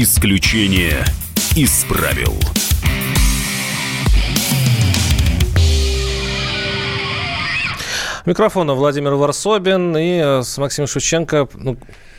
Исключение 0.00 1.04
из 1.56 1.84
правил. 1.86 2.32
Микрофона 8.24 8.74
Владимир 8.74 9.14
Варсобин 9.14 9.96
и 9.96 10.20
э, 10.22 10.42
с 10.44 10.56
Максимом 10.56 10.86
Шевченко. 10.86 11.48
Ну, 11.54 11.78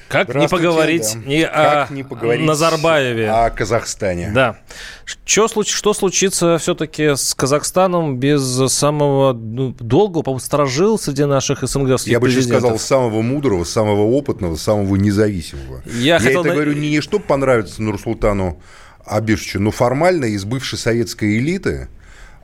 как 0.09 0.35
не 0.35 0.47
поговорить 0.47 1.11
да. 1.13 1.29
не 1.29 1.43
как 1.45 1.91
о 1.91 1.93
не 1.93 2.03
поговорить 2.03 2.45
Назарбаеве. 2.45 3.29
О 3.29 3.49
Казахстане. 3.51 4.31
Да. 4.33 4.57
Что, 5.05 5.47
что 5.63 5.93
случится 5.93 6.57
все-таки 6.57 7.15
с 7.15 7.33
Казахстаном 7.35 8.17
без 8.17 8.41
самого 8.71 9.33
ну, 9.33 9.75
долгого, 9.79 10.23
по-моему, 10.23 10.39
сторожил 10.39 10.97
среди 10.99 11.25
наших 11.25 11.63
СНГовских 11.63 12.11
Я 12.11 12.19
бы 12.19 12.27
еще 12.27 12.41
сказал, 12.41 12.79
самого 12.79 13.21
мудрого, 13.21 13.63
самого 13.63 14.01
опытного, 14.01 14.55
самого 14.55 14.95
независимого. 14.95 15.81
Я, 15.85 16.15
Я 16.15 16.19
хотел 16.19 16.41
это 16.41 16.53
говорю 16.53 16.73
не 16.73 16.99
чтобы 17.01 17.23
понравиться 17.23 17.81
Нурсултану 17.81 18.61
Абишевичу, 19.05 19.59
но 19.59 19.71
формально 19.71 20.25
из 20.25 20.43
бывшей 20.43 20.77
советской 20.77 21.37
элиты, 21.37 21.87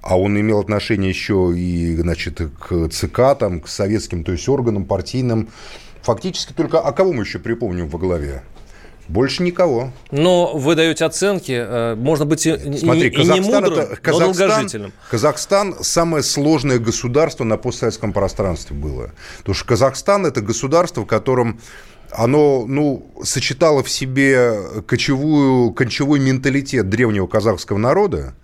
а 0.02 0.20
он 0.20 0.40
имел 0.40 0.59
отношение 0.59 1.09
еще 1.09 1.52
и, 1.56 1.95
значит, 1.95 2.40
к 2.59 2.90
ЦК, 2.90 3.38
там, 3.40 3.59
к 3.59 3.68
советским, 3.68 4.23
то 4.23 4.32
есть 4.32 4.48
органам 4.48 4.86
партийным, 4.86 5.50
Фактически 6.05 6.54
только, 6.54 6.80
а 6.80 6.91
кого 6.91 7.14
мы 7.14 7.23
еще 7.23 7.40
припомним 7.40 7.90
во 7.90 7.98
главе? 7.98 8.44
Больше 9.08 9.41
никого. 9.41 9.91
Но 10.12 10.55
вы 10.55 10.76
даете 10.76 11.05
оценки, 11.05 11.52
э, 11.52 11.95
можно 11.95 12.26
быть 12.26 12.45
и, 12.45 12.78
Смотри, 12.78 13.08
и, 13.08 13.09
Казахстан 13.09 13.41
не 13.41 13.52
мудрым, 13.52 13.73
это, 13.73 13.95
Казахстан, 13.98 14.28
но 14.28 14.34
долгожителем. 14.34 14.94
Казахстан 15.09 15.76
самое 15.81 16.23
сложное 16.23 16.78
государство 16.78 17.44
на 17.44 17.58
постсоветском 17.58 18.14
пространстве 18.14 18.76
было. 18.76 19.12
Потому 19.40 19.55
что 19.55 19.66
Казахстан 19.66 20.26
это 20.28 20.41
государство, 20.41 21.02
в 21.02 21.08
котором 21.08 21.59
оно 22.12 22.66
ну, 22.67 23.12
сочетало 23.23 23.84
в 23.84 23.90
себе 23.90 24.81
кочевую, 24.88 25.72
кончевой 25.73 26.20
менталитет 26.20 26.88
древнего 26.89 27.28
казахского 27.28 27.78
народа, 27.78 28.36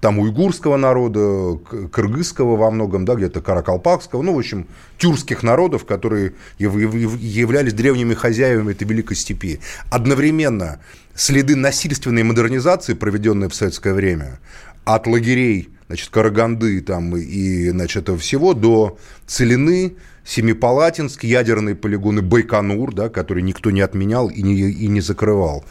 там 0.00 0.18
уйгурского 0.18 0.76
народа, 0.76 1.58
кыргызского 1.90 2.56
во 2.56 2.70
многом, 2.70 3.04
да, 3.04 3.14
где-то 3.14 3.40
каракалпакского, 3.40 4.22
ну, 4.22 4.34
в 4.34 4.38
общем, 4.38 4.66
тюркских 4.96 5.42
народов, 5.42 5.84
которые 5.84 6.34
являлись 6.58 7.72
древними 7.72 8.14
хозяевами 8.14 8.72
этой 8.72 8.86
великой 8.86 9.16
степи. 9.16 9.60
Одновременно 9.90 10.80
следы 11.14 11.56
насильственной 11.56 12.22
модернизации, 12.22 12.94
проведенные 12.94 13.48
в 13.48 13.54
советское 13.54 13.92
время, 13.92 14.38
от 14.84 15.06
лагерей, 15.06 15.70
значит, 15.88 16.10
Караганды 16.10 16.80
там 16.80 17.16
и, 17.16 17.70
значит, 17.70 18.04
этого 18.04 18.18
всего 18.18 18.54
до 18.54 18.98
Целины, 19.26 19.96
Семипалатинск, 20.24 21.24
ядерные 21.24 21.74
полигоны 21.74 22.22
Байконур, 22.22 22.94
да, 22.94 23.08
которые 23.08 23.42
никто 23.42 23.70
не 23.70 23.80
отменял 23.80 24.28
и 24.28 24.42
не, 24.42 24.54
и 24.54 24.86
не 24.86 25.00
закрывал. 25.00 25.64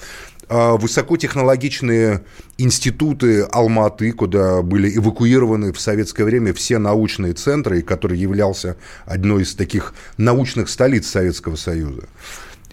А, 0.49 0.77
высокотехнологичные 0.77 2.23
институты 2.57 3.41
Алматы, 3.51 4.13
куда 4.13 4.61
были 4.61 4.95
эвакуированы 4.95 5.73
в 5.73 5.79
советское 5.79 6.23
время 6.23 6.53
все 6.53 6.77
научные 6.77 7.33
центры, 7.33 7.81
который 7.81 8.17
являлся 8.17 8.77
одной 9.05 9.43
из 9.43 9.55
таких 9.55 9.93
научных 10.15 10.69
столиц 10.69 11.07
Советского 11.07 11.57
Союза. 11.57 12.03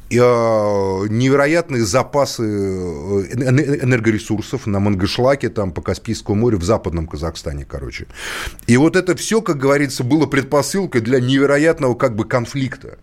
И, 0.09 0.21
а, 0.23 1.05
невероятные 1.07 1.85
запасы 1.85 2.45
э, 2.45 3.35
энергоресурсов 3.83 4.69
на 4.69 4.79
Мангышлаке, 4.79 5.49
там 5.49 5.73
по 5.73 5.83
Каспийскому 5.83 6.41
морю, 6.41 6.59
в 6.59 6.63
западном 6.63 7.09
Казахстане, 7.09 7.67
короче. 7.69 8.07
И 8.69 8.77
вот 8.77 8.95
это 8.95 9.17
все, 9.17 9.43
как 9.43 9.57
говорится, 9.57 10.05
было 10.05 10.27
предпосылкой 10.27 11.01
для 11.01 11.19
невероятного 11.19 11.97
как 11.97 12.15
бы 12.15 12.25
конфликта, 12.25 12.99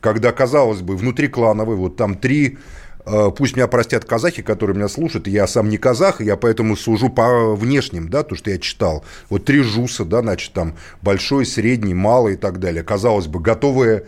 когда, 0.00 0.32
казалось 0.32 0.80
бы, 0.80 0.96
внутри 0.96 1.28
клановой, 1.28 1.76
вот 1.76 1.96
там 1.96 2.14
три 2.14 2.56
Э, 2.56 2.83
пусть 3.04 3.56
меня 3.56 3.66
простят 3.66 4.04
казахи, 4.04 4.42
которые 4.42 4.76
меня 4.76 4.88
слушают, 4.88 5.26
я 5.26 5.46
сам 5.46 5.68
не 5.68 5.78
казах, 5.78 6.20
я 6.20 6.36
поэтому 6.36 6.76
сужу 6.76 7.08
по 7.08 7.54
внешним, 7.54 8.08
да, 8.08 8.22
то, 8.22 8.34
что 8.34 8.50
я 8.50 8.58
читал. 8.58 9.04
Вот 9.28 9.44
три 9.44 9.62
жуса, 9.62 10.04
да, 10.04 10.20
значит, 10.20 10.52
там 10.52 10.74
большой, 11.02 11.46
средний, 11.46 11.94
малый 11.94 12.34
и 12.34 12.36
так 12.36 12.58
далее. 12.58 12.82
Казалось 12.82 13.26
бы, 13.26 13.40
готовые 13.40 14.04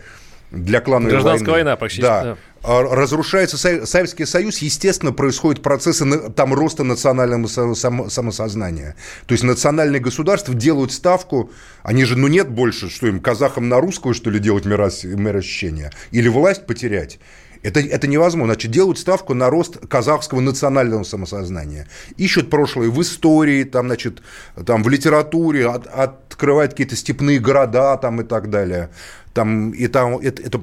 для 0.51 0.79
клановой 0.79 1.11
Гражданская 1.11 1.51
войны. 1.51 1.65
война 1.65 1.75
почти. 1.75 2.01
Да. 2.01 2.23
да. 2.23 2.37
А 2.63 2.81
разрушается 2.81 3.57
Советский 3.57 4.25
Союз, 4.25 4.57
естественно, 4.59 5.13
происходят 5.13 5.61
процессы 5.61 6.05
там 6.31 6.53
роста 6.53 6.83
национального 6.83 7.47
самосознания. 7.47 8.95
То 9.25 9.33
есть 9.33 9.43
национальные 9.43 10.01
государства 10.01 10.53
делают 10.53 10.91
ставку, 10.91 11.51
они 11.83 12.03
же, 12.03 12.17
ну 12.17 12.27
нет 12.27 12.49
больше, 12.49 12.89
что 12.89 13.07
им, 13.07 13.19
казахам 13.19 13.69
на 13.69 13.79
русскую, 13.79 14.13
что 14.13 14.29
ли, 14.29 14.39
делать 14.39 14.65
мироощущение? 14.65 15.91
Или 16.11 16.27
власть 16.29 16.65
потерять? 16.65 17.19
Это, 17.67 17.81
это 17.81 18.07
невозможно. 18.07 18.53
Значит, 18.53 18.71
делают 18.71 18.97
ставку 18.97 19.33
на 19.33 19.49
рост 19.49 19.77
казахского 19.87 20.39
национального 20.39 21.03
самосознания. 21.03 21.87
Ищут 22.15 22.49
прошлое 22.49 22.89
в 22.89 23.01
истории, 23.01 23.65
там, 23.65 23.87
значит, 23.87 24.21
там, 24.65 24.83
в 24.83 24.89
литературе, 24.89 25.67
от, 25.67 25.85
открывают 25.87 26.71
какие-то 26.71 26.95
степные 26.95 27.39
города 27.39 27.97
там, 27.97 28.21
и 28.21 28.23
так 28.23 28.49
далее. 28.49 28.89
Там, 29.33 29.71
и 29.71 29.87
там, 29.87 30.17
это, 30.17 30.41
это, 30.41 30.59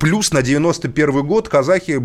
плюс 0.00 0.32
на 0.32 0.40
91 0.40 1.26
год 1.26 1.48
казахи 1.50 2.02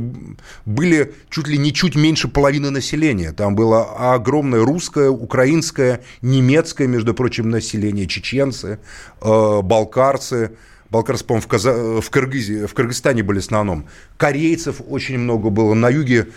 были 0.65 1.13
чуть 1.29 1.47
ли 1.47 1.57
не 1.57 1.73
чуть 1.73 1.95
меньше 1.95 2.27
половины 2.27 2.71
населения. 2.71 3.31
Там 3.31 3.55
было 3.55 4.13
огромное 4.13 4.65
русское, 4.65 5.09
украинское, 5.09 6.01
немецкое, 6.21 6.87
между 6.87 7.13
прочим, 7.13 7.49
население, 7.49 8.05
чеченцы, 8.05 8.79
э, 9.21 9.61
балкарцы– 9.61 10.51
Балкарцы, 10.91 11.23
по-моему, 11.23 11.45
в, 11.45 11.47
Каза... 11.47 12.01
в, 12.01 12.09
Кыргызии, 12.09 12.65
в 12.65 12.73
Кыргызстане 12.73 13.23
были 13.23 13.39
в 13.39 13.43
основном. 13.43 13.87
Корейцев 14.17 14.81
очень 14.87 15.19
много 15.19 15.49
было. 15.49 15.73
На 15.73 15.89
юге, 15.89 16.27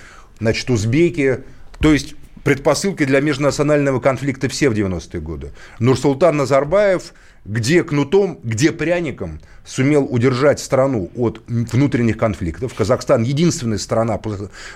значит, 0.40 0.68
узбеки. 0.70 1.40
То 1.80 1.92
есть 1.92 2.14
предпосылки 2.44 3.04
для 3.04 3.20
межнационального 3.20 4.00
конфликта 4.00 4.48
все 4.48 4.68
в 4.68 4.74
90-е 4.74 5.20
годы. 5.20 5.52
Нурсултан 5.78 6.36
Назарбаев 6.36 7.14
где 7.44 7.82
кнутом, 7.82 8.38
где 8.42 8.70
пряником 8.72 9.40
сумел 9.64 10.06
удержать 10.08 10.60
страну 10.60 11.10
от 11.16 11.40
внутренних 11.46 12.18
конфликтов. 12.18 12.74
Казахстан 12.74 13.22
единственная 13.22 13.78
страна 13.78 14.20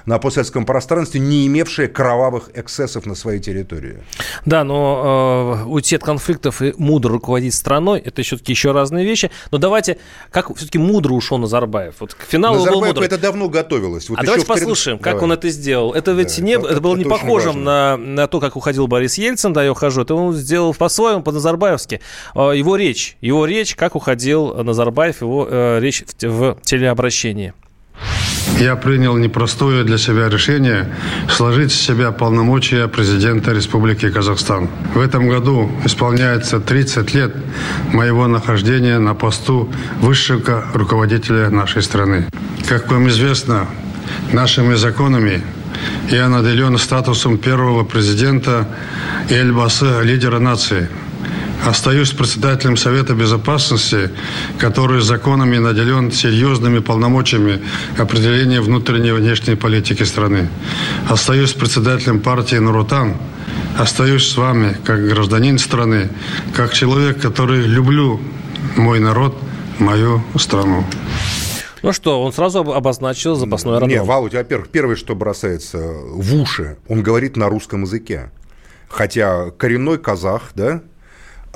на 0.05 0.19
постсоветском 0.19 0.65
пространстве, 0.65 1.21
не 1.21 1.47
имевшая 1.47 1.89
кровавых 1.89 2.51
эксцессов 2.55 3.07
на 3.07 3.15
своей 3.15 3.41
территории. 3.41 3.99
Да, 4.45 4.65
но 4.65 5.65
э, 5.65 5.69
уйти 5.69 5.97
от 5.97 6.03
конфликтов 6.03 6.63
и 6.63 6.73
мудро 6.77 7.13
руководить 7.13 7.55
страной, 7.55 8.01
это 8.01 8.23
все-таки 8.23 8.53
еще 8.53 8.73
разные 8.73 9.05
вещи. 9.05 9.31
Но 9.51 9.59
давайте, 9.59 9.99
как 10.31 10.55
все-таки 10.57 10.79
мудро 10.79 11.15
ушел 11.15 11.39
Назарбаев? 11.39 11.95
Вот 11.99 12.15
к 12.15 12.23
финалу 12.23 12.59
Назарбаев 12.59 12.81
был 12.81 12.89
мудро. 12.89 13.05
это 13.05 13.19
давно 13.19 13.49
готовилось. 13.49 14.09
Вот 14.09 14.19
а 14.19 14.23
давайте 14.23 14.47
послушаем, 14.47 14.99
как 14.99 15.15
Давай. 15.15 15.25
он 15.25 15.33
это 15.33 15.49
сделал. 15.49 15.93
Это 15.93 16.13
ведь 16.13 16.37
да, 16.37 16.45
не, 16.45 16.53
это, 16.53 16.69
это 16.69 16.81
было 16.81 16.97
не 16.97 17.05
похожим 17.05 17.65
на, 17.65 17.97
на 17.97 18.29
то, 18.29 18.41
как 18.41 18.57
уходил 18.57 18.87
Борис 18.87 19.19
Ельцин, 19.19 19.53
да, 19.53 19.65
я 19.65 19.73
ухожу. 19.73 20.03
Это 20.03 20.15
он 20.15 20.33
сделал 20.33 20.75
по-своему, 20.75 21.23
по-назарбаевски. 21.23 22.01
Его 22.57 22.77
речь, 22.77 23.17
его 23.21 23.47
речь, 23.47 23.75
как 23.75 23.97
уходил 23.97 24.55
Назарбаев 24.55 25.21
его 25.21 25.47
э, 25.49 25.81
речь 25.81 26.05
в, 26.23 26.55
в 26.55 26.59
телеобращении. 26.63 27.53
Я 28.59 28.75
принял 28.75 29.17
непростое 29.19 29.85
для 29.85 29.99
себя 29.99 30.31
решение 30.31 30.95
сложить 31.29 31.73
с 31.73 31.81
себя 31.81 32.11
полномочия 32.11 32.89
президента 32.89 33.53
Республики 33.53 34.09
Казахстан. 34.09 34.71
В 34.95 35.01
этом 35.01 35.29
году 35.29 35.71
исполняется 35.85 36.59
30 36.59 37.15
лет 37.15 37.37
моего 37.93 38.27
нахождения 38.27 38.99
на 38.99 39.15
посту 39.15 39.69
высшего 40.01 40.65
руководителя 40.73 41.51
нашей 41.51 41.83
страны. 41.83 42.27
Как 42.67 42.91
вам 42.91 43.09
известно, 43.09 43.67
нашими 44.33 44.75
законами 44.75 45.43
я 46.11 46.29
наделен 46.29 46.79
статусом 46.79 47.37
первого 47.37 47.85
президента 47.85 48.67
Эльбасы, 49.29 50.01
лидера 50.03 50.39
нации– 50.39 50.89
Остаюсь 51.65 52.13
председателем 52.13 52.77
Совета 52.77 53.15
Безопасности, 53.15 54.11
который 54.59 55.01
законами 55.01 55.59
наделен 55.59 56.13
серьезными 56.13 56.79
полномочиями 56.79 57.61
определения 57.99 58.61
внутренней 58.61 59.09
и 59.09 59.13
внешней 59.13 59.57
политики 59.57 60.05
страны. 60.05 60.49
Остаюсь 61.09 61.55
председателем 61.55 62.21
партии 62.21 62.57
«Нурутан», 62.57 63.17
остаюсь 63.79 64.29
с 64.29 64.37
вами 64.37 64.77
как 64.85 65.07
гражданин 65.07 65.59
страны, 65.59 66.11
как 66.55 66.73
человек, 66.73 67.21
который 67.21 67.67
люблю 67.67 68.21
мой 68.77 69.01
народ, 69.01 69.37
мою 69.79 70.23
страну. 70.39 70.85
Ну 71.83 71.93
что, 71.93 72.23
он 72.23 72.33
сразу 72.33 72.61
обозначил 72.61 73.37
запасной 73.37 73.75
аэродром. 73.77 73.91
Не, 73.91 74.03
Володь, 74.03 74.35
во-первых, 74.35 74.69
первое, 74.69 74.97
что 74.97 75.15
бросается 75.15 75.79
в 75.79 76.35
уши, 76.35 76.79
он 76.89 77.03
говорит 77.03 77.37
на 77.37 77.49
русском 77.49 77.83
языке. 77.83 78.31
Хотя 78.89 79.51
коренной 79.51 79.99
казах, 79.99 80.51
да, 80.55 80.81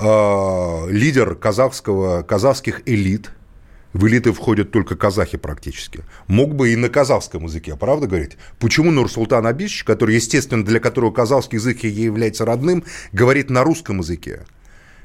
лидер 0.00 1.34
казахского, 1.34 2.22
казахских 2.22 2.82
элит, 2.86 3.30
в 3.92 4.06
элиты 4.06 4.32
входят 4.32 4.70
только 4.70 4.96
казахи 4.96 5.36
практически. 5.36 6.04
Мог 6.26 6.54
бы 6.54 6.72
и 6.72 6.76
на 6.76 6.88
казахском 6.88 7.44
языке, 7.44 7.76
правда 7.76 8.06
говорить? 8.06 8.36
Почему 8.58 8.90
Нурсултан 8.90 9.46
Абишевич, 9.46 9.84
который, 9.84 10.14
естественно, 10.14 10.64
для 10.64 10.78
которого 10.80 11.10
казахский 11.10 11.58
язык 11.58 11.82
является 11.82 12.44
родным, 12.44 12.84
говорит 13.12 13.50
на 13.50 13.64
русском 13.64 13.98
языке? 13.98 14.44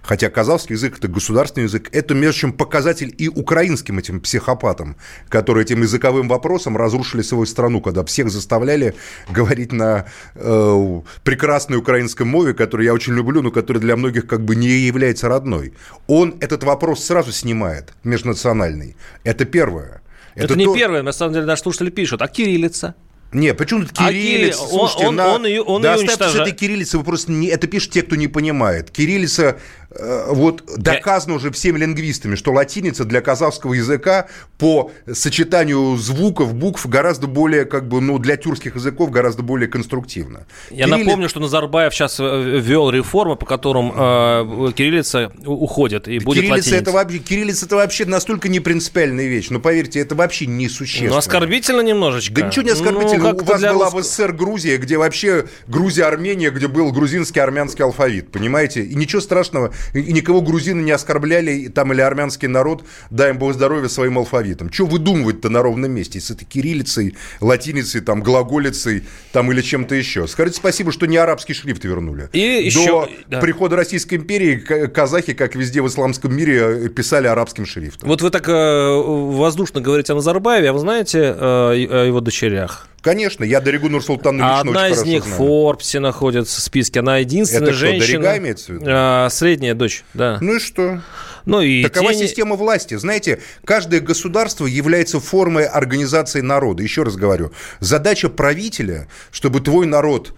Хотя 0.06 0.30
казахский 0.30 0.76
язык– 0.76 0.98
это 1.00 1.08
государственный 1.08 1.64
язык. 1.64 1.90
Это, 1.92 2.14
между 2.14 2.36
прочим, 2.36 2.54
показатель 2.54 3.14
и 3.18 3.28
украинским 3.28 3.98
этим 3.98 4.22
психопатам, 4.22 4.98
которые 5.30 5.64
этим 5.64 5.82
языковым 5.82 6.28
вопросом 6.28 6.78
разрушили 6.78 7.24
свою 7.24 7.46
страну, 7.46 7.82
когда 7.82 8.04
всех 8.04 8.30
заставляли 8.30 8.94
говорить 9.30 9.72
на 9.72 10.06
э, 10.36 11.02
прекрасной 11.24 11.78
украинской 11.78 12.24
мове, 12.24 12.54
которую 12.54 12.86
я 12.86 12.94
очень 12.94 13.14
люблю, 13.14 13.42
но 13.42 13.52
которая 13.52 13.82
для 13.82 13.96
многих 13.96 14.28
как 14.28 14.46
бы 14.46 14.56
не 14.56 14.68
является 14.68 15.28
родной. 15.28 15.74
Он 16.08 16.36
этот 16.40 16.64
вопрос 16.64 17.04
сразу 17.04 17.32
снимает, 17.32 17.94
межнациональный. 18.04 18.96
Это 19.24 19.46
первое. 19.46 20.02
Это, 20.36 20.46
это 20.46 20.56
не 20.56 20.66
то... 20.66 20.76
первое, 20.76 21.02
на 21.02 21.14
самом 21.14 21.34
деле 21.34 21.46
наши 21.46 21.64
слушатели 21.64 21.90
пишут. 21.90 22.22
А 22.22 22.28
кириллица? 22.28 22.94
Не, 23.36 23.54
почему 23.54 23.82
тут 23.82 23.92
кириллица? 23.92 24.64
А 24.64 24.68
Слушайте, 24.68 25.08
он, 25.08 25.16
на... 25.16 25.28
он, 25.28 25.46
ее, 25.46 25.62
он 25.62 25.82
да 25.82 25.96
ее 25.96 26.08
оставьте 26.08 26.38
с 26.38 26.40
этой 26.40 26.54
кириллицы, 26.54 26.98
вы 26.98 27.04
просто 27.04 27.32
не... 27.32 27.48
это 27.48 27.68
пишут 27.68 27.92
те, 27.92 28.02
кто 28.02 28.16
не 28.16 28.28
понимает. 28.28 28.92
Кириллица 28.92 29.58
Э, 29.98 30.26
вот 30.30 30.64
доказано 30.78 31.34
Я... 31.34 31.38
уже 31.38 31.52
всеми 31.52 31.78
лингвистами, 31.80 32.36
что 32.36 32.52
латиница 32.52 33.06
для 33.06 33.22
казахского 33.22 33.74
языка 33.74 34.28
по 34.58 34.92
сочетанию 35.12 35.96
звуков, 35.98 36.54
букв 36.54 36.86
гораздо 36.88 37.28
более, 37.28 37.66
как 37.66 37.88
бы, 37.88 38.02
ну, 38.02 38.20
для 38.20 38.36
тюркских 38.36 38.76
языков 38.76 39.12
гораздо 39.12 39.44
более 39.44 39.70
конструктивно. 39.70 40.46
Я 40.70 40.86
Кирилли... 40.86 41.04
напомню, 41.04 41.30
что 41.30 41.40
Назарбаев 41.40 41.94
сейчас 41.94 42.20
э, 42.20 42.60
ввел 42.60 42.90
реформы, 42.90 43.36
по 43.36 43.46
которым 43.46 43.94
э, 43.96 44.72
кириллица 44.76 45.32
уходит 45.46 46.08
и 46.08 46.20
будет 46.20 46.44
кириллица 46.44 46.56
латиница. 46.56 46.76
это 46.76 46.92
вообще 46.92 47.20
Кириллица 47.20 47.66
это 47.66 47.76
вообще 47.78 48.06
настолько 48.06 48.50
не 48.50 48.60
принципиальная 48.60 49.28
вещь, 49.28 49.48
но 49.50 49.60
поверьте, 49.60 50.00
это 50.00 50.16
вообще 50.16 50.46
несущественно. 50.46 51.12
Ну, 51.12 51.18
оскорбительно 51.18 51.82
немножечко. 51.82 52.42
Да 52.42 52.48
ничего 52.48 52.64
не 52.64 52.72
ну, 52.72 52.76
оскорбительно. 52.76 53.24
Ну, 53.24 53.25
У 53.34 53.44
вас 53.44 53.62
была 53.62 53.90
в 53.90 54.04
СССР 54.04 54.34
Грузия, 54.34 54.78
где 54.78 54.98
вообще 54.98 55.46
Грузия-Армения, 55.68 56.52
где 56.52 56.68
был 56.68 56.92
грузинский 56.92 57.40
армянский 57.40 57.84
алфавит, 57.84 58.32
понимаете? 58.32 58.84
И 58.84 58.96
ничего 58.96 59.22
страшного 59.22 59.72
и 59.94 60.12
никого 60.14 60.42
грузины 60.42 60.82
не 60.82 60.92
оскорбляли, 60.92 61.68
там 61.68 61.94
или 61.94 62.02
армянский 62.02 62.48
народ, 62.48 62.84
дай 63.10 63.32
им 63.32 63.38
Бог 63.38 63.54
здоровья 63.54 63.88
своим 63.88 64.18
алфавитом. 64.18 64.72
Что 64.72 64.86
выдумывать-то 64.86 65.50
на 65.50 65.62
ровном 65.62 65.92
месте? 65.92 66.20
С 66.20 66.32
этой 66.32 66.46
кириллицей, 66.46 67.16
латиницей, 67.42 68.02
там, 68.02 68.22
глаголицей, 68.22 69.04
там, 69.32 69.52
или 69.52 69.62
чем-то 69.62 69.96
еще. 69.96 70.28
Скажите 70.28 70.58
спасибо, 70.58 70.92
что 70.92 71.06
не 71.06 71.18
арабский 71.18 71.54
шрифт 71.54 71.84
вернули. 71.84 72.30
И 72.34 72.40
До 72.40 72.66
еще, 72.66 73.10
да. 73.28 73.40
прихода 73.40 73.76
Российской 73.76 74.16
империи 74.16 74.56
казахи, 74.56 75.34
как 75.34 75.56
везде 75.56 75.82
в 75.82 75.88
исламском 75.88 76.36
мире, 76.36 76.90
писали 76.90 77.28
арабским 77.28 77.66
шрифтом. 77.66 78.08
Вот 78.10 78.22
вы 78.22 78.30
так 78.30 78.48
э, 78.48 78.52
воздушно 78.52 79.82
говорите 79.82 80.14
о 80.14 80.16
Назарбаеве, 80.16 80.70
а 80.70 80.74
вы 80.74 80.80
знаете 80.80 81.20
э, 81.20 81.36
о 81.38 82.06
его 82.06 82.22
дочерях? 82.22 82.88
Конечно, 83.06 83.44
я 83.44 83.62
Дорогу 83.62 83.88
Нурсултану 83.88 84.40
лично 84.40 84.60
Одна 84.62 84.90
из 84.90 85.04
них 85.04 85.22
знаю. 85.22 85.36
в 85.36 85.38
Форбсе 85.38 86.00
находится 86.00 86.60
в 86.60 86.64
списке. 86.64 87.02
Она 87.02 87.18
единственная 87.18 87.68
Это 87.68 87.74
женщина... 87.74 88.24
Что, 88.24 88.38
имеется 88.40 88.66
в 88.66 88.70
виду? 88.70 88.86
А, 88.88 89.30
средняя 89.30 89.76
дочь, 89.76 90.04
да. 90.16 90.40
Ну 90.42 90.56
и 90.56 90.60
что? 90.60 91.04
Ну, 91.46 91.62
и 91.62 91.84
Такова 91.84 92.16
тени... 92.16 92.24
система 92.26 92.56
власти. 92.56 92.96
Знаете, 92.96 93.42
каждое 93.64 94.00
государство 94.00 94.66
является 94.66 95.20
формой 95.20 95.68
организации 95.68 96.42
народа. 96.42 96.82
Еще 96.82 97.04
раз 97.04 97.16
говорю, 97.16 97.52
задача 97.80 98.28
правителя, 98.28 99.08
чтобы 99.30 99.62
твой 99.62 99.86
народ 99.86 100.34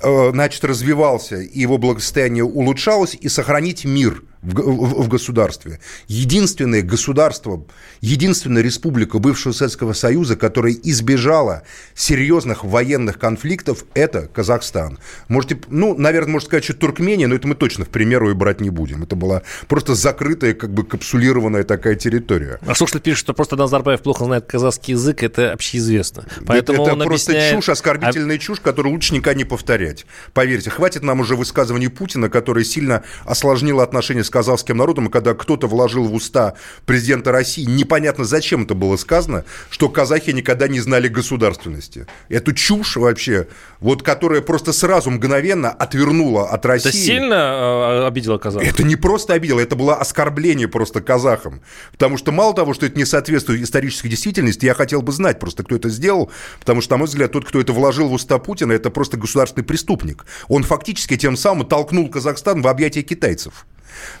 э, 0.00 0.30
значит, 0.30 0.64
развивался, 0.64 1.40
и 1.40 1.58
его 1.58 1.78
благосостояние 1.78 2.44
улучшалось, 2.44 3.16
и 3.20 3.28
сохранить 3.28 3.84
мир– 3.84 4.22
в, 4.42 4.54
в, 4.54 5.02
в 5.02 5.08
государстве. 5.08 5.80
Единственное 6.06 6.82
государство, 6.82 7.64
единственная 8.00 8.62
республика 8.62 9.18
бывшего 9.18 9.52
Советского 9.52 9.92
Союза, 9.92 10.36
которая 10.36 10.72
избежала 10.72 11.62
серьезных 11.94 12.64
военных 12.64 13.18
конфликтов, 13.18 13.84
это 13.94 14.28
Казахстан. 14.28 14.98
Можете, 15.28 15.58
ну, 15.68 15.96
наверное, 15.96 16.32
можно 16.32 16.46
сказать, 16.46 16.64
что 16.64 16.74
Туркмения, 16.74 17.26
но 17.26 17.34
это 17.34 17.48
мы 17.48 17.54
точно 17.54 17.84
в 17.84 17.88
примеру 17.88 18.30
и 18.30 18.34
брать 18.34 18.60
не 18.60 18.70
будем. 18.70 19.02
Это 19.02 19.16
была 19.16 19.42
просто 19.66 19.94
закрытая, 19.94 20.54
как 20.54 20.72
бы 20.72 20.84
капсулированная 20.84 21.64
такая 21.64 21.96
территория. 21.96 22.58
А 22.66 22.74
слушатель 22.74 23.00
пишет, 23.00 23.20
что 23.20 23.34
просто 23.34 23.56
Назарбаев 23.56 24.00
плохо 24.00 24.24
знает 24.24 24.46
казахский 24.46 24.94
язык, 24.94 25.22
это 25.22 25.52
общеизвестно. 25.52 26.24
Поэтому 26.46 26.84
это, 26.84 26.96
это 26.96 27.04
просто 27.04 27.32
объясняет... 27.32 27.54
чушь, 27.56 27.68
оскорбительная 27.68 28.36
а... 28.36 28.38
чушь, 28.38 28.60
которую 28.60 28.92
лучше 28.92 29.14
никогда 29.14 29.38
не 29.38 29.44
повторять. 29.44 30.06
Поверьте, 30.32 30.70
хватит 30.70 31.02
нам 31.02 31.20
уже 31.20 31.36
высказываний 31.36 31.88
Путина, 31.88 32.28
которое 32.28 32.64
сильно 32.64 33.02
осложнило 33.24 33.82
отношения 33.82 34.24
с 34.24 34.27
казахским 34.30 34.76
народом, 34.76 35.06
и 35.06 35.10
когда 35.10 35.34
кто-то 35.34 35.66
вложил 35.66 36.04
в 36.04 36.14
уста 36.14 36.54
президента 36.86 37.32
России, 37.32 37.64
непонятно 37.64 38.24
зачем 38.24 38.64
это 38.64 38.74
было 38.74 38.96
сказано, 38.96 39.44
что 39.70 39.88
казахи 39.88 40.30
никогда 40.30 40.68
не 40.68 40.80
знали 40.80 41.08
государственности. 41.08 42.06
Эту 42.28 42.52
чушь 42.52 42.96
вообще, 42.96 43.48
вот 43.80 44.02
которая 44.02 44.40
просто 44.40 44.72
сразу 44.72 45.10
мгновенно 45.10 45.70
отвернула 45.70 46.48
от 46.50 46.64
России. 46.66 46.88
Это 46.88 46.98
сильно 46.98 47.34
э, 47.34 48.06
обидело 48.06 48.38
казахов? 48.38 48.68
Это 48.68 48.82
не 48.82 48.96
просто 48.96 49.34
обидело, 49.34 49.60
это 49.60 49.76
было 49.76 49.94
оскорбление 49.96 50.68
просто 50.68 51.00
казахам. 51.00 51.60
Потому 51.92 52.16
что 52.16 52.32
мало 52.32 52.54
того, 52.54 52.74
что 52.74 52.86
это 52.86 52.98
не 52.98 53.04
соответствует 53.04 53.62
исторической 53.62 54.08
действительности, 54.08 54.66
я 54.66 54.74
хотел 54.74 55.02
бы 55.02 55.12
знать 55.12 55.38
просто, 55.38 55.62
кто 55.62 55.76
это 55.76 55.88
сделал, 55.88 56.30
потому 56.60 56.80
что, 56.80 56.94
на 56.94 56.98
мой 56.98 57.06
взгляд, 57.08 57.32
тот, 57.32 57.44
кто 57.44 57.60
это 57.60 57.72
вложил 57.72 58.08
в 58.08 58.12
уста 58.12 58.38
Путина, 58.38 58.72
это 58.72 58.90
просто 58.90 59.16
государственный 59.16 59.64
преступник. 59.64 60.26
Он 60.48 60.62
фактически 60.62 61.16
тем 61.16 61.36
самым 61.36 61.66
толкнул 61.66 62.08
Казахстан 62.08 62.62
в 62.62 62.68
объятия 62.68 63.02
китайцев. 63.02 63.66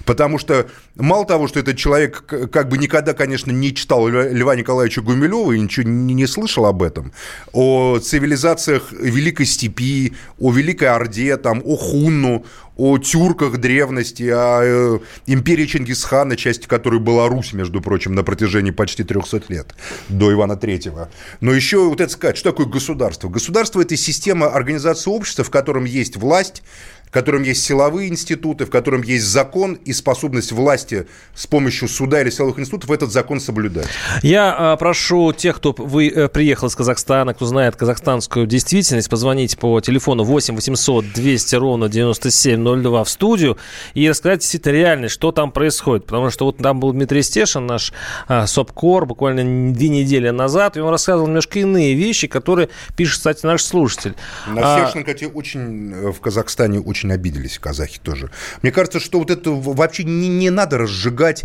Потому 0.04 0.38
что 0.38 0.68
мало 0.96 1.26
того, 1.26 1.48
что 1.48 1.60
этот 1.60 1.76
человек 1.76 2.24
как 2.50 2.68
бы 2.68 2.78
никогда, 2.78 3.14
конечно, 3.14 3.50
не 3.50 3.74
читал 3.74 4.08
Льва 4.08 4.56
Николаевича 4.56 5.02
Гумилева 5.02 5.52
и 5.52 5.60
ничего 5.60 5.88
не, 5.88 6.26
слышал 6.26 6.66
об 6.66 6.82
этом, 6.82 7.12
о 7.52 7.98
цивилизациях 7.98 8.92
Великой 8.92 9.46
Степи, 9.46 10.14
о 10.38 10.52
Великой 10.52 10.88
Орде, 10.88 11.36
там, 11.36 11.62
о 11.64 11.76
Хунну, 11.76 12.44
о 12.78 12.96
тюрках 12.98 13.58
древности, 13.58 14.30
о 14.32 14.60
э, 14.62 14.98
империи 15.26 15.66
Чингисхана, 15.66 16.36
часть 16.36 16.68
которой 16.68 17.00
была 17.00 17.28
Русь, 17.28 17.52
между 17.52 17.80
прочим, 17.80 18.14
на 18.14 18.22
протяжении 18.22 18.70
почти 18.70 19.02
300 19.02 19.42
лет, 19.48 19.74
до 20.08 20.32
Ивана 20.32 20.56
Третьего. 20.56 21.10
Но 21.40 21.52
еще 21.52 21.88
вот 21.88 22.00
это 22.00 22.12
сказать, 22.12 22.36
что 22.36 22.52
такое 22.52 22.66
государство? 22.66 23.28
Государство– 23.28 23.80
это 23.82 23.96
система 23.96 24.46
организации 24.46 25.10
общества, 25.10 25.44
в 25.44 25.50
котором 25.50 25.84
есть 25.84 26.16
власть, 26.16 26.62
в 27.08 27.10
котором 27.10 27.42
есть 27.42 27.64
силовые 27.64 28.08
институты, 28.08 28.66
в 28.66 28.70
котором 28.70 29.02
есть 29.02 29.24
закон 29.24 29.74
и 29.84 29.92
способность 29.92 30.52
власти 30.52 31.06
с 31.34 31.46
помощью 31.46 31.88
суда 31.88 32.20
или 32.20 32.30
силовых 32.30 32.58
институтов 32.58 32.90
этот 32.90 33.12
закон 33.12 33.40
соблюдать. 33.40 33.88
Я 34.22 34.74
э, 34.74 34.76
прошу 34.78 35.32
тех, 35.32 35.56
кто 35.56 35.74
вы, 35.76 36.08
э, 36.08 36.28
приехал 36.28 36.68
из 36.68 36.74
Казахстана, 36.74 37.32
кто 37.32 37.46
знает 37.46 37.76
казахстанскую 37.76 38.46
действительность, 38.46 39.08
позвонить 39.08 39.58
по 39.58 39.80
телефону 39.80 40.24
8 40.24 40.54
800 40.54 41.12
200 41.12 41.54
ровно 41.56 41.88
9702 41.88 43.04
в 43.04 43.08
студию 43.08 43.56
и 43.94 44.08
рассказать 44.08 44.40
действительно 44.40 44.72
реальность, 44.72 45.14
что 45.14 45.32
там 45.32 45.50
происходит. 45.50 46.04
Потому 46.04 46.30
что 46.30 46.44
вот 46.44 46.58
там 46.58 46.78
был 46.78 46.92
Дмитрий 46.92 47.22
Стешин, 47.22 47.66
наш 47.66 47.92
э, 48.28 48.46
СОПКОР, 48.46 49.06
буквально 49.06 49.72
две 49.72 49.88
недели 49.88 50.28
назад, 50.28 50.76
и 50.76 50.80
он 50.80 50.90
рассказывал 50.90 51.26
немножко 51.26 51.58
иные 51.58 51.94
вещи, 51.94 52.26
которые 52.26 52.68
пишет, 52.96 53.16
кстати, 53.16 53.46
наш 53.46 53.62
слушатель. 53.62 54.14
На 54.46 54.76
а, 54.76 54.86
Стешин, 54.86 55.04
кстати, 55.04 55.24
очень 55.24 55.92
э, 55.92 56.12
в 56.12 56.20
Казахстане 56.20 56.80
очень 56.80 56.97
очень 56.98 57.12
обиделись 57.12 57.58
казахи 57.58 58.00
тоже. 58.02 58.30
Мне 58.62 58.72
кажется, 58.72 59.00
что 59.00 59.18
вот 59.18 59.30
это 59.30 59.50
вообще 59.50 60.04
не, 60.04 60.28
не 60.28 60.50
надо 60.50 60.78
разжигать 60.78 61.44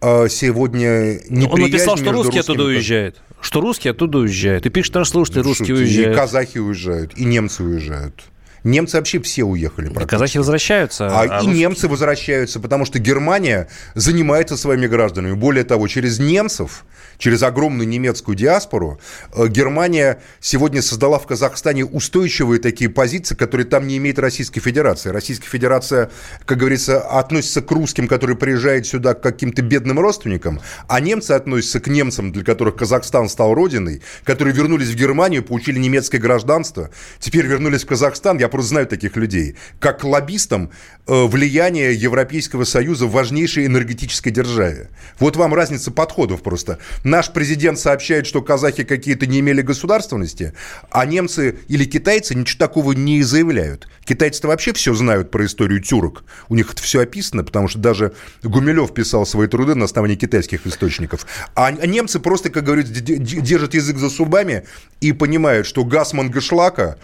э, 0.00 0.28
сегодня 0.28 1.14
неприязнь 1.28 1.50
Он 1.50 1.60
написал, 1.60 1.96
что 1.96 2.12
русские 2.12 2.40
оттуда 2.40 2.64
уезжают. 2.64 3.20
Что 3.40 3.60
русские 3.60 3.90
оттуда 3.92 4.18
уезжают. 4.18 4.66
И 4.66 4.70
пишет 4.70 4.94
наш 4.94 5.10
слушатель, 5.10 5.42
русские 5.42 5.76
уезжают. 5.76 6.12
И 6.12 6.14
казахи 6.14 6.58
уезжают, 6.58 7.12
и 7.16 7.24
немцы 7.24 7.62
уезжают. 7.62 8.24
Немцы 8.66 8.96
вообще 8.96 9.20
все 9.20 9.44
уехали. 9.44 9.92
Казахи 10.06 10.38
возвращаются. 10.38 11.06
А, 11.06 11.20
а 11.20 11.24
и 11.24 11.28
русские... 11.28 11.54
немцы 11.54 11.86
возвращаются, 11.86 12.58
потому 12.58 12.84
что 12.84 12.98
Германия 12.98 13.68
занимается 13.94 14.56
своими 14.56 14.88
гражданами. 14.88 15.34
Более 15.34 15.62
того, 15.62 15.86
через 15.86 16.18
немцев 16.18 16.84
через 17.18 17.42
огромную 17.42 17.88
немецкую 17.88 18.36
диаспору, 18.36 19.00
э, 19.34 19.48
Германия 19.48 20.20
сегодня 20.40 20.82
создала 20.82 21.18
в 21.18 21.26
Казахстане 21.26 21.84
устойчивые 21.84 22.60
такие 22.60 22.90
позиции, 22.90 23.34
которые 23.34 23.66
там 23.66 23.86
не 23.86 23.96
имеет 23.98 24.18
Российская 24.18 24.60
Федерация. 24.60 25.12
Российская 25.12 25.48
Федерация, 25.48 26.10
как 26.44 26.58
говорится, 26.58 27.00
относится 27.00 27.62
к 27.62 27.70
русским, 27.70 28.08
которые 28.08 28.36
приезжают 28.36 28.86
сюда 28.86 29.14
к 29.14 29.22
каким-то 29.22 29.62
бедным 29.62 29.98
родственникам, 30.00 30.60
а 30.88 31.00
немцы 31.00 31.32
относятся 31.32 31.80
к 31.80 31.88
немцам, 31.88 32.32
для 32.32 32.44
которых 32.44 32.76
Казахстан 32.76 33.28
стал 33.28 33.54
родиной, 33.54 34.02
которые 34.24 34.54
вернулись 34.54 34.88
в 34.88 34.96
Германию, 34.96 35.42
получили 35.42 35.78
немецкое 35.78 36.20
гражданство, 36.20 36.90
теперь 37.18 37.46
вернулись 37.46 37.84
в 37.84 37.86
Казахстан, 37.86 38.38
я 38.38 38.48
просто 38.56 38.68
знаю 38.76 38.86
таких 38.86 39.16
людей, 39.16 39.56
как 39.78 40.02
лоббистам 40.02 40.70
э, 41.06 41.26
влияние 41.26 41.94
Европейского 41.94 42.64
Союза 42.64 43.06
в 43.06 43.12
важнейшей 43.12 43.66
энергетической 43.66 44.30
державе. 44.30 44.88
Вот 45.18 45.36
вам 45.36 45.54
разница 45.54 45.90
подходов 45.90 46.42
просто. 46.42 46.78
Наш 47.04 47.32
президент 47.32 47.78
сообщает, 47.78 48.26
что 48.26 48.40
казахи 48.42 48.84
какие-то 48.84 49.26
не 49.26 49.40
имели 49.40 49.62
государственности, 49.62 50.52
а 50.90 51.04
немцы 51.04 51.58
или 51.68 51.84
китайцы 51.84 52.34
ничего 52.34 52.58
такого 52.58 52.92
не 52.92 53.22
заявляют. 53.22 53.88
Китайцы-то 54.04 54.48
вообще 54.48 54.72
все 54.72 54.94
знают 54.94 55.30
про 55.30 55.44
историю 55.44 55.80
тюрок. 55.80 56.24
У 56.48 56.54
них 56.54 56.72
это 56.72 56.82
все 56.82 57.00
описано, 57.00 57.44
потому 57.44 57.68
что 57.68 57.78
даже 57.78 58.12
Гумилев 58.42 58.94
писал 58.94 59.26
свои 59.26 59.48
труды 59.48 59.74
на 59.74 59.84
основании 59.84 60.16
китайских 60.16 60.66
источников. 60.66 61.26
А 61.54 61.70
немцы 61.72 62.20
просто, 62.20 62.50
как 62.50 62.64
говорится, 62.64 62.92
держат 62.92 63.74
язык 63.74 63.98
за 63.98 64.08
зубами 64.08 64.64
и 65.00 65.12
понимают, 65.12 65.66
что 65.66 65.84
газ 65.84 66.12
Мангышлака 66.12 66.98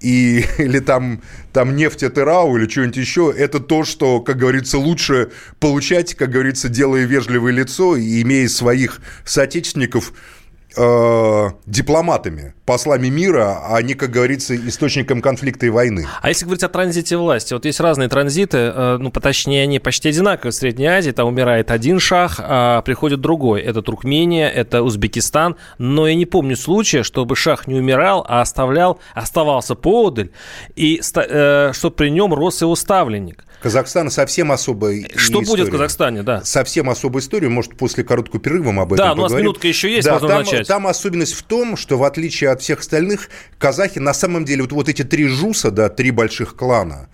и, 0.00 0.44
или 0.58 0.80
там, 0.80 1.22
там 1.52 1.76
нефть 1.76 2.02
это 2.02 2.24
РАУ 2.24 2.56
или 2.56 2.68
что-нибудь 2.68 2.96
еще, 2.96 3.34
это 3.36 3.60
то, 3.60 3.84
что, 3.84 4.20
как 4.20 4.36
говорится, 4.36 4.78
лучше 4.78 5.30
получать, 5.60 6.14
как 6.14 6.30
говорится, 6.30 6.68
делая 6.68 7.04
вежливое 7.04 7.52
лицо 7.52 7.96
и 7.96 8.22
имея 8.22 8.48
своих 8.48 9.00
соотечественников 9.24 10.12
э, 10.76 11.50
дипломатами, 11.66 12.54
послами 12.64 13.08
мира, 13.08 13.60
а 13.68 13.80
не, 13.82 13.94
как 13.94 14.10
говорится, 14.10 14.56
источником 14.56 15.20
конфликта 15.20 15.66
и 15.66 15.70
войны. 15.70 16.06
А 16.20 16.28
если 16.28 16.44
говорить 16.44 16.64
о 16.64 16.68
транзите 16.68 17.16
власти, 17.16 17.54
вот 17.54 17.64
есть 17.64 17.80
разные 17.80 18.08
транзиты, 18.08 18.58
э, 18.58 18.96
ну, 18.98 19.10
точнее, 19.10 19.62
они 19.62 19.78
почти 19.78 20.10
одинаковые 20.10 20.52
в 20.52 20.54
Средней 20.54 20.86
Азии, 20.86 21.10
там 21.10 21.28
умирает 21.28 21.70
один 21.70 21.98
шах, 21.98 22.36
а 22.38 22.82
приходит 22.82 23.20
другой. 23.20 23.62
Это 23.62 23.82
Туркмения, 23.82 24.48
это 24.48 24.82
Узбекистан, 24.82 25.56
но 25.78 26.06
я 26.06 26.14
не 26.14 26.26
помню 26.26 26.56
случая, 26.56 27.02
чтобы 27.02 27.36
шах 27.36 27.66
не 27.66 27.74
умирал, 27.74 28.24
а 28.28 28.40
оставлял, 28.40 29.00
оставался 29.14 29.74
поодаль, 29.74 30.30
и 30.76 31.00
э, 31.14 31.72
чтобы 31.72 31.96
при 31.96 32.10
нем 32.10 32.34
рос 32.34 32.60
его 32.60 32.76
ставленник. 32.76 33.44
Казахстан 33.60 34.10
совсем 34.10 34.52
особая 34.52 35.08
Что 35.16 35.42
история. 35.42 35.46
будет 35.46 35.68
в 35.68 35.70
Казахстане, 35.72 36.22
да? 36.22 36.44
Совсем 36.44 36.88
особая 36.90 37.22
история. 37.22 37.48
Может, 37.48 37.76
после 37.76 38.04
короткого 38.04 38.40
перерыва 38.40 38.70
мы 38.70 38.82
об 38.82 38.92
этом 38.92 39.04
Да, 39.04 39.10
поговорим. 39.10 39.20
у 39.20 39.34
нас 39.34 39.40
минутка 39.42 39.68
еще 39.68 39.90
есть, 39.90 40.06
да, 40.06 40.12
можно 40.14 40.28
там, 40.28 40.38
начать. 40.38 40.68
Там 40.68 40.86
особенность 40.86 41.34
в 41.34 41.42
том, 41.42 41.76
что 41.76 41.98
в 41.98 42.04
отличие 42.04 42.50
от 42.50 42.62
всех 42.62 42.80
остальных, 42.80 43.30
казахи 43.58 43.98
на 43.98 44.14
самом 44.14 44.44
деле, 44.44 44.62
вот, 44.62 44.72
вот 44.72 44.88
эти 44.88 45.02
три 45.02 45.26
жуса, 45.26 45.70
да, 45.70 45.88
три 45.88 46.10
больших 46.12 46.54
клана, 46.54 47.08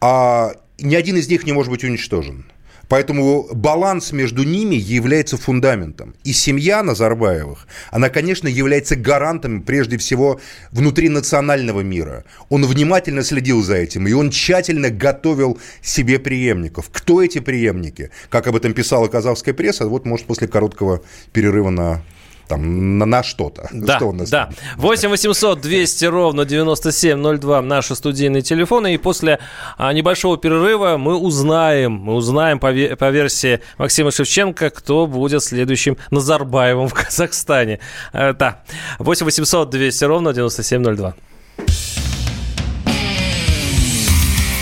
а 0.00 0.52
ни 0.78 0.94
один 0.94 1.16
из 1.16 1.28
них 1.28 1.44
не 1.44 1.52
может 1.52 1.72
быть 1.72 1.82
уничтожен. 1.82 2.44
Поэтому 2.88 3.48
баланс 3.52 4.12
между 4.12 4.44
ними 4.44 4.74
является 4.74 5.36
фундаментом. 5.36 6.14
И 6.24 6.32
семья 6.32 6.82
Назарбаевых, 6.82 7.66
она, 7.90 8.08
конечно, 8.08 8.48
является 8.48 8.96
гарантом, 8.96 9.62
прежде 9.62 9.98
всего, 9.98 10.40
внутринационального 10.72 11.80
мира. 11.80 12.24
Он 12.48 12.64
внимательно 12.64 13.22
следил 13.22 13.62
за 13.62 13.76
этим, 13.76 14.08
и 14.08 14.12
он 14.12 14.30
тщательно 14.30 14.90
готовил 14.90 15.58
себе 15.82 16.18
преемников. 16.18 16.88
Кто 16.90 17.22
эти 17.22 17.40
преемники? 17.40 18.10
Как 18.30 18.46
об 18.46 18.56
этом 18.56 18.72
писала 18.72 19.08
казахская 19.08 19.54
пресса, 19.54 19.86
вот, 19.86 20.06
может, 20.06 20.26
после 20.26 20.48
короткого 20.48 21.02
перерыва 21.32 21.70
на 21.70 22.02
там, 22.48 22.98
на, 22.98 23.06
на 23.06 23.22
что-то. 23.22 23.68
Да, 23.72 23.96
что 23.96 24.06
у 24.06 24.12
нас 24.12 24.30
да. 24.30 24.50
8 24.76 25.10
800 25.10 25.60
200 25.60 26.04
ровно 26.06 26.44
9702 26.44 27.62
наши 27.62 27.94
студийные 27.94 28.42
телефоны. 28.42 28.94
И 28.94 28.98
после 28.98 29.38
а, 29.76 29.92
небольшого 29.92 30.38
перерыва 30.38 30.96
мы 30.96 31.16
узнаем, 31.16 31.92
мы 31.92 32.14
узнаем 32.14 32.58
по, 32.58 32.72
по 32.96 33.10
версии 33.10 33.60
Максима 33.76 34.10
Шевченко, 34.10 34.70
кто 34.70 35.06
будет 35.06 35.42
следующим 35.42 35.96
Назарбаевым 36.10 36.88
в 36.88 36.94
Казахстане. 36.94 37.80
А, 38.12 38.32
да, 38.32 38.62
8 38.98 39.24
800 39.24 39.70
200 39.70 40.04
ровно 40.04 40.32
9702. 40.32 41.14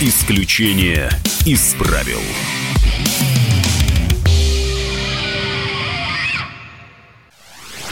Исключение 0.02 1.09
из 1.47 1.75
правил. 1.75 2.21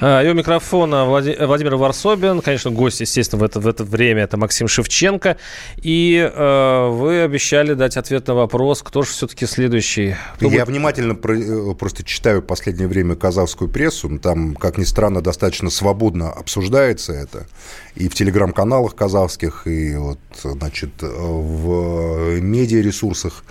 И 0.00 0.28
у 0.28 0.34
микрофона 0.34 1.04
Владимир 1.04 1.76
Варсобин. 1.76 2.42
Конечно, 2.42 2.70
гость, 2.70 3.00
естественно, 3.00 3.40
в 3.40 3.44
это, 3.44 3.60
в 3.60 3.66
это 3.66 3.84
время 3.84 4.24
это 4.24 4.36
Максим 4.36 4.68
Шевченко. 4.68 5.36
И 5.76 6.16
э, 6.16 6.88
вы 6.90 7.22
обещали 7.22 7.74
дать 7.74 7.96
ответ 7.96 8.26
на 8.26 8.34
вопрос, 8.34 8.82
кто 8.82 9.02
же 9.02 9.10
все-таки 9.10 9.46
следующий. 9.46 10.16
Кто 10.36 10.46
Я 10.46 10.50
будет... 10.50 10.68
внимательно 10.68 11.14
про, 11.14 11.36
э, 11.38 11.74
просто 11.74 12.04
читаю 12.04 12.42
в 12.42 12.44
последнее 12.44 12.88
время 12.88 13.14
казахскую 13.14 13.70
прессу. 13.70 14.18
Там, 14.18 14.54
как 14.54 14.78
ни 14.78 14.84
странно, 14.84 15.22
достаточно 15.22 15.70
свободно 15.70 16.30
обсуждается 16.30 17.12
это. 17.12 17.46
И 17.94 18.08
в 18.08 18.14
телеграм-каналах 18.14 18.94
казахских, 18.94 19.66
и 19.66 19.96
вот, 19.96 20.18
значит, 20.42 20.90
в 21.00 22.40
медиаресурсах 22.40 23.44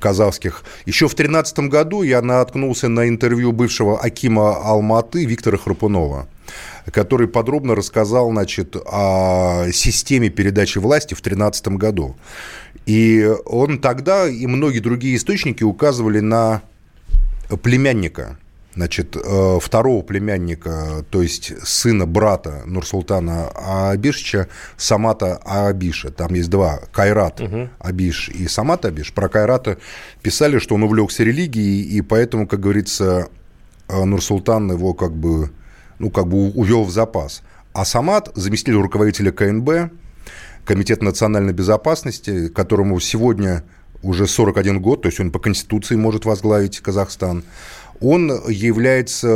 казахских. 0.00 0.64
Еще 0.86 1.06
в 1.06 1.14
2013 1.14 1.58
году 1.70 2.02
я 2.02 2.22
наткнулся 2.22 2.88
на 2.88 3.08
интервью 3.08 3.52
бывшего 3.52 3.98
Акима 3.98 4.56
Алматы 4.56 5.24
Виктора 5.24 5.58
Храпунова 5.58 6.28
который 6.90 7.28
подробно 7.28 7.74
рассказал 7.74 8.30
значит, 8.30 8.74
о 8.74 9.66
системе 9.72 10.30
передачи 10.30 10.78
власти 10.78 11.12
в 11.12 11.20
2013 11.20 11.68
году. 11.68 12.16
И 12.86 13.30
он 13.44 13.78
тогда 13.80 14.26
и 14.26 14.46
многие 14.46 14.78
другие 14.78 15.16
источники 15.16 15.62
указывали 15.62 16.20
на 16.20 16.62
племянника 17.62 18.38
значит, 18.74 19.16
э, 19.16 19.58
второго 19.60 20.02
племянника, 20.02 21.04
то 21.10 21.22
есть 21.22 21.52
сына 21.66 22.06
брата 22.06 22.62
Нурсултана 22.66 23.48
Абишича, 23.90 24.48
Самата 24.76 25.36
Абиша. 25.44 26.10
Там 26.10 26.34
есть 26.34 26.50
два, 26.50 26.80
Кайрат 26.92 27.40
угу. 27.40 27.68
Абиш 27.78 28.28
и 28.28 28.46
Самат 28.46 28.84
Абиш. 28.84 29.12
Про 29.12 29.28
Кайрата 29.28 29.78
писали, 30.22 30.58
что 30.58 30.74
он 30.76 30.84
увлекся 30.84 31.24
религией, 31.24 31.82
и 31.82 32.00
поэтому, 32.02 32.46
как 32.46 32.60
говорится, 32.60 33.28
э, 33.88 34.04
Нурсултан 34.04 34.70
его 34.70 34.94
как 34.94 35.12
бы, 35.12 35.50
ну, 35.98 36.10
как 36.10 36.28
бы 36.28 36.50
увел 36.50 36.84
в 36.84 36.90
запас. 36.90 37.42
А 37.72 37.84
Самат, 37.84 38.30
заместитель 38.34 38.80
руководителя 38.80 39.32
КНБ, 39.32 39.92
Комитет 40.64 41.00
национальной 41.02 41.54
безопасности, 41.54 42.48
которому 42.48 43.00
сегодня 43.00 43.64
уже 44.02 44.26
41 44.26 44.80
год, 44.80 45.02
то 45.02 45.08
есть 45.08 45.18
он 45.18 45.30
по 45.30 45.38
Конституции 45.38 45.96
может 45.96 46.24
возглавить 46.24 46.80
Казахстан, 46.80 47.42
он 48.00 48.30
является 48.48 49.28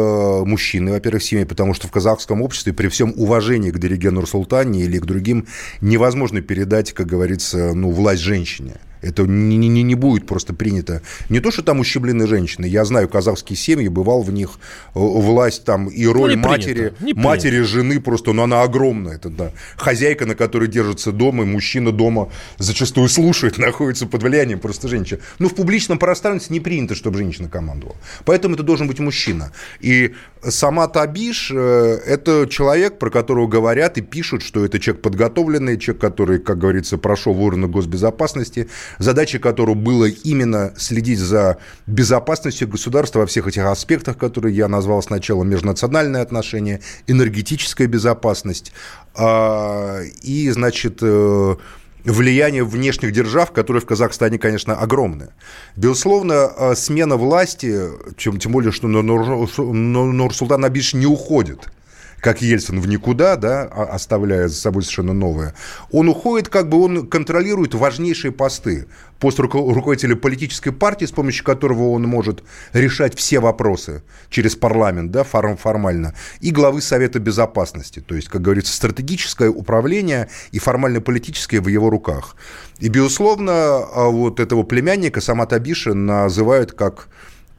мужчиной, 0.45 0.93
во-первых, 0.93 1.23
в 1.23 1.27
семье, 1.27 1.47
потому 1.47 1.75
что 1.75 1.89
в 1.89 1.91
казахском 1.91 2.43
обществе 2.43 2.73
при 2.73 2.89
всем 2.89 3.13
уважении 3.17 3.71
к 3.71 3.79
Дерегену 3.79 4.21
Нурсултане 4.21 4.83
или 4.83 4.99
к 4.99 5.05
другим 5.05 5.47
невозможно 5.81 6.41
передать, 6.43 6.93
как 6.93 7.07
говорится, 7.07 7.73
ну, 7.75 7.91
власть 7.91 8.23
женщине. 8.23 8.75
Это 9.03 9.25
не, 9.25 9.57
не, 9.57 9.83
не 9.83 9.95
будет 9.95 10.27
просто 10.27 10.55
принято. 10.55 11.03
Не 11.29 11.41
то, 11.41 11.51
что 11.51 11.63
там 11.63 11.81
ущемлены 11.81 12.27
женщины. 12.27 12.67
Я 12.67 12.85
знаю 12.85 13.09
казахские 13.09 13.57
семьи, 13.57 13.89
бывал 13.89 14.23
в 14.23 14.33
них 14.33 14.51
э, 14.51 14.91
власть 14.95 15.65
там 15.65 15.89
и 15.89 16.07
ну, 16.07 16.13
роль 16.13 16.37
ну, 16.37 16.49
матери, 16.49 16.95
матери, 17.15 17.61
жены 17.61 18.01
просто, 18.01 18.33
но 18.33 18.45
она 18.45 18.63
огромная. 18.63 19.17
Это 19.17 19.29
да, 19.29 19.53
хозяйка, 19.77 20.25
на 20.25 20.35
которой 20.35 20.69
держится 20.69 21.13
дома, 21.13 21.43
и 21.43 21.47
мужчина 21.47 21.93
дома 21.93 22.31
зачастую 22.59 23.09
слушает, 23.09 23.59
находится 23.73 24.07
под 24.07 24.23
влиянием 24.23 24.61
просто 24.61 24.89
женщины. 24.89 25.21
Но 25.39 25.49
в 25.49 25.55
публичном 25.55 25.99
пространстве 25.99 26.55
не 26.55 26.61
принято, 26.61 26.95
чтобы 26.95 27.19
женщина 27.19 27.49
командовала. 27.49 27.97
Поэтому 28.25 28.55
это 28.55 28.63
должен 28.63 28.87
быть 28.87 29.01
мужчина. 29.01 29.53
И 29.81 30.15
сама 30.43 30.87
Табиш 30.87 31.51
э,– 31.53 32.01
это 32.07 32.47
человек, 32.49 32.99
про 32.99 33.11
которого 33.11 33.49
говорят 33.49 33.99
и 33.99 34.01
пишут, 34.01 34.43
что 34.43 34.65
это 34.65 34.79
человек 34.79 35.03
подготовленный, 35.03 35.77
человек, 35.79 36.01
который, 36.01 36.39
как 36.39 36.59
говорится, 36.59 36.99
прошел 36.99 37.41
органы 37.41 37.67
госбезопасности, 37.67 38.69
задачей 38.99 39.39
которого 39.39 39.75
было 39.75 40.07
именно 40.07 40.73
следить 40.77 41.19
за 41.19 41.59
безопасностью 41.87 42.69
государства 42.69 43.21
во 43.21 43.27
всех 43.27 43.47
этих 43.47 43.65
аспектах, 43.65 44.19
которые 44.19 44.55
я 44.55 44.69
назвал 44.69 45.03
сначала, 45.03 45.45
межнациональные 45.45 46.23
отношения, 46.23 46.81
энергетическая 47.07 47.87
безопасность 47.87 48.73
а, 49.15 50.01
и, 50.23 50.51
значит, 50.51 50.99
э, 51.03 51.57
влияние 52.05 52.65
внешних 52.65 53.13
держав, 53.13 53.53
которые 53.53 53.81
в 53.81 53.87
Казахстане, 53.87 54.39
конечно, 54.39 54.75
огромное. 54.75 55.31
Безусловно, 55.77 56.51
э, 56.57 56.75
смена 56.75 57.17
власти, 57.17 57.89
чем, 58.17 58.39
тем 58.39 58.53
более, 58.53 58.73
что 58.73 58.89
Нурсултан 58.89 60.65
Абиш 60.65 60.95
не 60.95 61.07
уходит– 61.07 61.69
как 62.23 62.41
Ельцин 62.41 62.81
в 62.81 62.87
никуда, 62.87 63.35
да, 63.35 63.65
оставляя 63.65 64.47
за 64.47 64.55
собой 64.55 64.85
совершенно 64.85 65.13
новое, 65.13 65.55
он 65.91 66.09
уходит, 66.09 66.49
как 66.49 66.69
бы 66.69 66.81
он 66.81 67.09
контролирует 67.09 67.75
важнейшие 67.75 68.31
посты. 68.31 68.87
Пост 69.19 69.41
руководителя 69.41 70.15
политической 70.15 70.71
партии, 70.71 71.05
с 71.05 71.11
помощью 71.11 71.45
которого 71.45 71.91
он 71.91 72.03
может 72.05 72.45
решать 72.73 73.17
все 73.17 73.41
вопросы 73.41 74.05
через 74.31 74.55
парламент, 74.55 75.11
да, 75.11 75.25
формально, 75.25 76.15
и 76.41 76.53
главы 76.53 76.81
Совета 76.81 77.19
Безопасности. 77.19 77.99
То 78.01 78.15
есть, 78.15 78.29
как 78.29 78.41
говорится, 78.41 78.73
стратегическое 78.73 79.49
управление 79.49 80.29
и 80.53 80.61
формально-политическое 80.61 81.61
в 81.61 81.67
его 81.67 81.91
руках. 81.91 82.37
И, 82.79 82.89
безусловно, 82.89 83.53
а 83.53 84.09
вот 84.11 84.39
этого 84.39 84.63
племянника 84.63 85.21
Самата 85.21 85.59
Биша 85.59 85.95
называют 85.95 86.73
как 86.73 87.09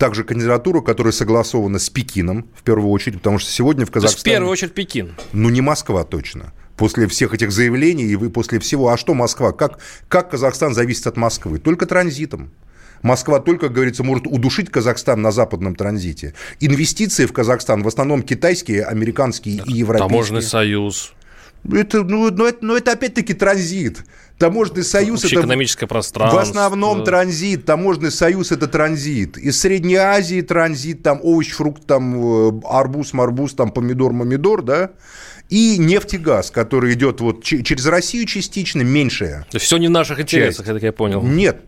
также 0.03 0.25
кандидатуру, 0.25 0.81
которая 0.81 1.13
согласована 1.13 1.79
с 1.79 1.89
Пекином, 1.89 2.49
в 2.57 2.63
первую 2.63 2.91
очередь, 2.91 3.19
потому 3.19 3.39
что 3.39 3.49
сегодня 3.49 3.85
в 3.85 3.91
Казахстане... 3.91 4.21
В 4.21 4.35
первую 4.35 4.51
очередь 4.51 4.73
Пекин? 4.73 5.15
Ну, 5.31 5.49
не 5.49 5.61
Москва 5.61 6.03
точно. 6.03 6.51
после 6.75 7.07
всех 7.07 7.33
этих 7.33 7.53
заявлений 7.53 8.03
и 8.03 8.17
вы 8.17 8.29
после 8.29 8.59
всего. 8.59 8.89
А 8.89 8.97
что 8.97 9.13
Москва? 9.13 9.53
Как, 9.53 9.79
как 10.09 10.31
Казахстан 10.31 10.73
зависит 10.73 11.07
от 11.07 11.15
Москвы? 11.15 11.57
Только 11.57 11.85
транзитом. 11.85 12.51
Москва 13.01 13.39
только, 13.39 13.67
как 13.67 13.75
говорится, 13.75 14.03
может 14.03 14.27
удушить 14.27 14.69
Казахстан 14.69 15.21
на 15.21 15.31
западном 15.31 15.75
транзите. 15.75 16.33
Инвестиции 16.59 17.25
в 17.25 17.31
Казахстан 17.31 17.83
в 17.83 17.87
основном 17.87 18.23
китайские, 18.23 18.83
американские 18.83 19.63
и 19.65 19.71
европейские. 19.71 20.09
Таможенный 20.09 20.41
союз. 20.41 21.13
Это, 21.71 22.03
ну, 22.03 22.29
ну, 22.29 22.45
это, 22.45 22.57
ну, 22.61 22.75
это 22.75 22.91
опять-таки 22.91 23.33
транзит. 23.33 24.03
Таможенный 24.37 24.83
союз 24.83 25.23
это 25.23 25.35
экономическое 25.35 25.87
пространство. 25.87 26.39
В 26.39 26.41
основном 26.41 27.03
транзит. 27.03 27.65
Таможенный 27.65 28.11
союз 28.11 28.51
это 28.51 28.67
транзит. 28.67 29.37
Из 29.37 29.59
Средней 29.59 29.95
Азии 29.95 30.41
транзит, 30.41 31.03
там 31.03 31.19
овощ, 31.23 31.51
фрукт, 31.51 31.85
там 31.85 32.49
э, 32.49 32.61
арбуз, 32.65 33.13
марбуз, 33.13 33.53
там 33.53 33.71
помидор, 33.71 34.11
мамидор, 34.11 34.61
да? 34.61 34.91
И 35.49 35.77
нефть 35.77 36.15
и 36.15 36.17
газ, 36.17 36.51
который 36.51 36.93
идет 36.93 37.21
вот 37.21 37.43
через 37.43 37.85
Россию 37.85 38.25
частично, 38.25 38.81
меньшая. 38.81 39.45
Все 39.57 39.77
не 39.77 39.87
в 39.87 39.91
наших 39.91 40.19
интересах, 40.19 40.65
часть. 40.65 40.75
так 40.75 40.83
я 40.83 40.91
понял. 40.91 41.21
Нет, 41.21 41.61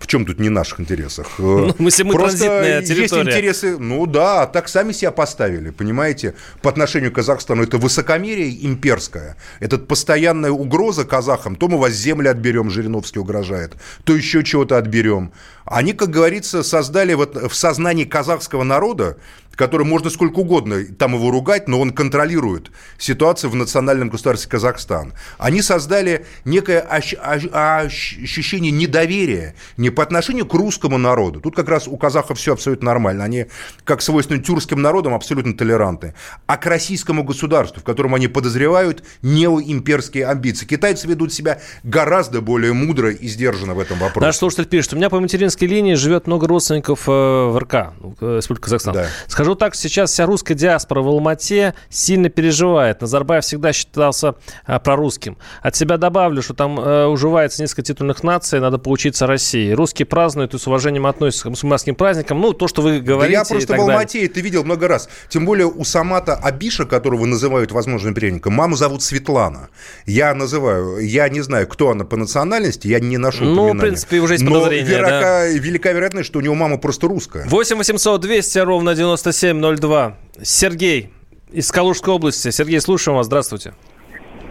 в 0.00 0.06
чем 0.06 0.26
тут 0.26 0.40
не 0.40 0.48
наших 0.48 0.80
интересах? 0.80 1.26
Ну, 1.38 1.74
если 1.78 2.02
мы 2.02 2.12
Просто 2.12 2.80
есть 2.80 3.12
интересы, 3.12 3.78
ну 3.78 4.06
да, 4.06 4.46
так 4.46 4.68
сами 4.68 4.92
себя 4.92 5.10
поставили, 5.10 5.70
понимаете, 5.70 6.34
по 6.62 6.70
отношению 6.70 7.12
к 7.12 7.14
Казахстану. 7.14 7.62
Это 7.62 7.78
высокомерие 7.78 8.66
имперское, 8.66 9.36
это 9.60 9.78
постоянная 9.78 10.50
угроза 10.50 11.04
казахам. 11.04 11.56
То 11.56 11.68
мы 11.68 11.78
вас 11.78 11.92
земли 11.92 12.28
отберем, 12.28 12.70
Жириновский 12.70 13.20
угрожает, 13.20 13.74
то 14.04 14.14
еще 14.14 14.42
чего-то 14.42 14.78
отберем. 14.78 15.32
Они, 15.64 15.92
как 15.92 16.10
говорится, 16.10 16.62
создали 16.62 17.14
вот 17.14 17.36
в 17.36 17.54
сознании 17.54 18.04
казахского 18.04 18.64
народа 18.64 19.16
который 19.56 19.86
можно 19.86 20.10
сколько 20.10 20.40
угодно 20.40 20.84
там 20.98 21.14
его 21.14 21.30
ругать, 21.30 21.68
но 21.68 21.80
он 21.80 21.92
контролирует 21.92 22.70
ситуацию 22.98 23.50
в 23.50 23.54
национальном 23.54 24.08
государстве 24.08 24.50
Казахстан. 24.50 25.14
Они 25.38 25.62
создали 25.62 26.26
некое 26.44 26.80
ощущение 26.80 28.70
недоверия 28.70 29.54
не 29.76 29.90
по 29.90 30.02
отношению 30.02 30.46
к 30.46 30.54
русскому 30.54 30.98
народу. 30.98 31.40
Тут 31.40 31.56
как 31.56 31.68
раз 31.68 31.88
у 31.88 31.96
казахов 31.96 32.38
все 32.38 32.52
абсолютно 32.52 32.86
нормально. 32.86 33.24
Они, 33.24 33.46
как 33.84 34.02
свойственно 34.02 34.42
тюркским 34.42 34.80
народам, 34.80 35.14
абсолютно 35.14 35.54
толерантны. 35.54 36.14
А 36.46 36.56
к 36.56 36.66
российскому 36.66 37.24
государству, 37.24 37.80
в 37.80 37.84
котором 37.84 38.14
они 38.14 38.28
подозревают 38.28 39.04
неоимперские 39.22 40.26
амбиции. 40.26 40.66
Китайцы 40.66 41.06
ведут 41.06 41.32
себя 41.32 41.60
гораздо 41.82 42.40
более 42.40 42.72
мудро 42.72 43.10
и 43.10 43.28
сдержанно 43.28 43.74
в 43.74 43.78
этом 43.78 43.98
вопросе. 43.98 44.26
Наш 44.26 44.36
слушатель 44.36 44.66
пишет, 44.66 44.92
у 44.92 44.96
меня 44.96 45.10
по 45.10 45.20
материнской 45.20 45.68
линии 45.68 45.94
живет 45.94 46.26
много 46.26 46.46
родственников 46.46 47.08
э, 47.08 47.10
в 47.10 47.58
РК, 47.58 47.74
э, 48.20 48.36
Республика 48.36 48.64
Казахстан. 48.64 48.94
Да. 48.94 49.06
Скажу 49.44 49.56
так, 49.56 49.74
сейчас 49.74 50.10
вся 50.10 50.24
русская 50.24 50.54
диаспора 50.54 51.02
в 51.02 51.08
Алмате 51.08 51.74
сильно 51.90 52.30
переживает. 52.30 53.02
Назарбаев 53.02 53.44
всегда 53.44 53.74
считался 53.74 54.36
а, 54.64 54.78
прорусским. 54.78 55.36
От 55.60 55.76
себя 55.76 55.98
добавлю, 55.98 56.40
что 56.40 56.54
там 56.54 56.80
э, 56.80 57.04
уживается 57.04 57.60
несколько 57.60 57.82
титульных 57.82 58.22
наций, 58.22 58.58
надо 58.58 58.78
поучиться 58.78 59.26
России. 59.26 59.72
Русские 59.72 60.06
празднуют 60.06 60.54
и 60.54 60.58
с 60.58 60.66
уважением 60.66 61.04
относятся 61.04 61.44
к 61.44 61.50
мусульманским 61.50 61.94
праздникам. 61.94 62.40
Ну, 62.40 62.54
то, 62.54 62.68
что 62.68 62.80
вы 62.80 63.00
говорите. 63.00 63.36
Да 63.36 63.40
я 63.40 63.44
просто 63.44 63.76
в 63.76 63.80
Алмате 63.80 64.20
далее. 64.20 64.30
это 64.30 64.40
видел 64.40 64.64
много 64.64 64.88
раз. 64.88 65.10
Тем 65.28 65.44
более 65.44 65.66
у 65.66 65.84
Самата 65.84 66.36
Абиша, 66.36 66.86
которого 66.86 67.26
называют 67.26 67.70
возможным 67.70 68.14
преемником, 68.14 68.54
маму 68.54 68.76
зовут 68.76 69.02
Светлана. 69.02 69.68
Я 70.06 70.32
называю, 70.34 71.00
я 71.00 71.28
не 71.28 71.42
знаю, 71.42 71.68
кто 71.68 71.90
она 71.90 72.06
по 72.06 72.16
национальности, 72.16 72.88
я 72.88 72.98
не 72.98 73.18
нашел 73.18 73.46
Ну, 73.46 73.74
в 73.74 73.78
принципе, 73.78 74.20
уже 74.20 74.36
есть 74.36 74.46
подозрение. 74.46 75.02
Но 75.02 75.06
да? 75.06 75.46
велика 75.48 75.92
вероятность, 75.92 76.28
что 76.28 76.38
у 76.38 76.42
него 76.42 76.54
мама 76.54 76.78
просто 76.78 77.08
русская. 77.08 77.44
8 77.46 77.76
800 77.76 78.22
200 78.22 78.58
ровно 78.60 78.94
90 78.94 79.33
9702. 79.34 80.16
Сергей 80.42 81.10
из 81.52 81.70
Калужской 81.70 82.14
области. 82.14 82.50
Сергей, 82.50 82.80
слушаем 82.80 83.16
вас. 83.16 83.26
Здравствуйте. 83.26 83.74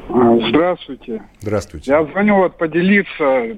А, 0.09 0.49
здравствуйте. 0.49 1.23
Здравствуйте. 1.39 1.91
Я 1.91 2.03
звоню 2.05 2.35
вот 2.35 2.57
поделиться 2.57 3.57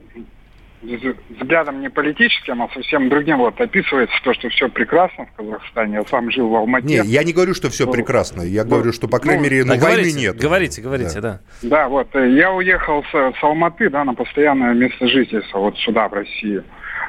взглядом 1.29 1.82
не 1.82 1.89
политическим, 1.89 2.62
а 2.62 2.70
совсем 2.72 3.10
другим. 3.10 3.39
Вот 3.39 3.60
описывается 3.60 4.15
то, 4.24 4.34
что 4.36 4.50
все 4.50 4.70
прекрасно 4.70 5.25
в 5.25 5.34
Казахстане. 5.36 5.96
Я 5.96 6.05
сам 6.05 6.29
жил 6.29 6.48
в 6.50 6.55
Алмате. 6.55 6.86
Не, 6.86 6.96
я 6.98 7.24
не 7.24 7.34
говорю, 7.34 7.55
что 7.55 7.70
все 7.70 7.89
прекрасно. 7.89 8.44
Я 8.44 8.63
вот. 8.63 8.70
говорю, 8.70 8.94
что, 8.94 9.08
по 9.08 9.20
крайней 9.20 9.39
ну, 9.39 9.50
мере, 9.50 9.63
ну, 9.63 9.70
войны 9.70 9.84
говорите, 9.84 10.20
нет. 10.20 10.38
Говорите, 10.38 10.82
говорите, 10.82 11.22
да. 11.22 11.39
да. 11.62 11.70
Да, 11.70 11.89
вот. 11.89 12.15
Э, 12.15 12.29
я 12.29 12.52
уехал 12.52 13.04
с, 13.04 13.39
с 13.39 13.43
Алматы, 13.43 13.89
да, 13.89 14.04
на 14.04 14.13
постоянное 14.13 14.76
место 14.76 15.08
жительства, 15.08 15.58
вот 15.58 15.76
сюда, 15.80 16.08
в 16.08 16.13
Россию. 16.13 16.63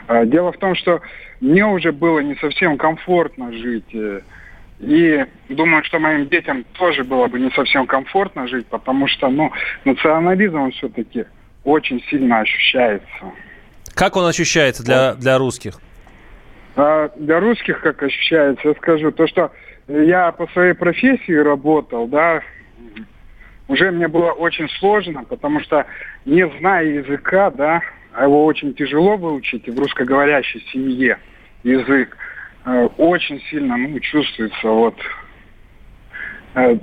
А, 0.07 0.25
дело 0.25 0.53
в 0.53 0.59
том, 0.59 0.75
что 0.75 1.01
мне 1.41 1.67
уже 1.67 1.93
было 1.93 2.21
не 2.21 2.35
совсем 2.37 2.77
комфортно 2.77 3.53
жить. 3.53 3.95
Э, 3.95 4.21
и 4.79 5.25
думаю, 5.49 5.85
что 5.85 5.99
моим 5.99 6.29
детям 6.29 6.65
тоже 6.75 7.03
было 7.05 7.27
бы 7.29 7.41
не 7.41 7.51
совсем 7.51 7.87
комфортно 7.87 8.47
жить, 8.47 8.67
потому 8.67 9.09
что, 9.09 9.29
ну, 9.29 9.51
национализм 9.85 10.59
он 10.59 10.73
все-таки 10.73 11.25
очень 11.65 12.03
сильно 12.11 12.41
ощущается. 12.41 13.07
Как 13.95 14.17
он 14.17 14.27
ощущается 14.27 14.85
для, 14.85 15.15
для 15.15 15.39
русских? 15.39 15.81
А 16.77 17.09
для 17.17 17.41
русских 17.41 17.81
как 17.81 18.03
ощущается, 18.03 18.69
я 18.69 18.75
скажу, 18.75 19.11
то, 19.11 19.27
что 19.27 19.51
я 19.89 20.31
по 20.33 20.47
своей 20.49 20.75
профессии 20.75 21.33
работал, 21.33 22.07
да, 22.07 22.43
уже 23.69 23.91
мне 23.91 24.09
было 24.09 24.33
очень 24.33 24.69
сложно, 24.79 25.25
потому 25.25 25.61
что 25.61 25.87
не 26.27 26.47
зная 26.59 26.85
языка, 26.85 27.51
да, 27.51 27.81
его 28.25 28.45
очень 28.45 28.75
тяжело 28.75 29.17
выучить 29.17 29.69
в 29.69 29.79
русскоговорящей 29.79 30.65
семье 30.73 31.19
язык, 31.63 32.17
э, 32.65 32.89
очень 32.97 33.41
сильно 33.51 33.77
ну, 33.77 33.99
чувствуется 34.01 34.69
вот 34.69 34.97
э, 36.55 36.79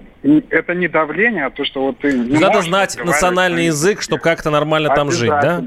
это 0.49 0.73
не 0.73 0.87
давление, 0.87 1.45
а 1.45 1.49
то, 1.49 1.65
что 1.65 1.87
вот 1.87 1.99
ты 1.99 2.13
не 2.13 2.39
Надо 2.39 2.61
знать 2.61 2.97
национальный 3.03 3.65
язык, 3.65 4.01
чтобы 4.01 4.21
как-то 4.21 4.49
нормально 4.49 4.89
там 4.95 5.11
жить, 5.11 5.29
да? 5.29 5.63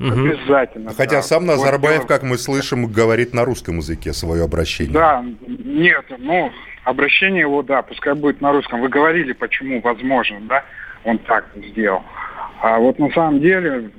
Обязательно. 0.00 0.92
Хотя 0.96 1.16
да. 1.16 1.22
сам 1.22 1.44
Назарбаев, 1.44 2.00
вот, 2.00 2.08
как 2.08 2.22
мы 2.22 2.38
слышим, 2.38 2.86
говорит 2.86 3.34
на 3.34 3.44
русском 3.44 3.78
языке 3.78 4.12
свое 4.12 4.44
обращение. 4.44 4.94
Да, 4.94 5.24
нет, 5.46 6.04
ну, 6.18 6.52
обращение 6.84 7.40
его, 7.40 7.62
да, 7.62 7.82
пускай 7.82 8.14
будет 8.14 8.40
на 8.40 8.52
русском. 8.52 8.80
Вы 8.80 8.88
говорили, 8.88 9.32
почему 9.32 9.80
возможно, 9.80 10.38
да, 10.42 10.64
он 11.04 11.18
так 11.18 11.46
сделал. 11.56 12.04
А 12.60 12.78
вот 12.78 12.98
на 13.00 13.10
самом 13.10 13.40
деле 13.40 13.90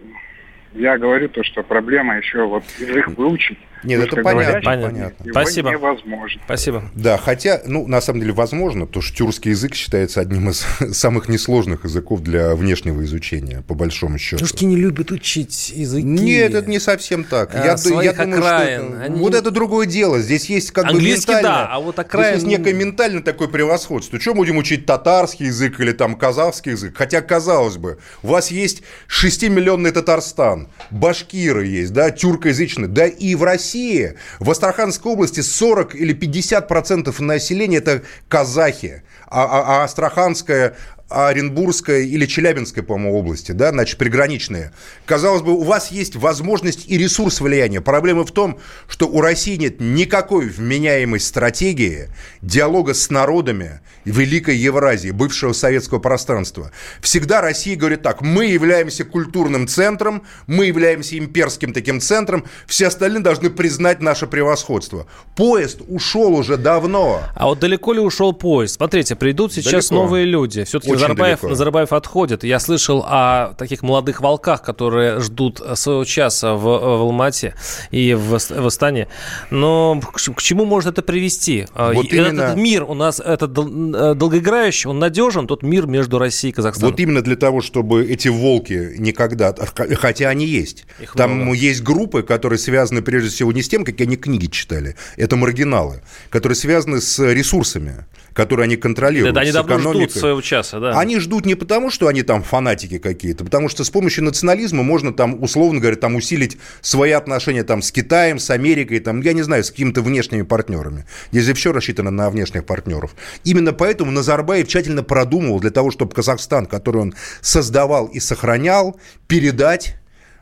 я 0.73 0.97
говорю 0.97 1.29
то, 1.29 1.43
что 1.43 1.63
проблема 1.63 2.17
еще 2.17 2.45
вот 2.45 2.63
язык 2.79 3.07
выучить. 3.09 3.57
Нет, 3.83 4.01
это 4.01 4.21
понятно, 4.21 4.61
понятно. 4.61 5.31
Спасибо. 5.31 5.71
невозможно. 5.71 6.41
Спасибо. 6.45 6.83
Да, 6.93 7.17
хотя, 7.17 7.61
ну, 7.65 7.87
на 7.87 8.01
самом 8.01 8.21
деле, 8.21 8.33
возможно, 8.33 8.85
потому 8.85 9.01
что 9.03 9.15
тюркский 9.15 9.51
язык 9.51 9.75
считается 9.75 10.21
одним 10.21 10.49
из 10.49 10.65
самых 10.91 11.29
несложных 11.29 11.85
языков 11.85 12.21
для 12.21 12.55
внешнего 12.55 13.03
изучения, 13.03 13.63
по 13.67 13.73
большому 13.73 14.17
счету. 14.17 14.45
Тюрки 14.45 14.65
не 14.65 14.75
любят 14.75 15.11
учить 15.11 15.71
языки. 15.75 16.05
Нет, 16.05 16.53
это 16.53 16.69
не 16.69 16.79
совсем 16.79 17.23
так. 17.23 17.55
А, 17.55 17.59
я, 17.59 17.65
я 17.65 17.75
думаю, 17.77 18.11
окраин. 18.11 18.39
что 18.41 18.95
это, 18.95 19.03
Они... 19.03 19.19
вот 19.19 19.35
это 19.35 19.51
другое 19.51 19.85
дело. 19.85 20.19
Здесь 20.19 20.49
есть 20.49 20.71
как 20.71 20.85
Английский, 20.85 21.27
бы 21.27 21.37
ментальное, 21.37 21.65
да, 21.65 21.67
а 21.67 21.79
вот 21.79 21.99
окраин... 21.99 22.39
Здесь 22.39 22.49
есть 22.49 22.57
некое 22.59 22.73
ментальное 22.73 23.21
такое 23.21 23.47
превосходство. 23.47 24.19
Что 24.19 24.33
будем 24.33 24.57
учить 24.57 24.85
татарский 24.85 25.47
язык 25.47 25.79
или 25.79 25.91
там 25.91 26.15
казахский 26.15 26.73
язык? 26.73 26.95
Хотя, 26.95 27.21
казалось 27.21 27.77
бы, 27.77 27.99
у 28.23 28.27
вас 28.27 28.51
есть 28.51 28.83
6-миллионный 29.07 29.91
Татарстан, 29.91 30.69
башкиры 30.91 31.65
есть, 31.65 31.93
да, 31.93 32.11
тюркоязычные, 32.11 32.87
да 32.87 33.07
и 33.07 33.35
в 33.35 33.43
России 33.43 33.68
России. 33.69 34.15
В 34.39 34.49
Астраханской 34.49 35.11
области 35.11 35.41
40 35.41 35.95
или 35.95 36.13
50 36.13 36.67
процентов 36.67 37.19
населения 37.19 37.77
это 37.77 38.01
казахи, 38.27 39.03
а, 39.27 39.43
а, 39.43 39.81
а 39.81 39.83
Астраханская 39.83 40.75
Оренбургской 41.09 42.07
или 42.07 42.25
Челябинской, 42.25 42.83
по-моему, 42.83 43.17
области, 43.17 43.51
да, 43.51 43.71
значит, 43.71 43.97
приграничные. 43.97 44.71
Казалось 45.05 45.41
бы, 45.41 45.53
у 45.53 45.63
вас 45.63 45.91
есть 45.91 46.15
возможность 46.15 46.85
и 46.87 46.97
ресурс 46.97 47.41
влияния. 47.41 47.81
Проблема 47.81 48.25
в 48.25 48.31
том, 48.31 48.59
что 48.87 49.07
у 49.07 49.21
России 49.21 49.55
нет 49.55 49.79
никакой 49.79 50.47
вменяемой 50.47 51.19
стратегии 51.19 52.09
диалога 52.41 52.93
с 52.93 53.09
народами 53.09 53.81
Великой 54.05 54.57
Евразии, 54.57 55.11
бывшего 55.11 55.53
советского 55.53 55.99
пространства. 55.99 56.71
Всегда 57.01 57.41
Россия 57.41 57.75
говорит 57.75 58.01
так, 58.01 58.21
мы 58.21 58.45
являемся 58.45 59.03
культурным 59.03 59.67
центром, 59.67 60.23
мы 60.47 60.65
являемся 60.65 61.17
имперским 61.17 61.73
таким 61.73 61.99
центром, 61.99 62.45
все 62.67 62.87
остальные 62.87 63.23
должны 63.23 63.49
признать 63.49 64.01
наше 64.01 64.27
превосходство. 64.27 65.07
Поезд 65.35 65.81
ушел 65.87 66.33
уже 66.33 66.57
давно. 66.57 67.21
А 67.35 67.47
вот 67.47 67.59
далеко 67.59 67.93
ли 67.93 67.99
ушел 67.99 68.33
поезд? 68.33 68.75
Смотрите, 68.75 69.15
придут 69.15 69.53
сейчас 69.53 69.89
далеко. 69.89 70.03
новые 70.03 70.25
люди. 70.25 70.63
Все-таки 70.63 70.98
Назарбаев, 70.99 71.43
Назарбаев 71.43 71.93
отходит. 71.93 72.43
Я 72.43 72.59
слышал 72.59 73.03
о 73.07 73.53
таких 73.57 73.81
молодых 73.81 74.21
волках, 74.21 74.61
которые 74.61 75.19
ждут 75.19 75.61
своего 75.75 76.03
часа 76.05 76.53
в, 76.53 76.61
в 76.61 77.01
Алмате 77.01 77.55
и 77.91 78.13
в, 78.13 78.37
в 78.37 78.67
Астане. 78.67 79.07
Но 79.49 79.99
к, 80.01 80.17
к 80.17 80.41
чему 80.41 80.65
может 80.65 80.93
это 80.93 81.01
привести? 81.01 81.67
А, 81.73 81.93
вот 81.93 82.11
именно... 82.11 82.41
Этот 82.41 82.57
мир 82.57 82.83
у 82.83 82.93
нас 82.93 83.19
этот 83.19 83.51
э, 83.57 84.13
долгоиграющий, 84.15 84.89
он 84.89 84.99
надежен, 84.99 85.47
тот 85.47 85.63
мир 85.63 85.87
между 85.87 86.19
Россией 86.19 86.51
и 86.51 86.55
Казахстаном. 86.55 86.91
Вот 86.91 86.99
именно 86.99 87.21
для 87.21 87.35
того, 87.35 87.61
чтобы 87.61 88.05
эти 88.05 88.27
волки 88.27 88.95
никогда, 88.97 89.53
хотя 89.95 90.29
они 90.29 90.45
есть, 90.45 90.85
Их 90.99 91.13
там 91.13 91.31
много. 91.31 91.53
есть 91.53 91.81
группы, 91.83 92.23
которые 92.23 92.59
связаны 92.59 93.01
прежде 93.01 93.29
всего 93.29 93.51
не 93.51 93.61
с 93.61 93.69
тем, 93.69 93.85
как 93.85 93.99
они 94.01 94.15
книги 94.15 94.47
читали, 94.47 94.95
это 95.17 95.35
маргиналы, 95.35 96.01
которые 96.29 96.55
связаны 96.55 97.01
с 97.01 97.19
ресурсами 97.19 98.05
которые 98.33 98.65
они 98.65 98.77
контролируют. 98.77 99.35
Да, 99.35 99.41
они 99.41 99.51
давно 99.51 99.93
ждут 99.93 100.13
своего 100.13 100.39
часа, 100.41 100.79
да. 100.79 100.88
Да. 100.91 100.99
Они 100.99 101.19
ждут 101.19 101.45
не 101.45 101.55
потому, 101.55 101.89
что 101.89 102.07
они 102.07 102.23
там 102.23 102.43
фанатики 102.43 102.97
какие-то, 102.97 103.43
потому 103.43 103.69
что 103.69 103.83
с 103.83 103.89
помощью 103.89 104.23
национализма 104.23 104.83
можно 104.83 105.13
там, 105.13 105.41
условно 105.41 105.79
говоря, 105.79 105.95
там 105.95 106.15
усилить 106.15 106.57
свои 106.81 107.11
отношения 107.11 107.63
там 107.63 107.81
с 107.81 107.91
Китаем, 107.91 108.39
с 108.39 108.49
Америкой, 108.49 108.99
там, 108.99 109.21
я 109.21 109.33
не 109.33 109.41
знаю, 109.41 109.63
с 109.63 109.71
какими-то 109.71 110.01
внешними 110.01 110.43
партнерами. 110.43 111.05
Же 111.31 111.53
все 111.53 111.71
рассчитано 111.71 112.11
на 112.11 112.29
внешних 112.29 112.65
партнеров. 112.65 113.15
Именно 113.43 113.73
поэтому 113.73 114.11
Назарбаев 114.11 114.67
тщательно 114.67 115.03
продумывал 115.03 115.59
для 115.59 115.71
того, 115.71 115.91
чтобы 115.91 116.13
Казахстан, 116.13 116.65
который 116.65 117.01
он 117.01 117.13
создавал 117.41 118.07
и 118.07 118.19
сохранял, 118.19 118.99
передать 119.27 119.95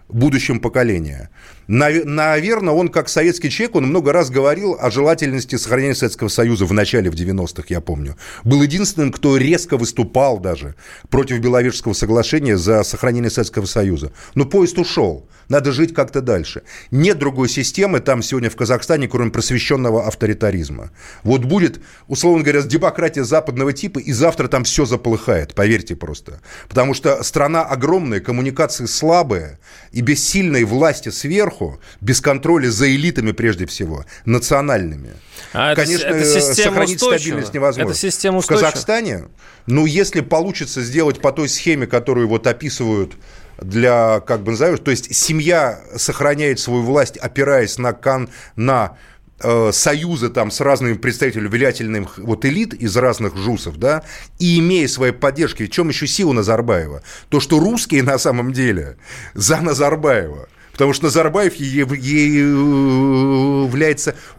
будущим 0.10 0.60
поколениям. 0.60 1.29
Наверное, 1.67 2.73
он, 2.73 2.88
как 2.89 3.10
советский 3.10 3.49
человек, 3.49 3.75
он 3.75 3.86
много 3.88 4.13
раз 4.13 4.30
говорил 4.30 4.77
о 4.80 4.89
желательности 4.89 5.58
сохранения 5.58 5.95
Советского 5.95 6.30
Союза 6.30 6.65
в 6.65 6.73
начале, 6.73 7.12
в 7.12 7.15
90-х, 7.15 7.65
я 7.69 7.82
помню. 7.82 8.15
Был 8.43 8.62
единственным, 8.62 9.12
кто 9.12 9.38
резко 9.38 9.77
выступал 9.77 10.39
даже 10.39 10.75
против 11.10 11.39
Беловежского 11.39 11.93
соглашения 11.93 12.58
за 12.58 12.84
сохранение 12.84 13.30
Советского 13.30 13.65
Союза. 13.65 14.12
Но 14.36 14.45
поезд 14.45 14.77
ушел. 14.80 15.27
Надо 15.49 15.71
жить 15.71 15.93
как-то 15.93 16.21
дальше. 16.21 16.63
Нет 16.91 17.19
другой 17.19 17.49
системы 17.49 17.99
там 17.99 18.21
сегодня 18.21 18.49
в 18.49 18.56
Казахстане, 18.56 19.08
кроме 19.08 19.32
просвещенного 19.32 20.06
авторитаризма. 20.06 20.91
Вот 21.23 21.45
будет, 21.45 21.80
условно 22.08 22.43
говоря, 22.43 22.62
демократия 22.62 23.23
западного 23.23 23.71
типа, 23.73 23.99
и 23.99 24.12
завтра 24.12 24.47
там 24.47 24.63
все 24.65 24.86
заполыхает, 24.86 25.56
поверьте 25.56 25.95
просто. 25.95 26.41
Потому 26.67 26.93
что 26.93 27.23
страна 27.23 27.63
огромная, 27.63 28.19
коммуникации 28.19 28.86
слабые, 28.86 29.60
и 29.91 30.01
без 30.01 30.25
сильной 30.25 30.63
власти 30.65 31.10
сверху, 31.10 31.57
без 32.02 32.22
контроля 32.22 32.70
за 32.70 32.89
элитами 32.93 33.32
прежде 33.32 33.65
всего, 33.65 34.06
национальными, 34.26 35.12
а 35.54 35.76
конечно, 35.76 36.08
это, 36.08 36.17
это 36.17 36.54
сохранить 36.54 36.96
устойчива. 36.98 37.17
стабильность 37.17 37.54
невозможно. 37.54 37.91
Это 37.91 38.00
система 38.00 38.38
устойчива. 38.38 38.67
В 38.67 38.72
Казахстане, 38.72 39.26
ну, 39.65 39.86
если 39.86 40.22
получится 40.22 40.82
сделать 40.82 41.22
по 41.22 41.32
той 41.32 41.50
схеме, 41.50 41.88
которую 41.88 42.28
вот 42.28 42.48
описывают 42.48 43.15
для, 43.60 44.20
как 44.22 44.43
бы 44.43 44.52
назовешь, 44.52 44.80
то 44.80 44.91
есть 44.91 45.15
семья 45.15 45.82
сохраняет 45.96 46.60
свою 46.60 46.84
власть, 46.84 47.17
опираясь 47.17 47.78
на, 47.78 47.93
кан, 47.93 48.30
на 48.56 48.98
э, 49.39 49.72
союзы 49.74 50.30
там 50.30 50.52
с 50.52 50.62
разными 50.62 50.93
представителями 50.93 51.48
влиятельных 51.48 52.17
вот 52.17 52.46
элит 52.46 52.74
из 52.74 52.96
разных 52.96 53.36
жусов, 53.36 53.78
да, 53.78 54.04
и 54.39 54.60
имея 54.60 54.88
свои 54.88 55.12
поддержки, 55.12 55.65
в 55.65 55.70
чем 55.70 55.89
еще 55.89 56.08
сила 56.08 56.34
Назарбаева? 56.34 57.02
То, 57.30 57.39
что 57.39 57.60
русские 57.60 58.04
на 58.04 58.17
самом 58.17 58.54
деле 58.54 58.98
за 59.34 59.60
Назарбаева. 59.62 60.50
Потому 60.78 60.94
что 60.94 61.06
Назарбаев 61.06 61.56
является 61.56 62.13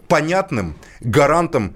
понятным 0.07 0.77
гарантом 1.01 1.75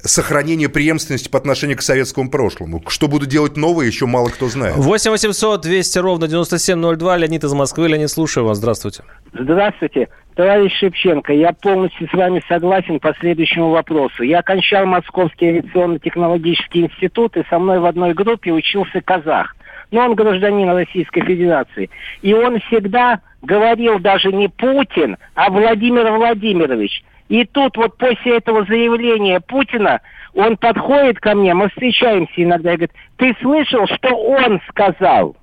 сохранение 0.00 0.70
преемственности 0.70 1.28
по 1.28 1.36
отношению 1.36 1.76
к 1.76 1.82
советскому 1.82 2.30
прошлому. 2.30 2.82
Что 2.88 3.08
будут 3.08 3.28
делать 3.28 3.58
новые, 3.58 3.88
еще 3.88 4.06
мало 4.06 4.30
кто 4.30 4.48
знает. 4.48 4.74
8 4.76 5.10
800 5.10 5.60
200 5.60 5.98
ровно 5.98 6.28
9702. 6.28 7.18
Леонид 7.18 7.44
из 7.44 7.52
Москвы. 7.52 7.88
Леонид, 7.88 8.10
слушаю 8.10 8.46
вас. 8.46 8.56
Здравствуйте. 8.56 9.02
Здравствуйте. 9.34 10.08
Товарищ 10.34 10.72
Шевченко, 10.78 11.34
я 11.34 11.52
полностью 11.52 12.08
с 12.08 12.14
вами 12.14 12.42
согласен 12.48 13.00
по 13.00 13.12
следующему 13.20 13.68
вопросу. 13.68 14.22
Я 14.22 14.38
окончал 14.38 14.86
Московский 14.86 15.48
авиационно-технологический 15.48 16.86
институт, 16.86 17.36
и 17.36 17.44
со 17.50 17.58
мной 17.58 17.80
в 17.80 17.84
одной 17.84 18.14
группе 18.14 18.50
учился 18.50 19.02
казах. 19.02 19.54
Но 19.90 20.06
он 20.06 20.14
гражданин 20.14 20.70
Российской 20.70 21.20
Федерации. 21.20 21.90
И 22.22 22.32
он 22.32 22.58
всегда 22.60 23.20
говорил 23.42 23.98
даже 23.98 24.32
не 24.32 24.48
Путин, 24.48 25.16
а 25.34 25.50
Владимир 25.50 26.10
Владимирович. 26.12 27.02
И 27.28 27.44
тут 27.44 27.76
вот 27.76 27.96
после 27.96 28.38
этого 28.38 28.64
заявления 28.64 29.40
Путина 29.40 30.00
он 30.34 30.56
подходит 30.56 31.20
ко 31.20 31.34
мне, 31.34 31.54
мы 31.54 31.68
встречаемся 31.68 32.32
иногда 32.36 32.72
и 32.72 32.76
говорит, 32.76 32.92
ты 33.16 33.36
слышал, 33.40 33.86
что 33.86 34.14
он 34.16 34.60
сказал? 34.68 35.36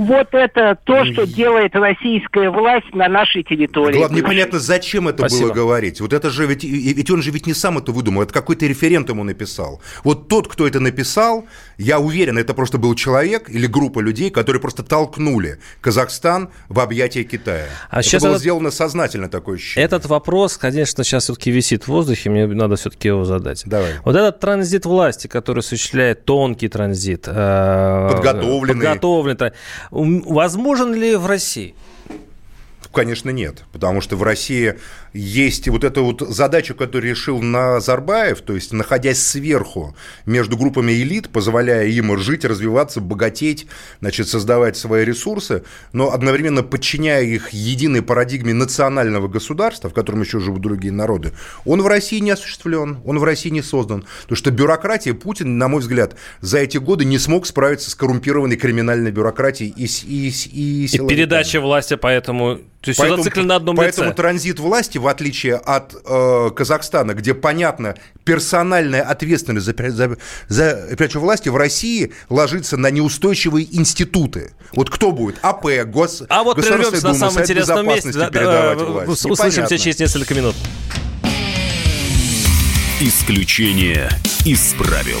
Вот 0.00 0.28
это 0.32 0.78
то, 0.84 1.04
что 1.04 1.26
делает 1.26 1.74
российская 1.74 2.48
власть 2.48 2.94
на 2.94 3.06
нашей 3.06 3.42
территории. 3.42 3.98
Главное, 3.98 4.22
непонятно, 4.22 4.58
зачем 4.58 5.08
это 5.08 5.18
Спасибо. 5.18 5.48
было 5.48 5.52
говорить. 5.52 6.00
Вот 6.00 6.14
это 6.14 6.30
же 6.30 6.46
ведь, 6.46 6.64
ведь 6.64 7.10
он 7.10 7.20
же 7.20 7.30
ведь 7.30 7.46
не 7.46 7.52
сам 7.52 7.76
это 7.76 7.92
выдумал, 7.92 8.22
это 8.22 8.32
какой-то 8.32 8.64
референт 8.64 9.10
ему 9.10 9.24
написал. 9.24 9.82
Вот 10.02 10.28
тот, 10.28 10.48
кто 10.48 10.66
это 10.66 10.80
написал, 10.80 11.44
я 11.76 12.00
уверен, 12.00 12.38
это 12.38 12.54
просто 12.54 12.78
был 12.78 12.94
человек 12.94 13.50
или 13.50 13.66
группа 13.66 14.00
людей, 14.00 14.30
которые 14.30 14.62
просто 14.62 14.82
толкнули 14.82 15.58
Казахстан 15.82 16.48
в 16.70 16.80
объятия 16.80 17.22
Китая. 17.22 17.66
А 17.90 18.00
это 18.00 18.08
сейчас 18.08 18.22
было 18.22 18.30
этот... 18.30 18.40
сделано 18.40 18.70
сознательно 18.70 19.28
такое 19.28 19.56
ощущение. 19.56 19.84
Этот 19.84 20.06
вопрос, 20.06 20.56
конечно, 20.56 21.04
сейчас 21.04 21.24
все-таки 21.24 21.50
висит 21.50 21.84
в 21.84 21.88
воздухе, 21.88 22.30
мне 22.30 22.46
надо 22.46 22.76
все-таки 22.76 23.08
его 23.08 23.26
задать. 23.26 23.64
Давай. 23.66 23.96
Вот 24.02 24.16
этот 24.16 24.40
транзит 24.40 24.86
власти, 24.86 25.26
который 25.26 25.58
осуществляет 25.58 26.24
тонкий 26.24 26.68
транзит, 26.68 27.28
э, 27.28 28.08
подготовленный, 28.14 28.86
подготовленный 28.86 29.52
Возможен 29.90 30.94
ли 30.94 31.16
в 31.16 31.26
России? 31.26 31.74
Конечно, 32.92 33.30
нет, 33.30 33.64
потому 33.72 34.00
что 34.00 34.16
в 34.16 34.24
России 34.24 34.74
есть 35.12 35.68
вот 35.68 35.84
эта 35.84 36.00
вот 36.00 36.22
задача, 36.22 36.74
которую 36.74 37.10
решил 37.10 37.40
Назарбаев, 37.40 38.40
то 38.40 38.54
есть 38.54 38.72
находясь 38.72 39.22
сверху 39.22 39.94
между 40.26 40.56
группами 40.56 40.90
элит, 40.92 41.30
позволяя 41.30 41.86
им 41.86 42.18
жить, 42.18 42.44
развиваться, 42.44 43.00
богатеть, 43.00 43.68
значит, 44.00 44.28
создавать 44.28 44.76
свои 44.76 45.04
ресурсы, 45.04 45.62
но 45.92 46.12
одновременно 46.12 46.64
подчиняя 46.64 47.22
их 47.22 47.50
единой 47.50 48.02
парадигме 48.02 48.54
национального 48.54 49.28
государства, 49.28 49.88
в 49.88 49.94
котором 49.94 50.22
еще 50.22 50.40
живут 50.40 50.60
другие 50.60 50.92
народы, 50.92 51.32
он 51.64 51.82
в 51.82 51.86
России 51.86 52.18
не 52.18 52.32
осуществлен, 52.32 52.98
он 53.04 53.20
в 53.20 53.24
России 53.24 53.50
не 53.50 53.62
создан. 53.62 54.04
Потому 54.22 54.36
что 54.36 54.50
бюрократия, 54.50 55.14
Путин, 55.14 55.58
на 55.58 55.68
мой 55.68 55.80
взгляд, 55.80 56.16
за 56.40 56.58
эти 56.58 56.78
годы 56.78 57.04
не 57.04 57.18
смог 57.18 57.46
справиться 57.46 57.88
с 57.88 57.94
коррумпированной 57.94 58.56
криминальной 58.56 59.12
бюрократией 59.12 59.72
и, 59.76 59.84
и, 59.84 60.28
и, 60.28 60.86
и 60.86 61.06
передача 61.06 61.60
власти 61.60 61.94
поэтому 61.94 62.60
то 62.80 62.88
есть 62.88 62.98
поэтому, 62.98 63.16
все 63.18 63.24
зациклено 63.24 63.48
на 63.48 63.56
одном 63.56 63.76
поэтому 63.76 64.08
лице. 64.08 64.16
транзит 64.16 64.58
власти, 64.58 64.96
в 64.96 65.06
отличие 65.06 65.56
от 65.56 65.94
э, 66.02 66.50
Казахстана, 66.56 67.12
где, 67.12 67.34
понятно, 67.34 67.94
персональная 68.24 69.02
ответственность 69.02 69.66
за, 69.66 69.74
за, 69.90 70.16
за 70.48 70.86
передачу 70.96 71.20
власти 71.20 71.50
в 71.50 71.56
России 71.56 72.12
ложится 72.30 72.78
на 72.78 72.90
неустойчивые 72.90 73.66
институты. 73.76 74.52
Вот 74.72 74.88
кто 74.88 75.12
будет? 75.12 75.38
АП, 75.42 75.66
Гос, 75.86 76.22
А 76.30 76.42
вот 76.42 76.56
прервемся 76.56 77.06
на 77.06 77.14
самом 77.14 77.42
интересном 77.42 77.86
месте. 77.86 78.12
Да, 78.12 78.30
да, 78.30 78.74
услышимся 79.06 79.76
через 79.76 79.98
несколько 79.98 80.34
минут. 80.34 80.56
Исключение 83.00 84.08
из 84.44 84.74
правил. 84.74 85.20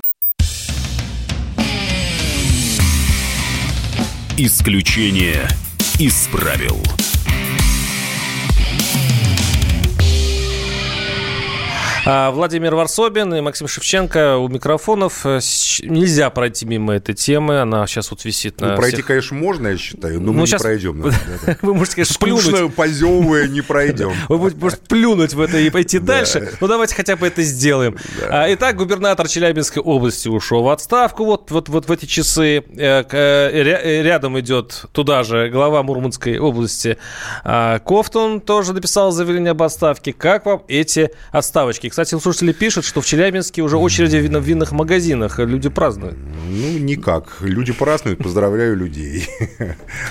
Исключение 4.43 5.47
из 5.99 6.27
правил. 6.31 7.00
Владимир 12.05 12.75
Варсобин 12.75 13.33
и 13.35 13.41
Максим 13.41 13.67
Шевченко 13.67 14.37
у 14.37 14.47
микрофонов. 14.47 15.25
Э, 15.25 15.39
нельзя 15.83 16.29
пройти 16.29 16.65
мимо 16.65 16.93
этой 16.93 17.13
темы. 17.13 17.61
Она 17.61 17.85
сейчас 17.87 18.11
вот 18.11 18.25
висит 18.25 18.59
на 18.59 18.71
ну, 18.71 18.77
Пройти, 18.77 18.97
всех... 18.97 19.07
конечно, 19.07 19.37
можно, 19.37 19.67
я 19.67 19.77
считаю, 19.77 20.19
но 20.19 20.31
ну, 20.31 20.39
мы 20.39 20.47
сейчас... 20.47 20.61
не 20.61 20.63
пройдем. 20.63 21.01
Вы 21.61 21.73
можете, 21.73 21.95
конечно, 21.95 22.15
плюнуть. 22.19 22.75
позевывая, 22.75 23.47
не 23.47 23.61
пройдем. 23.61 24.13
Вы 24.29 24.51
можете 24.51 24.81
плюнуть 24.87 25.33
в 25.33 25.41
это 25.41 25.57
и 25.59 25.69
пойти 25.69 25.99
дальше. 25.99 26.51
Ну, 26.59 26.67
давайте 26.67 26.95
хотя 26.95 27.15
бы 27.15 27.27
это 27.27 27.43
сделаем. 27.43 27.97
А, 28.29 28.51
итак, 28.53 28.77
губернатор 28.77 29.27
Челябинской 29.27 29.81
области 29.81 30.27
ушел 30.27 30.63
в 30.63 30.69
отставку 30.69 31.25
вот, 31.25 31.51
вот, 31.51 31.69
вот 31.69 31.87
в 31.87 31.91
эти 31.91 32.05
часы. 32.05 32.63
Э, 32.77 33.03
э, 33.11 34.01
рядом 34.01 34.39
идет 34.39 34.85
туда 34.91 35.23
же 35.23 35.49
глава 35.49 35.83
Мурманской 35.83 36.39
области 36.39 36.97
а, 37.43 37.79
Кофтун 37.79 38.41
тоже 38.41 38.73
написал 38.73 39.11
заявление 39.11 39.51
об 39.51 39.61
отставке. 39.61 40.13
Как 40.13 40.45
вам 40.45 40.63
эти 40.67 41.11
отставочки? 41.31 41.90
Кстати, 41.91 42.17
слушатели 42.17 42.53
пишут, 42.53 42.85
что 42.85 43.01
в 43.01 43.05
Челябинске 43.05 43.61
уже 43.61 43.75
очереди 43.75 44.15
в 44.15 44.41
винных 44.41 44.71
магазинах. 44.71 45.39
Люди 45.39 45.67
празднуют. 45.67 46.17
Ну, 46.49 46.77
никак. 46.77 47.41
Люди 47.41 47.73
празднуют, 47.73 48.23
поздравляю 48.23 48.77
людей. 48.77 49.27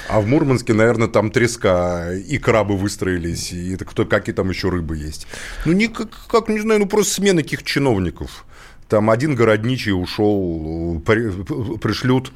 А 0.07 0.21
в 0.21 0.27
Мурманске, 0.27 0.75
наверное, 0.75 1.09
там 1.09 1.31
треска 1.31 2.12
и 2.12 2.37
крабы 2.37 2.77
выстроились, 2.77 3.55
и 3.55 3.77
кто, 3.77 4.05
какие 4.05 4.35
там 4.35 4.51
еще 4.51 4.69
рыбы 4.69 4.99
есть. 4.99 5.27
Ну, 5.64 5.73
никак, 5.73 6.11
как, 6.29 6.51
не 6.51 6.61
знаю, 6.61 6.81
ну 6.81 6.87
просто 6.87 7.14
смена 7.14 7.43
каких 7.43 7.62
чиновников. 7.62 8.45
Там 8.87 9.09
один 9.09 9.35
городничий 9.35 9.93
ушел, 9.93 11.01
пришлют 11.07 12.31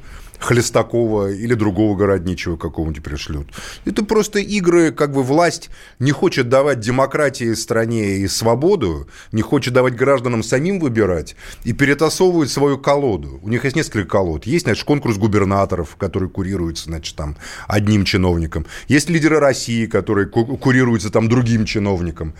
Хлестакова 0.45 1.31
или 1.31 1.55
другого 1.55 1.97
городничего 1.97 2.55
какого-нибудь 2.55 3.03
пришлют. 3.03 3.47
Это 3.83 4.05
просто 4.05 4.37
игры, 4.37 4.91
как 4.91 5.11
бы 5.11 5.23
власть 5.23 5.71
не 5.97 6.11
хочет 6.11 6.49
давать 6.49 6.79
демократии 6.79 7.55
стране 7.55 8.17
и 8.17 8.27
свободу, 8.27 9.07
не 9.31 9.41
хочет 9.41 9.73
давать 9.73 9.95
гражданам 9.95 10.43
самим 10.43 10.79
выбирать 10.79 11.35
и 11.63 11.73
перетасовывает 11.73 12.51
свою 12.51 12.77
колоду. 12.77 13.39
У 13.41 13.49
них 13.49 13.63
есть 13.63 13.75
несколько 13.75 14.07
колод. 14.07 14.45
Есть, 14.45 14.65
значит, 14.65 14.83
конкурс 14.83 15.17
губернаторов, 15.17 15.95
который 15.95 16.29
курируется, 16.29 16.85
значит, 16.85 17.15
там 17.15 17.37
одним 17.67 18.05
чиновником. 18.05 18.67
Есть 18.87 19.09
лидеры 19.09 19.39
России, 19.39 19.87
которые 19.87 20.27
курируются 20.27 21.09
там 21.09 21.27
другим 21.27 21.65
чиновником. 21.65 22.35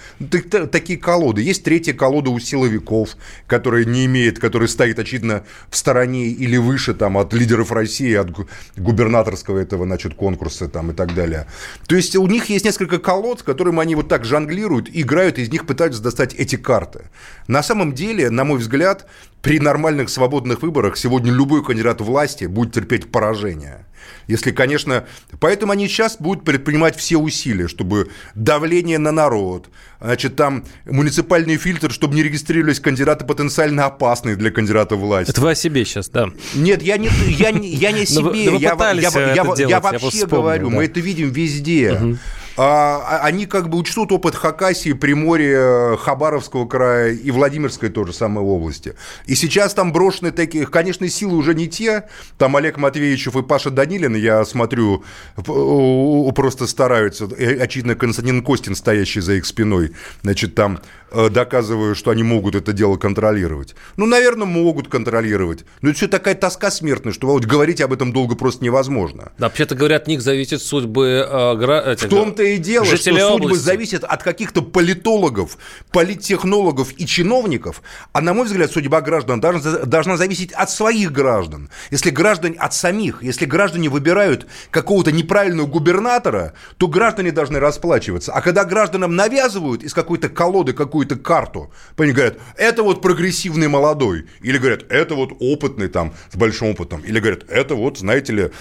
Такие 0.72 1.00
колоды. 1.00 1.41
Есть 1.41 1.63
третья 1.63 1.94
колода 1.94 2.30
у 2.30 2.39
силовиков, 2.39 3.18
которая 3.48 3.84
не 3.84 4.06
имеет, 4.06 4.38
которая 4.38 4.68
стоит, 4.68 5.00
очевидно, 5.00 5.44
в 5.72 5.76
стороне 5.76 6.28
или 6.28 6.58
выше 6.58 6.94
там 6.94 7.18
от 7.18 7.34
лидеров 7.34 7.72
России 7.72 7.94
России 7.95 8.13
от 8.15 8.31
губернаторского 8.77 9.60
этого, 9.60 9.86
значит, 9.86 10.15
конкурса 10.15 10.67
там 10.67 10.91
и 10.91 10.93
так 10.93 11.13
далее. 11.13 11.47
То 11.88 11.95
есть 11.95 12.15
у 12.15 12.27
них 12.27 12.49
есть 12.49 12.65
несколько 12.65 12.99
колод, 12.99 13.41
которым 13.41 13.79
они 13.79 13.95
вот 13.95 14.10
так 14.10 14.25
жонглируют, 14.25 14.89
играют, 14.91 15.39
из 15.39 15.49
них 15.49 15.65
пытаются 15.65 16.01
достать 16.01 16.34
эти 16.34 16.58
карты. 16.58 17.05
На 17.47 17.63
самом 17.63 17.93
деле, 17.93 18.29
на 18.29 18.43
мой 18.43 18.60
взгляд, 18.60 19.05
при 19.41 19.60
нормальных 19.60 20.10
свободных 20.10 20.62
выборах 20.62 20.97
сегодня 20.97 21.31
любой 21.31 21.63
кандидат 21.63 22.01
власти 22.01 22.45
будет 22.45 22.73
терпеть 22.73 23.12
поражение. 23.12 23.86
Если, 24.28 24.52
конечно... 24.52 25.06
Поэтому 25.39 25.72
они 25.72 25.88
сейчас 25.88 26.18
будут 26.18 26.44
предпринимать 26.44 26.96
все 26.96 27.18
усилия, 27.18 27.68
чтобы 27.68 28.10
давление 28.34 28.98
на 28.98 29.12
народ, 29.12 29.70
значит, 30.00 30.36
там 30.36 30.65
муниципальный 30.86 31.58
фильтр, 31.58 31.91
чтобы 31.91 32.15
не 32.15 32.24
регистрировались 32.24 32.80
кандидаты 32.80 33.26
потенциально 33.26 33.86
опасные 33.86 34.36
для 34.36 34.52
кандидата 34.52 34.96
власти. 34.96 35.32
Это 35.32 35.41
вы 35.41 35.52
о 35.52 35.56
себе 35.56 35.86
сейчас, 35.86 36.10
да? 36.10 36.30
Нет, 36.54 36.82
я 36.82 36.98
не, 36.98 37.10
я, 37.28 37.50
я 37.50 37.91
не 37.91 38.06
себе. 38.06 38.46
я, 38.46 38.74
я, 38.74 39.34
я, 39.34 39.68
я 39.68 39.80
вообще 39.80 40.26
говорю, 40.26 40.70
мы 40.70 40.86
это 40.86 41.00
видим 41.00 41.30
везде. 41.30 42.18
А, 42.58 43.04
а, 43.06 43.26
они 43.26 43.46
как 43.46 43.70
бы 43.70 43.78
учтут 43.78 44.12
опыт 44.12 44.36
Хакасии, 44.36 44.94
Приморья, 44.94 45.98
Хабаровского 45.98 46.65
края 46.68 47.12
и 47.12 47.32
Владимирской 47.32 47.89
тоже 47.89 48.13
самой 48.13 48.44
области. 48.44 48.96
И 49.26 49.36
сейчас 49.36 49.74
там 49.74 49.91
брошены 49.91 50.32
такие, 50.32 50.65
конечно, 50.65 51.08
силы 51.10 51.36
уже 51.36 51.54
не 51.54 51.68
те. 51.68 52.08
Там 52.38 52.56
Олег 52.56 52.78
Матвеевичев 52.78 53.36
и 53.36 53.44
Паша 53.44 53.72
Данилин, 53.72 54.15
я 54.15 54.46
смотрю, 54.46 55.04
просто 55.36 56.68
стараются. 56.68 57.26
Очевидно, 57.26 57.96
Константин 57.96 58.44
Костин, 58.44 58.76
стоящий 58.76 59.20
за 59.20 59.34
их 59.34 59.46
спиной, 59.46 59.91
значит, 60.22 60.56
там 60.56 60.80
Э, 61.05 61.05
доказываю, 61.30 61.95
что 61.95 62.12
они 62.12 62.23
могут 62.23 62.56
это 62.56 62.73
дело 62.73 62.97
контролировать. 62.97 63.75
Ну, 63.97 64.06
наверное, 64.06 64.45
могут 64.45 64.88
контролировать. 64.88 65.65
Но 65.82 65.89
это 65.89 65.97
все 65.97 66.08
такая 66.08 66.36
тоска 66.36 66.71
смертная, 66.71 67.13
что 67.13 67.28
вот 67.28 67.45
говорить 67.45 67.82
об 67.82 67.93
этом 67.93 68.13
долго 68.13 68.36
просто 68.36 68.63
невозможно. 68.63 69.32
Да, 69.38 69.47
вообще-то 69.47 69.75
говорят, 69.75 70.06
от 70.06 70.08
них 70.08 70.21
зависит 70.21 70.62
судьбы... 70.62 71.28
Э, 71.28 71.56
гра... 71.56 71.95
В 71.95 72.08
том-то 72.08 72.43
и 72.43 72.58
дело, 72.58 72.86
что 72.86 72.97
судьбы 72.97 73.21
области. 73.21 73.63
зависят 73.63 74.04
от 74.04 74.21
каких-то 74.21 74.62
политологов, 74.62 75.58
политтехнологов 75.91 76.93
и 76.97 77.08
чиновников. 77.08 77.82
А, 78.13 78.21
на 78.21 78.34
мой 78.34 78.45
взгляд, 78.45 78.71
судьба 78.71 79.01
граждан 79.01 79.41
должна, 79.41 79.80
должна 79.86 80.17
зависеть 80.17 80.51
от 80.51 80.69
своих 80.69 81.12
граждан. 81.12 81.69
Если 81.89 82.12
граждане 82.12 82.58
от 82.60 82.73
самих, 82.73 83.23
если 83.23 83.45
граждане 83.45 83.89
выбирают 83.89 84.45
какого-то 84.69 85.12
неправильного 85.12 85.67
губернатора, 85.67 86.54
то 86.78 86.88
граждане 86.88 87.32
должны 87.32 87.60
расплачиваться. 87.60 88.32
А 88.32 88.41
когда 88.41 88.63
гражданам 88.63 89.15
навязывают 89.15 89.84
из 89.84 89.93
какой-то 89.93 90.30
колоды 90.30 90.73
какую 90.73 91.05
какую-то 91.06 91.24
карту. 91.24 91.72
Они 91.98 92.12
говорят, 92.12 92.38
это 92.58 92.84
вот 92.84 93.02
прогрессивный 93.02 93.68
молодой. 93.68 94.26
Или 94.41 94.58
говорят, 94.58 94.84
это 94.89 95.15
вот 95.15 95.34
опытный 95.39 95.88
там, 95.88 96.13
с 96.32 96.36
большим 96.36 96.70
опытом. 96.70 97.02
Или 97.02 97.20
говорят, 97.20 97.50
это 97.50 97.76
вот, 97.76 97.98
знаете 97.98 98.34
ли, 98.34 98.52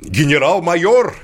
генерал-майор. 0.00 1.14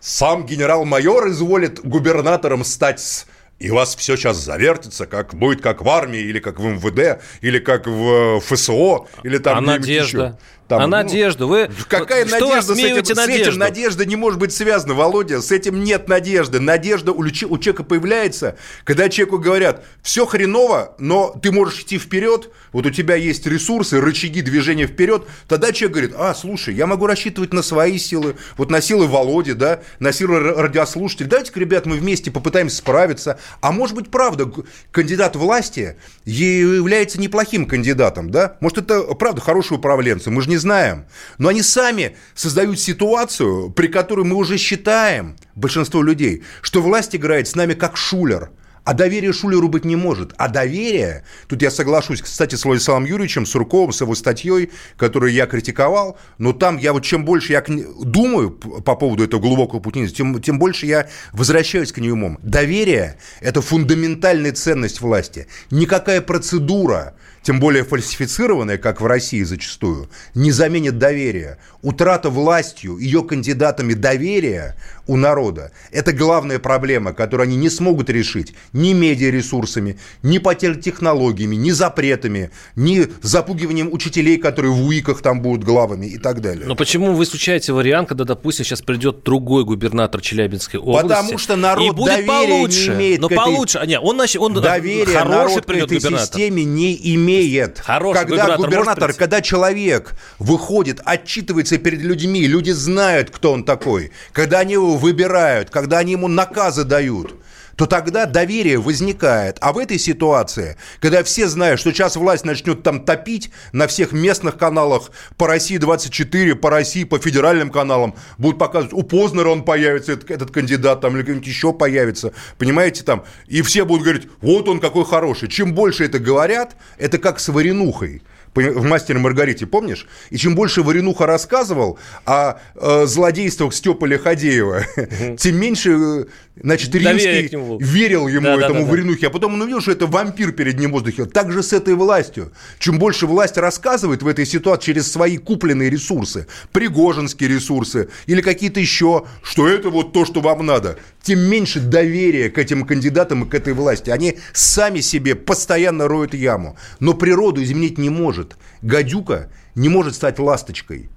Сам 0.00 0.44
генерал-майор 0.44 1.28
изволит 1.28 1.80
губернатором 1.80 2.64
стать 2.64 3.26
и 3.60 3.70
у 3.70 3.76
вас 3.76 3.94
все 3.94 4.16
сейчас 4.16 4.36
завертится, 4.36 5.06
как 5.06 5.32
будет 5.34 5.62
как 5.62 5.80
в 5.80 5.88
армии, 5.88 6.18
или 6.18 6.40
как 6.40 6.58
в 6.58 6.64
МВД, 6.64 7.22
или 7.40 7.60
как 7.60 7.86
в 7.86 8.40
ФСО, 8.40 9.06
или 9.22 9.38
там 9.38 9.58
а 9.58 9.60
надежда? 9.60 10.24
Еще. 10.24 10.38
Там, 10.68 10.80
а 10.80 10.86
ну, 10.86 10.90
надежду? 10.90 11.46
Вы 11.46 11.68
какая 11.88 12.26
что 12.26 12.40
надежда 12.40 12.74
с 12.74 12.78
этим, 12.78 12.94
надежду? 12.94 13.14
с 13.14 13.28
этим 13.28 13.58
надежда 13.58 14.06
не 14.06 14.16
может 14.16 14.40
быть 14.40 14.52
связана, 14.52 14.94
Володя? 14.94 15.42
С 15.42 15.52
этим 15.52 15.84
нет 15.84 16.08
надежды. 16.08 16.58
Надежда 16.58 17.12
у, 17.12 17.18
у 17.18 17.30
человека 17.30 17.84
появляется, 17.84 18.56
когда 18.84 19.10
человеку 19.10 19.38
говорят, 19.38 19.84
все 20.02 20.24
хреново, 20.24 20.94
но 20.98 21.38
ты 21.42 21.52
можешь 21.52 21.80
идти 21.80 21.98
вперед, 21.98 22.50
вот 22.72 22.86
у 22.86 22.90
тебя 22.90 23.14
есть 23.14 23.46
ресурсы, 23.46 24.00
рычаги 24.00 24.40
движения 24.40 24.86
вперед, 24.86 25.24
тогда 25.48 25.70
человек 25.70 25.92
говорит, 25.92 26.14
а, 26.16 26.34
слушай, 26.34 26.74
я 26.74 26.86
могу 26.86 27.06
рассчитывать 27.06 27.52
на 27.52 27.62
свои 27.62 27.98
силы, 27.98 28.36
вот 28.56 28.70
на 28.70 28.80
силы 28.80 29.06
Володи, 29.06 29.52
да, 29.52 29.80
на 29.98 30.12
силы 30.12 30.40
радиослушателей. 30.40 31.28
Давайте-ка, 31.28 31.60
ребят, 31.60 31.84
мы 31.84 31.96
вместе 31.96 32.30
попытаемся 32.30 32.78
справиться. 32.78 33.38
А 33.60 33.70
может 33.70 33.94
быть, 33.94 34.10
правда, 34.10 34.50
кандидат 34.90 35.36
власти 35.36 35.96
является 36.24 37.20
неплохим 37.20 37.66
кандидатом, 37.66 38.30
да? 38.30 38.56
Может, 38.60 38.78
это, 38.78 39.02
правда, 39.14 39.42
хороший 39.42 39.76
управленцы, 39.76 40.30
мы 40.30 40.40
же 40.40 40.48
не 40.48 40.53
знаем. 40.56 41.06
Но 41.38 41.48
они 41.48 41.62
сами 41.62 42.16
создают 42.34 42.80
ситуацию, 42.80 43.70
при 43.70 43.88
которой 43.88 44.24
мы 44.24 44.36
уже 44.36 44.56
считаем, 44.58 45.36
большинство 45.54 46.02
людей, 46.02 46.42
что 46.62 46.82
власть 46.82 47.14
играет 47.14 47.48
с 47.48 47.54
нами 47.54 47.74
как 47.74 47.96
шулер– 47.96 48.50
а 48.84 48.92
доверия 48.92 49.32
Шулеру 49.32 49.68
быть 49.68 49.84
не 49.84 49.96
может. 49.96 50.34
А 50.36 50.48
доверие, 50.48 51.24
тут 51.48 51.62
я 51.62 51.70
соглашусь, 51.70 52.20
кстати, 52.20 52.54
с 52.54 52.64
Владиславом 52.64 53.06
Юрьевичем 53.06 53.46
Сурковым, 53.46 53.92
с 53.92 54.00
его 54.02 54.14
статьей, 54.14 54.70
которую 54.96 55.32
я 55.32 55.46
критиковал, 55.46 56.18
но 56.38 56.52
там 56.52 56.76
я 56.76 56.92
вот 56.92 57.02
чем 57.02 57.24
больше 57.24 57.52
я 57.52 57.64
думаю 57.66 58.50
по 58.50 58.94
поводу 58.94 59.24
этого 59.24 59.40
глубокого 59.40 59.80
пути, 59.80 60.06
тем, 60.08 60.40
тем 60.40 60.58
больше 60.58 60.86
я 60.86 61.08
возвращаюсь 61.32 61.92
к 61.92 61.98
нему. 61.98 62.36
Доверие– 62.42 63.18
это 63.40 63.62
фундаментальная 63.62 64.52
ценность 64.52 65.00
власти. 65.00 65.46
Никакая 65.70 66.20
процедура, 66.20 67.14
тем 67.44 67.60
более 67.60 67.84
фальсифицированная, 67.84 68.78
как 68.78 69.00
в 69.00 69.06
России 69.06 69.42
зачастую, 69.42 70.08
не 70.34 70.50
заменит 70.50 70.98
доверия. 70.98 71.58
Утрата 71.82 72.30
властью, 72.30 72.96
ее 72.96 73.22
кандидатами 73.22 73.92
доверия 73.92 74.76
у 75.06 75.16
народа– 75.16 75.70
это 75.92 76.12
главная 76.12 76.58
проблема, 76.58 77.12
которую 77.12 77.44
они 77.44 77.56
не 77.56 77.68
смогут 77.68 78.08
решить 78.08 78.54
ни 78.72 78.94
медиаресурсами, 78.94 79.98
ни 80.22 80.38
технологиями, 80.80 81.56
ни 81.56 81.70
запретами, 81.70 82.50
ни 82.76 83.06
запугиванием 83.20 83.92
учителей, 83.92 84.38
которые 84.38 84.72
в 84.72 84.86
УИКах 84.86 85.20
там 85.20 85.42
будут 85.42 85.64
главами 85.64 86.06
и 86.06 86.18
так 86.18 86.40
далее. 86.40 86.66
Но 86.66 86.74
почему 86.74 87.14
вы 87.14 87.24
исключаете 87.24 87.74
вариант, 87.74 88.08
когда, 88.08 88.24
допустим, 88.24 88.64
сейчас 88.64 88.80
придет 88.80 89.22
другой 89.22 89.64
губернатор 89.64 90.22
Челябинской 90.22 90.80
области? 90.80 91.08
Потому 91.08 91.38
что 91.38 91.56
народ 91.56 91.86
и 91.86 91.90
будет 91.90 92.26
получше, 92.26 92.90
не 92.90 92.96
имеет 92.96 93.20
но 93.20 93.28
к 93.28 93.34
получше. 93.34 93.78
А, 93.78 93.86
нет, 93.86 94.00
он, 94.02 94.18
он 94.38 94.54
доверие 94.54 95.04
хороший 95.04 95.28
народ 95.28 95.66
придет 95.66 95.88
к 95.88 95.92
этой 95.92 95.98
губернатор. 95.98 96.26
системе 96.26 96.64
не 96.64 97.14
имеет 97.14 97.33
имеет. 97.34 97.78
Хороший 97.78 98.20
когда 98.26 98.56
губернатор, 98.56 98.66
губернатор 98.66 99.12
когда 99.12 99.40
человек 99.40 100.14
выходит, 100.38 101.00
отчитывается 101.04 101.78
перед 101.78 102.00
людьми, 102.00 102.46
люди 102.46 102.70
знают, 102.70 103.30
кто 103.30 103.52
он 103.52 103.64
такой, 103.64 104.12
когда 104.32 104.60
они 104.60 104.74
его 104.74 104.96
выбирают, 104.96 105.70
когда 105.70 105.98
они 105.98 106.12
ему 106.12 106.28
наказы 106.28 106.84
дают, 106.84 107.34
то 107.76 107.86
тогда 107.86 108.26
доверие 108.26 108.78
возникает. 108.78 109.58
А 109.60 109.72
в 109.72 109.78
этой 109.78 109.98
ситуации, 109.98 110.76
когда 111.00 111.22
все 111.22 111.48
знают, 111.48 111.80
что 111.80 111.92
сейчас 111.92 112.16
власть 112.16 112.44
начнет 112.44 112.82
там 112.82 113.04
топить 113.04 113.50
на 113.72 113.86
всех 113.86 114.12
местных 114.12 114.56
каналах, 114.56 115.10
по 115.36 115.46
России 115.46 115.76
24, 115.76 116.54
по 116.56 116.70
России, 116.70 117.04
по 117.04 117.18
федеральным 117.18 117.70
каналам, 117.70 118.14
будут 118.38 118.58
показывать, 118.58 118.92
у 118.92 119.02
Познера 119.02 119.48
он 119.48 119.64
появится, 119.64 120.12
этот, 120.12 120.30
этот 120.30 120.50
кандидат 120.50 121.00
там, 121.00 121.16
или 121.16 121.22
кто-нибудь 121.22 121.46
еще 121.46 121.72
появится, 121.72 122.32
понимаете, 122.58 123.02
там, 123.02 123.24
и 123.46 123.62
все 123.62 123.84
будут 123.84 124.04
говорить, 124.04 124.28
вот 124.40 124.68
он 124.68 124.80
какой 124.80 125.04
хороший. 125.04 125.48
Чем 125.48 125.74
больше 125.74 126.04
это 126.04 126.18
говорят, 126.18 126.76
это 126.98 127.18
как 127.18 127.40
с 127.40 127.48
варенухой. 127.48 128.22
В 128.54 128.84
«Мастере 128.84 129.18
Маргарите», 129.18 129.66
помнишь? 129.66 130.06
И 130.30 130.36
чем 130.36 130.54
больше 130.54 130.82
Варенуха 130.82 131.26
рассказывал 131.26 131.98
о 132.24 132.54
э, 132.74 133.06
злодействах 133.06 133.74
Степа 133.74 134.04
Лиходеева, 134.04 134.84
угу. 134.96 135.36
тем 135.36 135.56
меньше, 135.56 135.90
э, 135.90 136.24
значит, 136.62 136.94
Римский 136.94 137.50
верил 137.80 138.28
ему, 138.28 138.46
да, 138.46 138.54
этому 138.54 138.80
да, 138.80 138.84
да, 138.84 138.90
Варенухе. 138.90 139.26
А 139.26 139.30
потом 139.30 139.54
он 139.54 139.62
увидел, 139.62 139.80
что 139.80 139.92
это 139.92 140.06
вампир 140.06 140.52
перед 140.52 140.78
ним 140.78 140.90
в 140.90 140.92
воздухе. 140.94 141.24
Так 141.24 141.52
же 141.52 141.62
с 141.62 141.72
этой 141.72 141.94
властью. 141.94 142.52
Чем 142.78 142.98
больше 142.98 143.26
власть 143.26 143.56
рассказывает 143.56 144.22
в 144.22 144.28
этой 144.28 144.46
ситуации 144.46 144.86
через 144.86 145.10
свои 145.10 145.36
купленные 145.36 145.90
ресурсы, 145.90 146.46
пригожинские 146.72 147.48
ресурсы 147.48 148.08
или 148.26 148.40
какие-то 148.40 148.80
еще, 148.80 149.24
что 149.42 149.68
это 149.68 149.90
вот 149.90 150.12
то, 150.12 150.24
что 150.24 150.40
вам 150.40 150.64
надо, 150.66 150.98
тем 151.22 151.40
меньше 151.40 151.80
доверия 151.80 152.50
к 152.50 152.58
этим 152.58 152.84
кандидатам 152.84 153.44
и 153.44 153.48
к 153.48 153.54
этой 153.54 153.72
власти. 153.72 154.10
Они 154.10 154.38
сами 154.52 155.00
себе 155.00 155.34
постоянно 155.34 156.06
роют 156.06 156.34
яму. 156.34 156.76
Но 157.00 157.14
природу 157.14 157.62
изменить 157.62 157.98
не 157.98 158.10
может. 158.10 158.43
Гадюка 158.82 159.50
не 159.74 159.88
может 159.88 160.14
стать 160.14 160.38
ласточкой. 160.38 161.10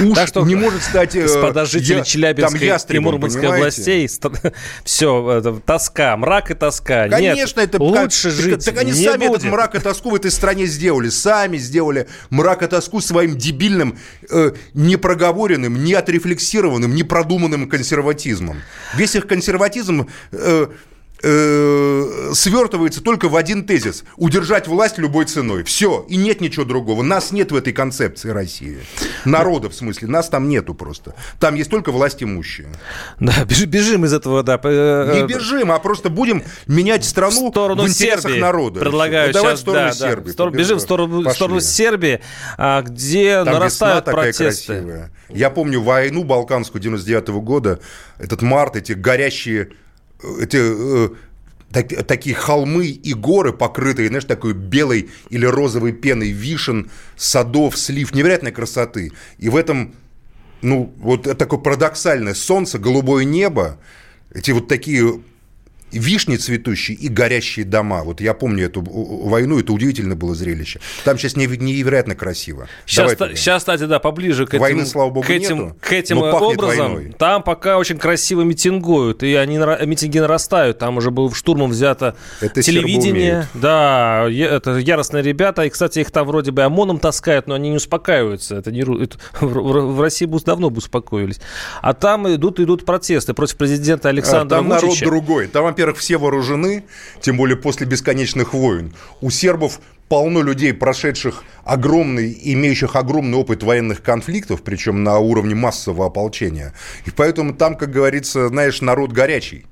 Уж 0.00 0.14
так 0.14 0.28
что, 0.28 0.44
не 0.44 0.54
может 0.54 0.82
стать... 0.82 1.16
Э, 1.16 1.22
господа 1.22 1.64
жители 1.64 1.98
я, 1.98 2.04
Челябинской 2.04 2.96
и 2.96 2.98
Мурманской 2.98 3.48
областей, 3.48 4.08
все, 4.84 5.30
это, 5.38 5.54
тоска, 5.60 6.16
мрак 6.16 6.50
и 6.50 6.54
тоска. 6.54 7.08
Конечно, 7.08 7.60
Нет, 7.60 7.74
это... 7.74 7.82
Лучше 7.82 8.30
как, 8.30 8.40
жить 8.40 8.64
Так, 8.64 8.74
так 8.74 8.82
они 8.82 8.92
сами 8.92 9.26
будет. 9.26 9.40
этот 9.40 9.50
мрак 9.50 9.74
и 9.74 9.78
тоску 9.78 10.10
в 10.10 10.14
этой 10.14 10.30
стране 10.30 10.66
сделали. 10.66 11.08
Сами 11.08 11.56
сделали 11.56 12.08
мрак 12.28 12.62
и 12.62 12.66
тоску 12.66 13.00
своим 13.00 13.38
дебильным, 13.38 13.98
э, 14.30 14.52
непроговоренным, 14.74 15.82
неотрефлексированным, 15.82 16.94
непродуманным 16.94 17.68
консерватизмом. 17.68 18.60
Весь 18.94 19.14
их 19.14 19.26
консерватизм... 19.26 20.08
Э, 20.32 20.66
э, 21.24 22.32
свертывается 22.34 23.02
только 23.02 23.28
в 23.28 23.36
один 23.36 23.64
тезис– 23.64 24.04
удержать 24.16 24.68
власть 24.68 24.98
любой 24.98 25.24
ценой. 25.24 25.64
Все, 25.64 26.04
и 26.08 26.16
нет 26.16 26.40
ничего 26.40 26.64
другого. 26.64 27.02
Нас 27.02 27.32
нет 27.32 27.50
в 27.50 27.56
этой 27.56 27.72
концепции 27.72 28.28
России. 28.30 28.80
Народа, 29.24 29.70
в 29.70 29.74
смысле, 29.74 30.08
нас 30.08 30.28
там 30.28 30.48
нету 30.48 30.74
просто. 30.74 31.14
Там 31.40 31.54
есть 31.54 31.70
только 31.70 31.92
власть 31.92 32.22
имущие. 32.22 32.68
Да, 33.18 33.44
бежим 33.44 34.04
из 34.04 34.12
этого, 34.12 34.42
да. 34.42 34.60
Э, 34.62 35.20
Не 35.20 35.26
бежим, 35.26 35.72
а 35.72 35.78
просто 35.78 36.10
будем 36.10 36.42
менять 36.66 37.04
страну 37.04 37.48
в, 37.48 37.50
сторону 37.50 37.84
в 37.84 37.88
интересах 37.88 38.30
Сербии. 38.30 38.40
народа. 38.40 38.80
Предлагаю 38.80 39.28
ну, 39.28 39.32
давай 39.32 39.50
сейчас, 39.52 39.58
в 39.58 39.62
сторону 39.62 39.86
да, 39.86 39.92
Сербии. 39.92 40.24
Да, 40.24 40.30
в 40.30 40.32
сторону, 40.32 40.56
бежим 40.56 40.78
в 40.78 40.80
сторону, 40.80 41.20
в 41.22 41.32
сторону 41.32 41.60
Сербии, 41.60 42.20
а, 42.58 42.82
где 42.82 43.42
там 43.44 43.54
нарастают 43.54 44.04
протесты. 44.04 45.10
Я 45.30 45.50
помню 45.50 45.80
войну 45.80 46.22
балканскую 46.22 46.82
99 46.82 47.28
-го 47.28 47.40
года, 47.40 47.80
этот 48.18 48.42
март, 48.42 48.76
эти 48.76 48.92
горящие 48.92 49.70
эти 50.40 50.58
э, 50.60 51.08
так, 51.74 51.88
такие 52.06 52.36
холмы 52.36 52.86
и 52.86 53.14
горы, 53.14 53.52
покрытые, 53.52 54.08
знаешь, 54.08 54.24
такой 54.24 54.54
белой 54.54 55.10
или 55.30 55.44
розовой 55.44 55.92
пеной 55.92 56.30
вишен, 56.30 56.90
садов, 57.16 57.76
слив, 57.76 58.14
невероятной 58.14 58.52
красоты. 58.52 59.12
И 59.38 59.48
в 59.48 59.56
этом, 59.56 59.94
ну, 60.62 60.94
вот 60.98 61.22
такое 61.36 61.58
парадоксальное 61.58 62.34
солнце, 62.34 62.78
голубое 62.78 63.24
небо, 63.24 63.78
эти 64.30 64.52
вот 64.52 64.68
такие 64.68 65.20
вишни 65.98 66.36
цветущие 66.36 66.96
и 66.96 67.08
горящие 67.08 67.64
дома. 67.64 68.02
Вот 68.04 68.20
я 68.20 68.34
помню 68.34 68.66
эту 68.66 68.82
войну, 68.82 69.58
это 69.58 69.72
удивительно 69.72 70.16
было 70.16 70.34
зрелище. 70.34 70.80
Там 71.04 71.18
сейчас 71.18 71.36
невероятно 71.36 72.14
красиво. 72.14 72.68
Сейчас, 72.86 73.12
сейчас 73.12 73.62
кстати, 73.62 73.84
да, 73.84 73.98
поближе 73.98 74.46
к 74.46 74.50
этим, 74.50 74.60
Войны, 74.60 74.86
слава 74.86 75.10
богу, 75.10 75.26
к 75.26 75.30
этим, 75.30 75.58
нету, 75.58 75.76
к 75.80 75.92
этим 75.92 76.18
образом. 76.18 76.94
Войной. 76.94 77.14
Там 77.18 77.42
пока 77.42 77.78
очень 77.78 77.98
красиво 77.98 78.42
митингуют, 78.42 79.22
и 79.22 79.34
они 79.34 79.58
митинги 79.86 80.18
нарастают. 80.18 80.78
Там 80.78 80.98
уже 80.98 81.10
был 81.10 81.32
штурмом 81.32 81.70
взято 81.70 82.16
это 82.40 82.62
телевидение. 82.62 83.48
Да, 83.54 84.26
это 84.30 84.76
яростные 84.76 85.22
ребята. 85.22 85.62
И, 85.64 85.70
кстати, 85.70 86.00
их 86.00 86.10
там 86.10 86.26
вроде 86.26 86.50
бы 86.50 86.62
ОМОНом 86.62 86.98
таскают, 86.98 87.46
но 87.46 87.54
они 87.54 87.70
не 87.70 87.76
успокаиваются. 87.76 88.56
Это 88.56 88.70
не, 88.70 88.80
это, 88.80 89.16
в 89.40 90.00
России 90.00 90.26
бы 90.26 90.38
давно 90.40 90.70
бы 90.70 90.78
успокоились. 90.78 91.40
А 91.80 91.94
там 91.94 92.28
идут, 92.32 92.60
идут 92.60 92.84
протесты 92.84 93.34
против 93.34 93.56
президента 93.56 94.08
Александра 94.08 94.56
а, 94.56 94.58
там 94.58 94.68
Вучича. 94.68 94.86
народ 94.86 94.98
другой. 95.00 95.46
Там, 95.46 95.64
во 95.64 95.72
во-первых, 95.84 96.00
все 96.00 96.16
вооружены, 96.16 96.84
тем 97.20 97.36
более 97.36 97.56
после 97.56 97.86
бесконечных 97.86 98.54
войн. 98.54 98.94
У 99.20 99.30
сербов 99.30 99.80
полно 100.08 100.42
людей, 100.42 100.72
прошедших 100.72 101.44
огромный, 101.64 102.38
имеющих 102.42 102.94
огромный 102.94 103.38
опыт 103.38 103.62
военных 103.62 104.02
конфликтов, 104.02 104.62
причем 104.62 105.02
на 105.02 105.18
уровне 105.18 105.54
массового 105.54 106.06
ополчения. 106.06 106.74
И 107.06 107.10
поэтому 107.10 107.54
там, 107.54 107.76
как 107.76 107.90
говорится, 107.90 108.48
знаешь, 108.48 108.80
народ 108.82 109.12
горячий. 109.12 109.64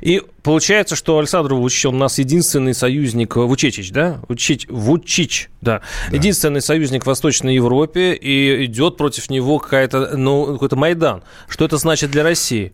И 0.00 0.22
получается, 0.42 0.96
что 0.96 1.18
Александр 1.18 1.54
Вучич, 1.54 1.86
он 1.86 1.96
у 1.96 1.98
нас 1.98 2.18
единственный 2.18 2.74
союзник, 2.74 3.36
Вучечич, 3.36 3.90
да? 3.92 4.20
Вучич, 4.28 4.66
Вучич, 4.68 5.48
да. 5.60 5.82
да. 6.10 6.16
Единственный 6.16 6.60
союзник 6.60 7.04
в 7.04 7.06
Восточной 7.06 7.54
Европе, 7.54 8.14
и 8.14 8.64
идет 8.64 8.96
против 8.96 9.30
него 9.30 9.58
какая-то, 9.58 10.16
ну, 10.16 10.54
какой-то 10.54 10.76
Майдан. 10.76 11.22
Что 11.48 11.64
это 11.64 11.76
значит 11.76 12.10
для 12.10 12.24
России? 12.24 12.72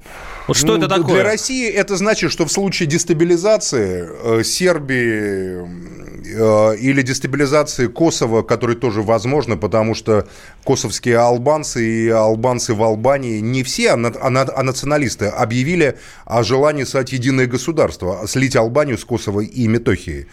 Вот 0.48 0.56
что 0.56 0.68
ну, 0.68 0.78
это 0.78 0.88
такое? 0.88 1.14
Для 1.14 1.24
России 1.24 1.68
это 1.68 1.96
значит, 1.96 2.32
что 2.32 2.46
в 2.46 2.52
случае 2.52 2.88
дестабилизации 2.88 4.08
э, 4.40 4.44
Сербии 4.44 5.62
э, 5.62 6.01
или 6.26 7.02
дестабилизации 7.02 7.86
Косово, 7.86 8.42
который 8.42 8.76
тоже 8.76 9.02
возможно, 9.02 9.56
потому 9.56 9.94
что 9.94 10.26
косовские 10.64 11.18
албанцы 11.18 11.84
и 11.84 12.08
албанцы 12.08 12.74
в 12.74 12.82
Албании 12.82 13.40
не 13.40 13.62
все, 13.62 13.90
а, 13.90 13.96
а, 13.96 14.46
а 14.56 14.62
националисты 14.62 15.26
объявили 15.26 15.98
о 16.24 16.42
желании 16.42 16.84
создать 16.84 17.12
единое 17.12 17.46
государство, 17.46 18.26
слить 18.26 18.56
Албанию 18.56 18.98
с 18.98 19.04
Косово 19.04 19.40
и 19.40 19.66
Метохией. 19.66 20.26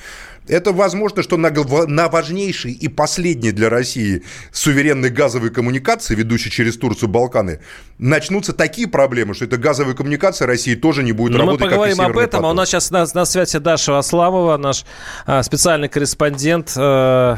Это 0.49 0.71
возможно, 0.73 1.21
что 1.21 1.37
на, 1.37 1.51
на 1.51 2.09
важнейшей 2.09 2.71
и 2.71 2.87
последней 2.87 3.51
для 3.51 3.69
России 3.69 4.23
суверенной 4.51 5.09
газовой 5.09 5.51
коммуникации, 5.51 6.15
ведущей 6.15 6.49
через 6.49 6.77
Турцию 6.77 7.09
Балканы, 7.09 7.61
начнутся 7.99 8.53
такие 8.53 8.87
проблемы, 8.87 9.35
что 9.35 9.45
эта 9.45 9.57
газовая 9.57 9.93
коммуникация 9.93 10.47
России 10.47 10.75
тоже 10.75 11.03
не 11.03 11.11
будет 11.11 11.33
Но 11.33 11.39
работать. 11.39 11.61
Мы 11.61 11.69
поговорим 11.69 12.01
об 12.01 12.17
этом. 12.17 12.45
А 12.45 12.49
у 12.49 12.53
нас 12.53 12.69
сейчас 12.69 12.89
на, 12.89 13.05
на 13.13 13.25
связи 13.25 13.59
Даша 13.59 13.97
Асламова, 13.99 14.57
наш 14.57 14.85
а, 15.25 15.43
специальный 15.43 15.87
корреспондент. 15.87 16.73
А, 16.75 17.37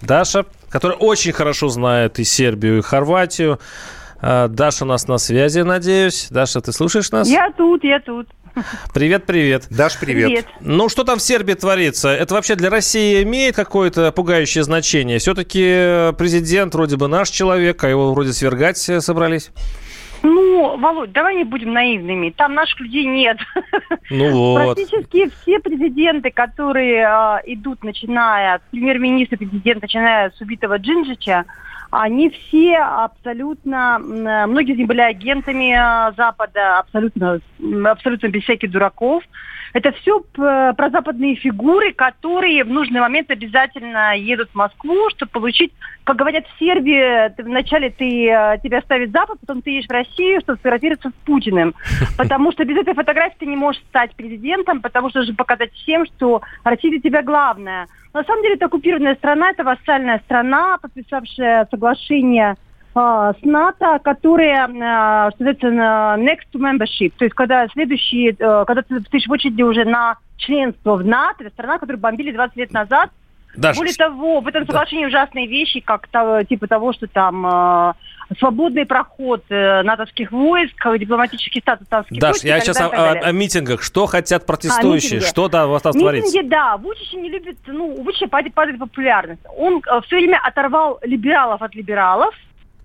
Даша, 0.00 0.46
которая 0.68 0.98
очень 0.98 1.32
хорошо 1.32 1.68
знает 1.68 2.18
и 2.18 2.24
Сербию, 2.24 2.78
и 2.78 2.82
Хорватию. 2.82 3.60
А, 4.20 4.48
Даша 4.48 4.84
у 4.84 4.88
нас 4.88 5.06
на 5.06 5.18
связи, 5.18 5.60
надеюсь. 5.60 6.28
Даша, 6.30 6.60
ты 6.60 6.72
слушаешь 6.72 7.10
нас? 7.12 7.28
Я 7.28 7.52
тут, 7.56 7.84
я 7.84 8.00
тут. 8.00 8.28
Привет, 8.92 9.26
привет. 9.26 9.66
Даш, 9.70 9.98
привет. 9.98 10.26
привет. 10.26 10.46
Ну, 10.60 10.88
что 10.88 11.04
там 11.04 11.18
в 11.18 11.22
Сербии 11.22 11.54
творится? 11.54 12.08
Это 12.08 12.34
вообще 12.34 12.54
для 12.54 12.70
России 12.70 13.22
имеет 13.22 13.56
какое-то 13.56 14.12
пугающее 14.12 14.64
значение? 14.64 15.18
Все-таки 15.18 16.12
президент 16.16 16.74
вроде 16.74 16.96
бы 16.96 17.08
наш 17.08 17.30
человек, 17.30 17.82
а 17.84 17.88
его 17.88 18.12
вроде 18.12 18.32
свергать 18.32 18.78
собрались. 18.78 19.50
Ну, 20.22 20.76
Володь, 20.78 21.12
давай 21.12 21.36
не 21.36 21.44
будем 21.44 21.72
наивными. 21.72 22.30
Там 22.30 22.54
наших 22.54 22.80
людей 22.80 23.04
нет. 23.04 23.38
Ну 24.10 24.30
вот. 24.32 24.74
Практически 24.74 25.30
все 25.42 25.60
президенты, 25.60 26.30
которые 26.30 27.04
э, 27.04 27.52
идут, 27.52 27.84
начиная 27.84 28.54
от 28.54 28.62
премьер-министра, 28.70 29.36
президента, 29.36 29.82
начиная 29.82 30.30
с 30.30 30.40
убитого 30.40 30.78
Джинджича, 30.78 31.44
они 31.90 32.30
все 32.30 32.76
абсолютно, 32.76 33.98
многие 33.98 34.72
из 34.72 34.78
них 34.78 34.86
были 34.86 35.00
агентами 35.00 35.72
а, 35.72 36.12
Запада, 36.16 36.78
абсолютно, 36.78 37.40
абсолютно 37.84 38.28
без 38.28 38.42
всяких 38.42 38.70
дураков. 38.70 39.24
Это 39.72 39.92
все 39.92 40.20
прозападные 40.20 41.34
фигуры, 41.36 41.92
которые 41.92 42.64
в 42.64 42.70
нужный 42.70 43.00
момент 43.00 43.30
обязательно 43.30 44.16
едут 44.16 44.50
в 44.50 44.54
Москву, 44.54 45.10
чтобы 45.10 45.30
получить, 45.32 45.72
как 46.04 46.16
говорят 46.16 46.46
в 46.46 46.58
Сербии, 46.58 47.28
ты, 47.36 47.42
вначале 47.42 47.90
ты, 47.90 48.28
э, 48.28 48.58
тебя 48.62 48.80
ставит 48.80 49.10
Запад, 49.12 49.38
потом 49.40 49.62
ты 49.62 49.70
едешь 49.70 49.88
в 49.88 49.92
Россию, 49.92 50.40
чтобы 50.40 50.56
сфотографироваться 50.56 51.10
с 51.10 51.26
Путиным. 51.26 51.74
Потому 52.16 52.52
что 52.52 52.64
без 52.64 52.76
этой 52.78 52.94
фотографии 52.94 53.36
ты 53.40 53.46
не 53.46 53.56
можешь 53.56 53.82
стать 53.88 54.14
президентом, 54.14 54.80
потому 54.80 55.10
что 55.10 55.20
нужно 55.20 55.34
показать 55.34 55.72
всем, 55.72 56.06
что 56.06 56.42
Россия 56.64 56.90
для 56.90 57.00
тебя 57.00 57.22
главная. 57.22 57.86
На 58.14 58.24
самом 58.24 58.42
деле 58.42 58.54
это 58.54 58.66
оккупированная 58.66 59.16
страна, 59.16 59.50
это 59.50 59.64
вассальная 59.64 60.18
страна, 60.20 60.78
подписавшая 60.78 61.66
соглашение 61.70 62.56
с 63.40 63.44
НАТО, 63.44 63.98
которые, 64.02 64.66
а, 64.82 65.30
что 65.32 65.44
называется, 65.44 65.68
next 66.18 66.46
to 66.52 66.60
membership, 66.60 67.12
то 67.16 67.24
есть 67.24 67.34
когда 67.34 67.66
следующие, 67.68 68.30
э, 68.30 68.64
когда 68.66 68.82
ты 68.82 69.00
стоишь 69.00 69.26
в 69.26 69.32
очереди 69.32 69.62
уже 69.62 69.84
на 69.84 70.16
членство 70.36 70.96
в 70.96 71.04
НАТО, 71.04 71.44
это 71.44 71.50
страна, 71.50 71.78
которую 71.78 72.00
бомбили 72.00 72.32
20 72.32 72.56
лет 72.56 72.72
назад. 72.72 73.10
Даже... 73.56 73.78
Более 73.78 73.94
того, 73.94 74.40
в 74.40 74.46
этом 74.46 74.66
соглашении 74.66 75.04
да. 75.04 75.08
ужасные 75.08 75.46
вещи, 75.46 75.80
как 75.80 76.08
типа 76.48 76.66
того, 76.66 76.92
что 76.92 77.06
там 77.06 77.46
э, 77.46 77.92
свободный 78.38 78.86
проход 78.86 79.42
э, 79.48 79.82
натовских 79.82 80.30
войск, 80.30 80.76
дипломатический 80.98 81.60
статус 81.60 81.88
натовских 81.90 82.20
Даш, 82.20 82.30
войск. 82.32 82.44
я 82.44 82.60
сейчас 82.60 82.80
о, 82.80 82.88
о, 82.88 83.12
о 83.12 83.32
митингах. 83.32 83.82
Что 83.82 84.06
хотят 84.06 84.46
протестующие? 84.46 85.20
А, 85.20 85.22
что 85.22 85.48
да, 85.48 85.66
у 85.66 85.70
вас 85.70 85.82
там 85.82 85.92
творится? 85.92 86.28
Митинги, 86.28 86.48
да. 86.48 86.76
Вучич 86.76 87.12
не 87.14 87.30
любит, 87.30 87.58
ну, 87.66 87.94
у 87.94 88.02
Вучича 88.02 88.28
падает, 88.28 88.54
падает 88.54 88.78
популярность. 88.78 89.40
Он 89.56 89.78
э, 89.78 90.00
все 90.06 90.16
время 90.16 90.40
оторвал 90.44 91.00
либералов 91.02 91.62
от 91.62 91.74
либералов, 91.74 92.34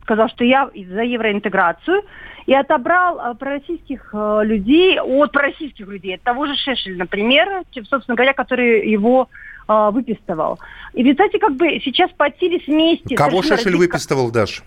сказал, 0.04 0.30
что 0.30 0.44
я 0.44 0.70
за 0.74 1.02
евроинтеграцию, 1.02 2.04
и 2.46 2.54
отобрал 2.54 3.20
э, 3.20 3.36
пророссийских 3.36 4.10
э, 4.13 4.42
людей 4.44 5.00
от 5.00 5.32
пророссийских 5.32 5.88
людей, 5.88 6.16
от 6.16 6.22
того 6.22 6.46
же 6.46 6.56
Шешеля, 6.56 6.98
например, 6.98 7.63
собственно 7.89 8.16
говоря, 8.16 8.34
который 8.34 8.89
его 8.89 9.30
э, 9.68 9.89
выписывал. 9.92 10.60
И 10.94 11.02
результате 11.02 11.39
как 11.39 11.56
бы 11.56 11.68
сейчас 11.84 12.12
потились 12.12 12.68
вместе. 12.68 13.16
Кого 13.16 13.42
Шешель 13.42 13.76
выписывал, 13.76 14.30
Даш? 14.32 14.63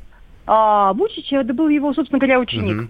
А, 0.46 0.92
Вучич, 0.92 1.32
это 1.32 1.52
был 1.52 1.68
его, 1.68 1.92
собственно 1.92 2.20
говоря, 2.20 2.38
ученик. 2.38 2.82
Угу. 2.82 2.88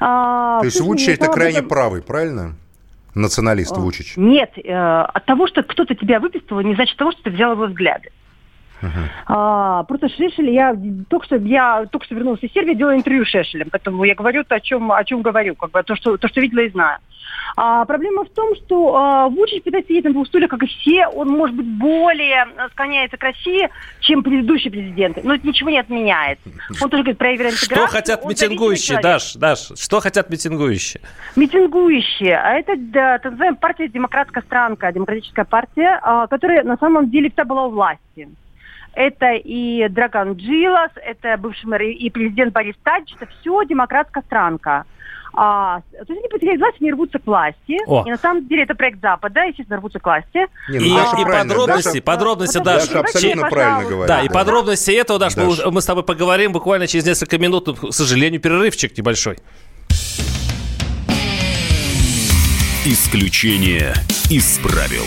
А, 0.00 0.60
То 0.60 0.64
есть 0.64 0.80
Вучич 0.80 1.08
это 1.08 1.28
крайне 1.28 1.58
этом... 1.58 1.68
правый, 1.68 2.02
правильно? 2.02 2.54
Националист 3.14 3.76
Вучич. 3.76 4.16
Нет, 4.16 4.52
э, 4.56 4.72
от 4.72 5.24
того, 5.24 5.46
что 5.46 5.62
кто-то 5.62 5.94
тебя 5.94 6.18
выписывал, 6.18 6.62
не 6.62 6.74
значит 6.74 6.96
того, 6.96 7.12
что 7.12 7.22
ты 7.24 7.30
взял 7.30 7.52
его 7.52 7.66
взгляды. 7.66 8.10
Uh-huh. 8.84 9.08
А, 9.26 9.82
просто 9.84 10.08
Шешель, 10.08 10.50
я 10.50 10.76
только 11.08 11.26
что 11.26 11.36
я 11.36 11.86
только 11.90 12.06
что 12.06 12.14
вернулась 12.14 12.42
из 12.42 12.52
Сербии, 12.52 12.74
делала 12.74 12.96
интервью 12.96 13.24
с 13.24 13.28
Шешелем, 13.28 13.68
поэтому 13.70 14.04
я 14.04 14.14
говорю 14.14 14.44
то, 14.44 14.54
о 14.54 14.60
чем 14.60 14.92
о 14.92 15.02
чем 15.04 15.22
говорю, 15.22 15.54
как 15.54 15.70
бы 15.70 15.82
то, 15.82 15.96
что 15.96 16.16
то, 16.16 16.28
что 16.28 16.40
видела 16.40 16.60
и 16.60 16.70
знаю. 16.70 16.98
А, 17.56 17.84
проблема 17.84 18.24
в 18.24 18.30
том, 18.30 18.54
что 18.56 18.96
а, 18.96 19.28
Вучич 19.28 19.62
пытается 19.62 19.88
сидеть 19.88 20.04
на 20.04 20.12
двух 20.12 20.26
стульях, 20.26 20.50
как 20.50 20.62
и 20.62 20.66
все. 20.66 21.06
Он, 21.06 21.28
может 21.28 21.54
быть, 21.54 21.66
более 21.66 22.46
склоняется 22.72 23.16
к 23.16 23.22
России, 23.22 23.70
чем 24.00 24.22
предыдущие 24.22 24.72
президенты. 24.72 25.20
Но 25.22 25.34
это 25.34 25.46
ничего 25.46 25.70
не 25.70 25.78
отменяет. 25.78 26.38
Он 26.80 26.90
тоже 26.90 27.04
говорит 27.04 27.18
про 27.18 27.32
евроинтеграцию. 27.32 27.86
Что 27.86 27.86
хотят 27.86 28.24
митингующие, 28.24 29.00
Даш, 29.00 29.34
Даш? 29.34 29.70
Что 29.76 30.00
хотят 30.00 30.30
митингующие? 30.30 31.00
Митингующие. 31.36 32.36
А 32.36 32.54
это, 32.54 32.74
да, 32.76 33.18
так 33.18 33.32
называемая 33.32 33.60
партия 33.60 33.88
«Демократская 33.88 34.42
странка», 34.42 34.92
демократическая 34.92 35.44
партия, 35.44 36.00
а, 36.02 36.26
которая 36.26 36.64
на 36.64 36.76
самом 36.76 37.10
деле 37.10 37.28
всегда 37.28 37.44
была 37.44 37.66
у 37.66 37.70
власти. 37.70 38.28
Это 38.96 39.32
и 39.32 39.88
Драган 39.88 40.34
Джилас, 40.34 40.90
это 40.96 41.36
бывший 41.36 41.66
мэр 41.66 41.82
и 41.82 42.10
президент 42.10 42.52
Борис 42.52 42.76
Тадич, 42.82 43.14
это 43.16 43.26
все 43.40 43.64
демократская 43.64 44.22
странка. 44.22 44.84
А, 45.36 45.80
то 45.80 46.12
есть 46.12 46.20
они 46.20 46.28
потеряли 46.28 46.58
власть, 46.58 46.76
они 46.80 46.92
рвутся 46.92 47.18
к 47.18 47.26
власти. 47.26 47.76
О. 47.86 48.04
И 48.06 48.10
на 48.10 48.16
самом 48.18 48.46
деле 48.46 48.62
это 48.62 48.74
проект 48.74 49.00
Запада, 49.00 49.42
естественно, 49.42 49.78
рвутся 49.78 49.98
к 49.98 50.04
власти. 50.04 50.46
Не, 50.68 50.78
ну, 50.78 50.84
и, 50.84 50.92
а, 50.92 51.20
и 51.20 51.24
подробности, 51.24 51.88
Даша, 51.88 52.02
подробности, 52.02 52.58
Даша. 52.58 52.86
Даша 52.86 53.00
абсолютно 53.00 53.50
правильно 53.50 53.90
говорит. 53.90 54.08
Да, 54.08 54.18
да, 54.18 54.22
и 54.22 54.28
подробности 54.28 54.92
этого, 54.92 55.18
Даша, 55.18 55.36
Даша. 55.36 55.66
Мы, 55.66 55.72
мы 55.72 55.82
с 55.82 55.86
тобой 55.86 56.04
поговорим 56.04 56.52
буквально 56.52 56.86
через 56.86 57.04
несколько 57.04 57.38
минут. 57.38 57.68
К 57.78 57.92
сожалению, 57.92 58.40
перерывчик 58.40 58.96
небольшой. 58.96 59.38
Исключение 62.86 63.94
из 64.30 64.58
правил. 64.58 65.06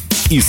из 0.31 0.45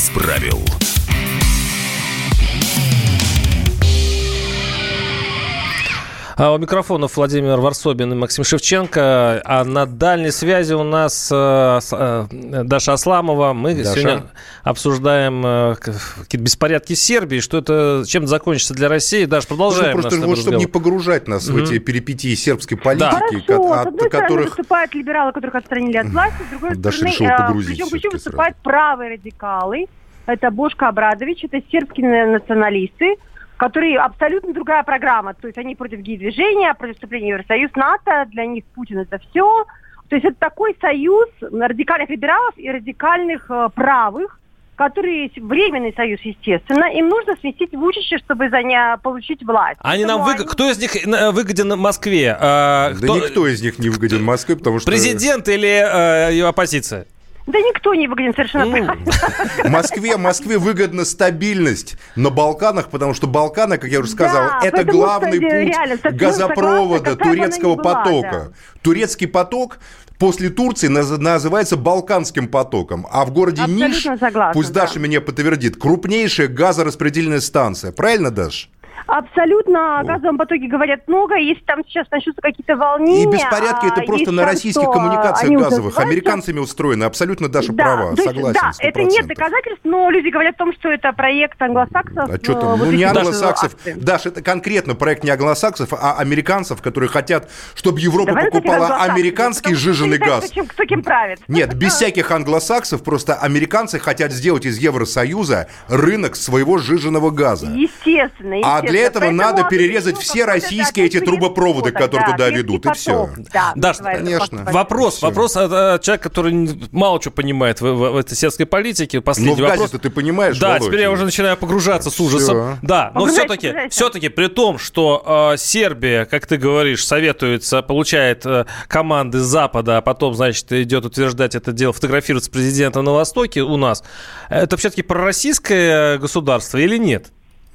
А 6.42 6.52
у 6.52 6.58
микрофонов 6.58 7.16
Владимир 7.16 7.60
Варсобин 7.60 8.10
и 8.10 8.16
Максим 8.16 8.42
Шевченко. 8.42 9.42
А 9.44 9.62
на 9.62 9.86
дальней 9.86 10.32
связи 10.32 10.72
у 10.72 10.82
нас 10.82 11.30
э, 11.32 11.78
э, 11.92 12.26
Даша 12.64 12.94
Асламова. 12.94 13.52
Мы 13.52 13.76
Даша. 13.76 13.90
сегодня 13.92 14.22
обсуждаем 14.64 15.46
э, 15.46 15.76
какие-то 15.76 16.38
беспорядки 16.38 16.94
в 16.94 16.98
Сербии, 16.98 17.38
что 17.38 17.58
это 17.58 18.02
чем 18.08 18.26
закончится 18.26 18.74
для 18.74 18.88
России. 18.88 19.24
Даша, 19.24 19.46
продолжаем. 19.46 19.94
Ну, 19.94 20.02
просто 20.02 20.20
вот, 20.20 20.36
чтобы 20.36 20.56
не 20.56 20.66
погружать 20.66 21.28
нас 21.28 21.48
mm-hmm. 21.48 21.52
в 21.52 21.56
эти 21.58 21.78
перипетии 21.78 22.34
сербской 22.34 22.76
политики, 22.76 23.44
да. 23.46 23.54
Хорошо. 23.54 23.72
От, 23.74 23.84
с 23.84 23.86
одной 23.86 24.10
которых... 24.10 24.46
выступают 24.46 24.94
либералы, 24.96 25.30
которых 25.30 25.54
отстранили 25.54 25.98
от 25.98 26.08
власти, 26.08 26.42
с 26.48 26.50
другой 26.50 26.74
Даша 26.74 27.06
стороны, 27.06 27.60
э, 27.60 27.64
причем, 27.68 27.88
причем 27.88 28.10
выступают 28.10 28.56
правые 28.64 29.12
радикалы. 29.12 29.86
Это 30.26 30.50
Бошко 30.50 30.88
Абрадович, 30.88 31.44
это 31.44 31.60
сербские 31.70 32.26
националисты, 32.26 33.14
которые 33.62 33.96
абсолютно 33.98 34.52
другая 34.52 34.82
программа. 34.82 35.34
То 35.34 35.46
есть 35.46 35.56
они 35.56 35.76
против 35.76 36.00
гей-движения, 36.00 36.74
против 36.74 36.96
вступления 36.96 37.26
в 37.26 37.38
Евросоюз, 37.38 37.70
НАТО, 37.76 38.26
для 38.32 38.44
них 38.44 38.64
Путин 38.74 38.98
это 38.98 39.20
все. 39.20 39.64
То 40.08 40.16
есть 40.16 40.24
это 40.24 40.34
такой 40.36 40.76
союз 40.80 41.28
радикальных 41.40 42.10
либералов 42.10 42.54
и 42.56 42.68
радикальных 42.68 43.48
э, 43.48 43.68
правых, 43.72 44.40
которые 44.74 45.30
временный 45.36 45.92
союз, 45.94 46.18
естественно, 46.22 46.86
им 46.92 47.08
нужно 47.08 47.36
сместить 47.36 47.72
Вучича, 47.72 48.18
чтобы 48.18 48.50
за 48.50 48.64
не 48.64 48.98
получить 49.00 49.44
власть. 49.44 49.78
Они 49.80 50.04
нам 50.04 50.24
выгод... 50.24 50.40
они... 50.40 50.48
Кто 50.48 50.68
из 50.68 50.78
них 50.80 50.96
э, 50.96 51.30
выгоден 51.30 51.78
Москве? 51.78 52.36
А, 52.40 52.90
да 52.90 52.96
кто... 52.96 53.16
никто 53.16 53.46
из 53.46 53.62
них 53.62 53.78
не 53.78 53.90
выгоден 53.90 54.24
Москве, 54.24 54.56
потому 54.56 54.80
что... 54.80 54.90
Президент 54.90 55.48
или 55.48 55.68
э, 55.68 56.42
оппозиция? 56.42 57.06
Да 57.46 57.58
никто 57.58 57.94
не 57.94 58.06
выгоден 58.06 58.34
совершенно 58.34 58.76
mm. 58.76 59.68
Москве, 59.68 60.16
Москве 60.16 60.58
выгодна 60.58 61.04
стабильность 61.04 61.96
на 62.14 62.30
Балканах, 62.30 62.88
потому 62.88 63.14
что 63.14 63.26
Балканы, 63.26 63.78
как 63.78 63.90
я 63.90 64.00
уже 64.00 64.10
сказал, 64.10 64.48
да, 64.48 64.60
это 64.66 64.84
главный 64.84 65.40
путь 65.40 65.52
реально, 65.52 65.96
газопровода 66.12 67.10
согласна, 67.10 67.32
турецкого 67.32 67.74
была, 67.74 67.94
потока. 67.94 68.30
Да. 68.30 68.52
Турецкий 68.82 69.26
поток 69.26 69.78
после 70.18 70.50
Турции 70.50 70.86
называется 70.86 71.76
Балканским 71.76 72.46
потоком. 72.46 73.08
А 73.10 73.24
в 73.24 73.32
городе 73.32 73.62
Абсолютно 73.62 73.86
Ниш, 73.86 74.02
согласна, 74.20 74.52
пусть 74.52 74.72
да. 74.72 74.82
Даша 74.82 75.00
меня 75.00 75.20
подтвердит, 75.20 75.76
крупнейшая 75.76 76.46
газораспределительная 76.46 77.40
станция. 77.40 77.90
Правильно, 77.90 78.30
Даша? 78.30 78.68
Абсолютно 79.06 80.00
о 80.00 80.04
газовом 80.04 80.38
потоке 80.38 80.66
говорят 80.66 81.06
много. 81.08 81.36
Если 81.36 81.62
там 81.64 81.84
сейчас 81.86 82.10
начнутся 82.10 82.40
какие-то 82.40 82.76
волнения... 82.76 83.24
И 83.24 83.26
беспорядки 83.26 83.86
это 83.86 84.02
а, 84.02 84.04
просто 84.04 84.32
на 84.32 84.44
российских 84.44 84.90
коммуникациях 84.90 85.60
газовых. 85.60 85.98
Американцами 85.98 86.58
устроены. 86.58 87.04
Абсолютно 87.04 87.48
Даша 87.48 87.72
да, 87.72 87.84
права. 87.84 88.10
Есть, 88.10 88.24
Согласен. 88.24 88.60
Да, 88.60 88.70
100%. 88.70 88.88
это 88.88 89.02
нет 89.02 89.26
доказательств, 89.26 89.80
но 89.84 90.10
люди 90.10 90.28
говорят 90.28 90.54
о 90.54 90.58
том, 90.58 90.72
что 90.74 90.90
это 90.90 91.12
проект 91.12 91.60
англосаксов. 91.60 92.30
А 92.30 92.36
что 92.36 92.54
там? 92.54 92.82
Э, 92.82 92.84
ну, 92.86 92.92
не 92.92 93.04
англосаксов. 93.04 93.76
Даша, 93.96 94.28
это 94.28 94.42
конкретно 94.42 94.94
проект 94.94 95.24
не 95.24 95.30
англосаксов, 95.30 95.92
а 95.92 96.14
американцев, 96.18 96.80
которые 96.82 97.08
хотят, 97.10 97.50
чтобы 97.74 98.00
Европа 98.00 98.32
Давай 98.32 98.50
покупала 98.50 98.96
американский 98.96 99.74
жиженый 99.74 100.18
газ. 100.18 100.50
Кто, 100.50 100.64
кто 100.64 100.84
кем 100.84 101.02
правит. 101.02 101.40
Нет, 101.48 101.74
без 101.74 101.94
всяких 101.94 102.30
англосаксов, 102.30 103.02
просто 103.02 103.34
американцы 103.34 103.98
хотят 103.98 104.32
сделать 104.32 104.66
из 104.66 104.78
Евросоюза 104.78 105.68
рынок 105.88 106.36
своего 106.36 106.78
жиженого 106.78 107.30
газа. 107.30 107.66
Естественно, 107.66 108.12
естественно. 108.12 108.60
А 108.62 108.82
для 108.92 109.06
этого 109.06 109.24
Поэтому 109.24 109.42
надо 109.42 109.64
перерезать 109.64 110.18
все 110.18 110.44
российские 110.44 111.06
эти 111.06 111.20
трубопроводы, 111.20 111.92
которые 111.92 112.30
туда 112.32 112.50
ведут, 112.50 112.86
и 112.86 112.92
все. 112.92 113.28
Да, 113.52 113.72
Даш, 113.74 113.98
конечно. 113.98 114.64
Вопрос, 114.70 115.22
вопрос 115.22 115.56
от 115.56 116.02
человека, 116.02 116.28
который 116.28 116.78
мало 116.92 117.20
что 117.20 117.30
понимает 117.30 117.80
в 117.80 118.16
этой 118.16 118.36
сельской 118.36 118.66
политике. 118.66 119.20
Последний 119.20 119.56
ну, 119.56 119.66
в 119.66 119.70
вопрос. 119.70 119.90
ты 119.90 120.10
понимаешь, 120.10 120.58
Да, 120.58 120.78
теперь 120.78 121.00
я 121.00 121.10
уже 121.10 121.24
начинаю 121.24 121.56
погружаться 121.56 122.10
с 122.10 122.20
ужасом. 122.20 122.78
Да, 122.82 123.10
но 123.14 123.26
все-таки, 123.26 123.74
все-таки 123.90 124.28
при 124.28 124.48
том, 124.48 124.78
что 124.78 125.52
э, 125.52 125.56
Сербия, 125.56 126.24
как 126.24 126.46
ты 126.46 126.56
говоришь, 126.56 127.04
советуется, 127.04 127.82
получает 127.82 128.44
э, 128.44 128.66
команды 128.88 129.38
с 129.38 129.44
Запада, 129.44 129.98
а 129.98 130.00
потом, 130.00 130.34
значит, 130.34 130.70
идет 130.72 131.04
утверждать 131.04 131.54
это 131.54 131.72
дело, 131.72 131.92
фотографируется 131.92 132.50
президента 132.50 133.02
на 133.02 133.12
Востоке 133.12 133.62
у 133.62 133.76
нас, 133.76 134.02
это 134.48 134.76
все-таки 134.76 135.02
пророссийское 135.02 136.18
государство 136.18 136.78
или 136.78 136.96
нет? 136.98 137.30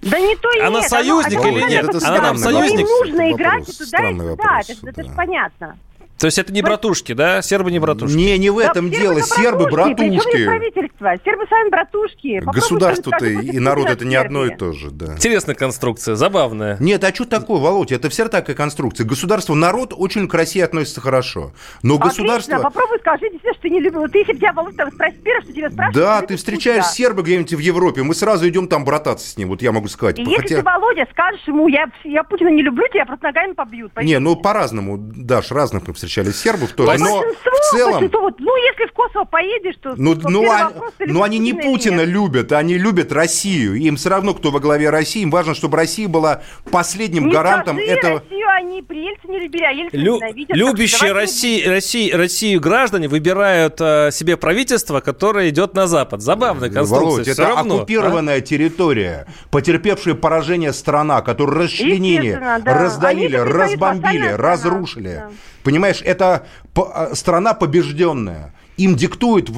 Да 0.09 0.19
не 0.19 0.35
то 0.35 0.49
и 0.51 0.59
Она 0.61 0.79
нет. 0.79 0.89
союзник 0.89 1.39
оно, 1.39 1.47
или 1.49 1.69
нет? 1.69 1.89
Это 1.89 2.07
Она 2.07 2.21
нам 2.21 2.37
союзник? 2.37 2.79
Им 2.79 2.87
нужно 2.87 3.31
играть 3.31 3.65
туда 3.65 4.09
и 4.09 4.13
туда. 4.13 4.23
Вопрос, 4.23 4.69
это, 4.69 4.81
да. 4.81 4.89
это 4.89 5.03
же 5.03 5.09
понятно. 5.15 5.77
То 6.19 6.25
есть 6.25 6.37
это 6.39 6.51
не 6.51 6.61
братушки, 6.61 7.13
да? 7.13 7.41
Сербы 7.41 7.71
не 7.71 7.79
братушки? 7.79 8.15
Не, 8.15 8.37
не 8.37 8.49
в 8.49 8.57
этом 8.57 8.89
да, 8.89 8.97
дело. 8.97 9.21
Сербы 9.21 9.69
братушки. 9.69 10.31
Причем 10.31 10.45
правительство. 10.45 11.13
Сербы 11.23 11.45
сами 11.49 11.69
братушки. 11.69 12.41
Государство-то 12.43 13.25
и 13.25 13.59
народ 13.59 13.89
это 13.89 14.05
не 14.05 14.15
одно 14.15 14.45
и 14.45 14.55
то 14.55 14.73
же, 14.73 14.89
да. 14.91 15.13
Интересная 15.13 15.55
конструкция, 15.55 16.15
забавная. 16.15 16.77
Нет, 16.79 17.03
а 17.03 17.13
что 17.13 17.25
такое, 17.25 17.59
Володя? 17.59 17.95
Это 17.95 18.09
вся 18.09 18.27
такая 18.27 18.55
конструкция. 18.55 19.05
Государство, 19.05 19.53
народ 19.53 19.93
очень 19.95 20.27
к 20.27 20.33
России 20.33 20.61
относится 20.61 21.01
хорошо. 21.01 21.53
Но 21.83 21.97
государство... 21.97 22.55
Отлично, 22.55 22.71
попробуй 22.71 22.99
скажи, 22.99 23.25
все, 23.39 23.53
что 23.53 23.61
ты 23.61 23.69
не 23.69 23.79
любил. 23.79 24.07
Ты, 24.07 24.19
если 24.19 24.33
тебя, 24.33 24.53
Володя, 24.53 24.77
там 24.77 24.91
спросишь 24.91 25.19
первое, 25.23 25.41
что 25.43 25.53
тебя 25.53 25.69
спрашивают... 25.69 25.95
Да, 25.95 26.21
ты 26.21 26.35
встречаешь 26.35 26.83
да. 26.83 26.89
серба 26.89 27.21
где-нибудь 27.21 27.53
в 27.53 27.59
Европе, 27.59 28.03
мы 28.03 28.15
сразу 28.15 28.47
идем 28.49 28.67
там 28.67 28.85
брататься 28.85 29.27
с 29.29 29.37
ним, 29.37 29.49
вот 29.49 29.61
я 29.61 29.71
могу 29.71 29.87
сказать. 29.87 30.17
И 30.17 30.23
Хотя... 30.25 30.41
если 30.41 30.55
ты, 30.55 30.63
Володя, 30.63 31.07
скажешь 31.11 31.47
ему, 31.47 31.67
я, 31.67 31.85
я 32.03 32.23
Путина 32.23 32.49
не 32.49 32.63
люблю, 32.63 32.83
тебя 32.91 33.05
просто 33.05 33.27
ногами 33.27 33.53
побьют. 33.53 33.91
Не, 34.01 34.19
ну 34.19 34.35
по-разному, 34.35 34.97
Даш, 34.97 35.51
разных 35.51 35.87
мы 35.87 35.93
встречаем 35.93 36.06
встречали 36.07 36.31
сербов 36.31 36.71
тоже, 36.71 36.97
но 36.99 37.21
в 37.21 37.71
целом... 37.71 38.09
Ну, 38.39 38.55
если 38.55 38.87
в 38.87 38.93
Косово 38.93 39.25
поедешь, 39.25 39.75
то... 39.81 39.93
Ну, 39.97 40.15
ну, 40.15 40.51
они, 40.51 40.73
ну 41.11 41.23
они 41.23 41.39
не 41.39 41.53
Путина 41.53 42.01
нет. 42.01 42.07
любят, 42.07 42.51
они 42.51 42.77
любят 42.77 43.11
Россию. 43.11 43.75
Им 43.75 43.97
все 43.97 44.09
равно, 44.09 44.33
кто 44.33 44.51
во 44.51 44.59
главе 44.59 44.89
России, 44.89 45.21
им 45.21 45.31
важно, 45.31 45.53
чтобы 45.53 45.77
Россия 45.77 46.07
была 46.07 46.41
последним 46.71 47.27
не 47.27 47.33
гарантом 47.33 47.77
этого... 47.77 48.19
Россию 48.19 48.47
они 48.57 48.81
при 48.81 49.05
Ельцине 49.05 49.39
любили, 49.39 49.63
а 49.63 49.71
Ельцин 49.71 49.99
Лю... 49.99 50.19
Любящие 50.49 51.11
России, 51.11 51.65
России, 51.65 52.11
Россию 52.11 52.61
граждане 52.61 53.07
выбирают 53.07 53.79
э, 53.79 54.09
себе 54.11 54.37
правительство, 54.37 54.99
которое 54.99 55.49
идет 55.49 55.73
на 55.73 55.87
Запад. 55.87 56.21
Забавная 56.21 56.69
конструкция. 56.69 57.09
Володь, 57.09 57.27
это 57.27 57.43
равно, 57.43 57.75
оккупированная 57.75 58.37
а? 58.37 58.41
территория, 58.41 59.27
потерпевшая 59.51 60.15
поражение 60.15 60.73
страна, 60.73 61.21
которую 61.21 61.57
расчленили, 61.57 62.33
да. 62.33 62.59
раздавили, 62.65 63.35
разбомбили, 63.35 64.27
разрушили. 64.29 65.15
Да. 65.15 65.31
Понимаешь, 65.67 65.96
это 66.01 66.45
э, 66.75 67.13
страна 67.13 67.53
побежденная. 67.53 68.53
Им 68.77 68.95
диктуют 68.95 69.49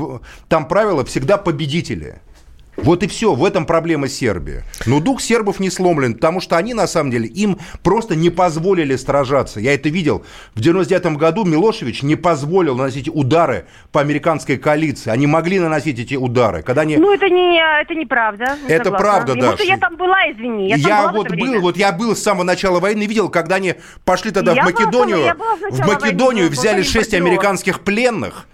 там 0.48 0.68
правила 0.68 1.04
всегда 1.04 1.38
победители. 1.38 2.22
Вот 2.84 3.04
и 3.04 3.08
все, 3.08 3.34
в 3.34 3.44
этом 3.44 3.66
проблема 3.66 4.08
Сербии. 4.08 4.64
Но 4.86 5.00
дух 5.00 5.22
сербов 5.22 5.60
не 5.60 5.70
сломлен, 5.70 6.14
потому 6.14 6.40
что 6.40 6.58
они, 6.58 6.74
на 6.74 6.88
самом 6.88 7.12
деле, 7.12 7.28
им 7.28 7.60
просто 7.84 8.16
не 8.16 8.30
позволили 8.30 8.96
сражаться. 8.96 9.60
Я 9.60 9.74
это 9.74 9.90
видел. 9.90 10.26
В 10.56 10.62
99 10.62 11.18
году 11.18 11.46
Милошевич 11.46 12.04
не 12.04 12.16
позволил 12.16 12.76
наносить 12.76 13.10
удары 13.10 13.66
по 13.92 14.02
американской 14.02 14.58
коалиции. 14.58 15.10
Они 15.10 15.28
могли 15.28 15.60
наносить 15.60 16.00
эти 16.00 16.16
удары. 16.16 16.62
Когда 16.62 16.84
они... 16.84 16.98
Ну, 16.98 17.14
это, 17.14 17.30
не, 17.30 17.60
это 17.82 17.94
неправда. 17.96 18.58
Не 18.68 18.74
это 18.74 18.86
согласна. 18.86 18.98
правда, 18.98 19.36
да. 19.36 19.64
я 19.64 19.78
там 19.78 19.96
была, 19.98 20.32
извини. 20.32 20.70
Я, 20.70 20.76
я 20.76 21.02
была 21.02 21.12
вот 21.12 21.32
был, 21.32 21.62
вот 21.62 21.78
я 21.78 21.92
был 21.92 22.16
с 22.16 22.24
самого 22.24 22.44
начала 22.44 22.80
войны, 22.80 23.04
видел, 23.06 23.30
когда 23.30 23.56
они 23.56 23.76
пошли 24.06 24.32
тогда 24.32 24.54
я 24.54 24.62
в 24.62 24.66
Македонию. 24.66 25.36
Была, 25.36 25.56
в 25.56 25.88
Македонию 25.88 26.46
войны, 26.46 26.56
взяли 26.56 26.82
шесть 26.84 27.14
американских 27.14 27.82
пленных 27.82 28.48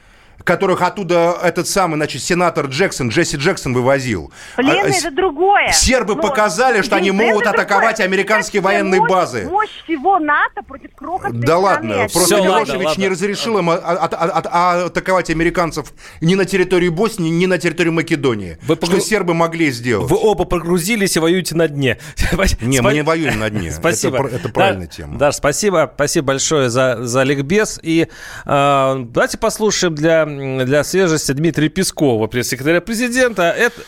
которых 0.46 0.82
оттуда 0.82 1.38
этот 1.44 1.68
самый, 1.68 1.96
значит, 1.96 2.22
сенатор 2.22 2.68
Джексон, 2.68 3.10
Джесси 3.10 3.36
Джексон 3.36 3.74
вывозил. 3.74 4.32
Пленные 4.56 4.84
а, 4.84 4.88
это 4.88 5.12
другое. 5.12 5.72
Сербы 5.72 6.16
Но 6.16 6.22
показали, 6.22 6.82
что 6.84 6.96
они 6.96 7.12
могут 7.12 7.48
атаковать 7.48 7.98
другое. 7.98 8.06
американские 8.06 8.60
это 8.60 8.68
военные 8.68 9.02
мощь, 9.02 9.10
базы. 9.10 9.46
Мощь 9.46 9.70
всего 9.84 10.20
НАТО 10.20 10.62
против 10.62 10.96
крохотной 10.96 11.42
Да 11.42 11.58
ладно, 11.58 11.96
просто 12.14 12.20
Все, 12.20 12.44
Милошевич 12.44 12.86
ладно, 12.86 13.02
не 13.02 13.10
разрешил 13.10 13.58
им 13.58 13.70
атаковать 13.70 15.30
американцев 15.32 15.92
ни 16.22 16.36
на 16.36 16.46
территории 16.46 16.90
Боснии, 16.90 17.30
ни 17.30 17.48
на 17.48 17.58
территории 17.58 17.90
Македонии. 17.90 18.58
Вы 18.62 18.76
что 18.76 19.00
сербы 19.00 19.34
могли 19.34 19.72
сделать. 19.72 20.10
Вы 20.10 20.18
оба 20.18 20.46
прогрузились 20.46 21.18
и 21.18 21.20
воюете 21.20 21.56
на 21.56 21.68
дне. 21.68 21.98
Не, 22.62 22.82
мы 22.82 22.94
не 22.94 23.02
воюем 23.02 23.40
на 23.40 23.50
дне. 23.50 23.72
Спасибо. 23.72 24.28
Это, 24.28 24.36
это 24.36 24.50
правильная 24.50 24.88
да, 24.88 24.94
тема. 24.94 25.18
Да, 25.18 25.32
спасибо. 25.32 25.92
Спасибо 25.96 26.28
большое 26.28 26.70
за, 26.70 27.04
за 27.04 27.24
ликбез. 27.24 27.80
И 27.82 28.08
э, 28.46 28.96
давайте 29.08 29.38
послушаем 29.38 29.96
для 29.96 30.26
для 30.66 30.84
свежести 30.84 31.32
Дмитрия 31.32 31.70
Пескова, 31.70 32.28
пресс-секретаря 32.28 32.82
президента. 32.82 33.44
Это, 33.44 33.82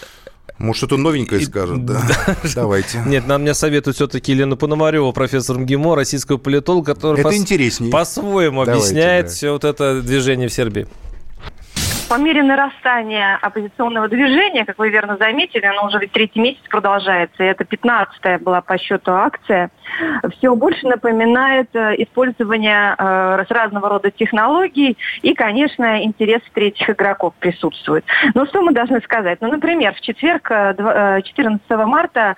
может, 0.58 0.78
что-то 0.78 0.98
новенькое 0.98 1.42
скажет, 1.42 1.86
да? 1.86 2.02
Давайте. 2.56 3.04
Нет, 3.06 3.28
нам 3.28 3.42
мне 3.42 3.54
советуют 3.54 3.96
все-таки 3.98 4.32
Елену 4.32 4.58
Пономареву, 4.58 5.14
профессор 5.14 5.58
МГИМО, 5.60 5.96
российского 5.96 6.38
политолога, 6.38 6.96
который 6.96 7.22
по-своему 7.92 8.62
объясняет 8.62 9.30
все 9.30 9.52
вот 9.52 9.64
это 9.64 10.02
движение 10.02 10.48
в 10.48 10.54
Сербии. 10.54 10.88
По 12.10 12.18
мере 12.18 12.42
нарастания 12.42 13.38
оппозиционного 13.42 14.08
движения, 14.08 14.64
как 14.64 14.78
вы 14.78 14.90
верно 14.90 15.18
заметили, 15.18 15.66
оно 15.66 15.88
уже 15.88 16.00
ведь 16.00 16.14
третий 16.14 16.40
месяц 16.40 16.62
продолжается, 16.70 17.44
и 17.44 17.48
это 17.48 17.66
15-я 17.66 18.40
была 18.40 18.62
по 18.62 18.78
счету 18.78 19.12
акция, 19.12 19.72
все 20.38 20.56
больше 20.56 20.88
напоминает 20.88 21.70
э, 21.74 21.96
использование 21.98 22.96
э, 22.98 23.46
разного 23.50 23.90
рода 23.90 24.10
технологий 24.10 24.98
и, 25.22 25.34
конечно, 25.34 26.02
интерес 26.02 26.42
третьих 26.54 26.90
игроков 26.90 27.34
присутствует. 27.40 28.06
Но 28.34 28.46
что 28.46 28.62
мы 28.62 28.72
должны 28.72 29.02
сказать? 29.02 29.40
Ну, 29.42 29.50
например, 29.50 29.94
в 29.94 30.00
четверг, 30.00 30.48
14 30.48 31.62
э, 31.70 31.86
марта, 31.86 32.36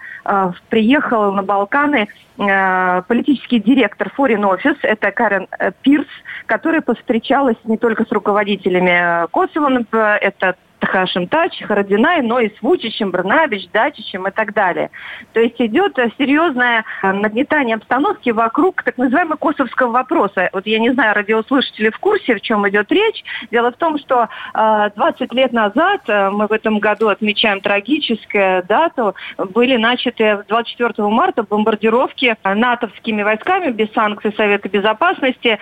приехал 0.70 1.32
на 1.32 1.44
Балканы 1.44 2.08
политический 2.38 3.60
директор 3.60 4.12
Foreign 4.18 4.44
Office, 4.44 4.78
это 4.84 5.12
Карен 5.12 5.48
Пирс, 5.82 6.08
которая 6.50 6.82
повстречалась 6.82 7.58
не 7.64 7.78
только 7.78 8.06
с 8.06 8.12
руководителями 8.12 9.28
Косово, 9.28 9.70
это 10.18 10.56
Хашим 10.82 11.28
Тач, 11.28 11.62
Харадинай, 11.62 12.22
но 12.22 12.40
и 12.40 12.50
с 12.50 12.62
Вучичем, 12.62 13.12
Брнабич, 13.12 13.70
Дачичем 13.72 14.28
и 14.28 14.32
так 14.32 14.54
далее. 14.54 14.90
То 15.34 15.40
есть 15.40 15.60
идет 15.60 15.98
серьезное 16.18 16.86
э, 17.02 17.12
нагнетание 17.12 17.76
обстановки 17.76 18.30
вокруг 18.30 18.84
так 18.84 18.98
называемого 18.98 19.38
косовского 19.38 19.92
вопроса. 19.92 20.50
Вот 20.54 20.66
я 20.66 20.80
не 20.80 20.92
знаю, 20.92 21.16
радиослушатели 21.16 21.90
в 21.90 21.98
курсе, 22.00 22.36
в 22.36 22.42
чем 22.42 22.68
идет 22.70 22.92
речь. 22.92 23.24
Дело 23.52 23.72
в 23.72 23.78
том, 23.78 23.98
что 24.00 24.30
20 24.54 25.22
э, 25.22 25.36
лет 25.36 25.54
назад, 25.54 26.02
э, 26.08 26.30
мы 26.30 26.48
в 26.48 26.52
этом 26.52 26.80
году 26.80 27.10
отмечаем 27.10 27.62
трагическую 27.62 28.64
дату, 28.64 29.16
были 29.38 29.76
начаты 29.78 30.44
24 30.48 31.08
марта 31.10 31.44
бомбардировки 31.44 32.36
натовскими 32.44 33.24
войсками 33.24 33.72
без 33.72 33.92
санкций 33.94 34.34
Совета 34.36 34.70
Безопасности 34.70 35.60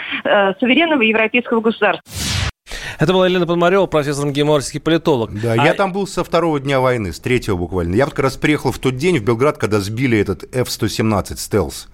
суверенного 0.59 1.01
европейского 1.01 1.61
государства. 1.61 2.26
Это 2.99 3.13
была 3.13 3.27
Елена 3.27 3.45
Пономарева, 3.45 3.85
профессор 3.85 4.25
МГИМО, 4.25 4.59
политолог. 4.83 5.39
Да, 5.39 5.53
а... 5.53 5.65
я 5.65 5.73
там 5.73 5.93
был 5.93 6.07
со 6.07 6.23
второго 6.23 6.59
дня 6.59 6.79
войны, 6.79 7.13
с 7.13 7.19
третьего 7.19 7.55
буквально. 7.55 7.95
Я 7.95 8.05
вот 8.05 8.13
как 8.13 8.25
раз 8.25 8.37
приехал 8.37 8.71
в 8.71 8.79
тот 8.79 8.97
день 8.97 9.19
в 9.19 9.23
Белград, 9.23 9.57
когда 9.57 9.79
сбили 9.79 10.17
этот 10.17 10.43
F-117 10.55 11.37
«Стелс». 11.37 11.87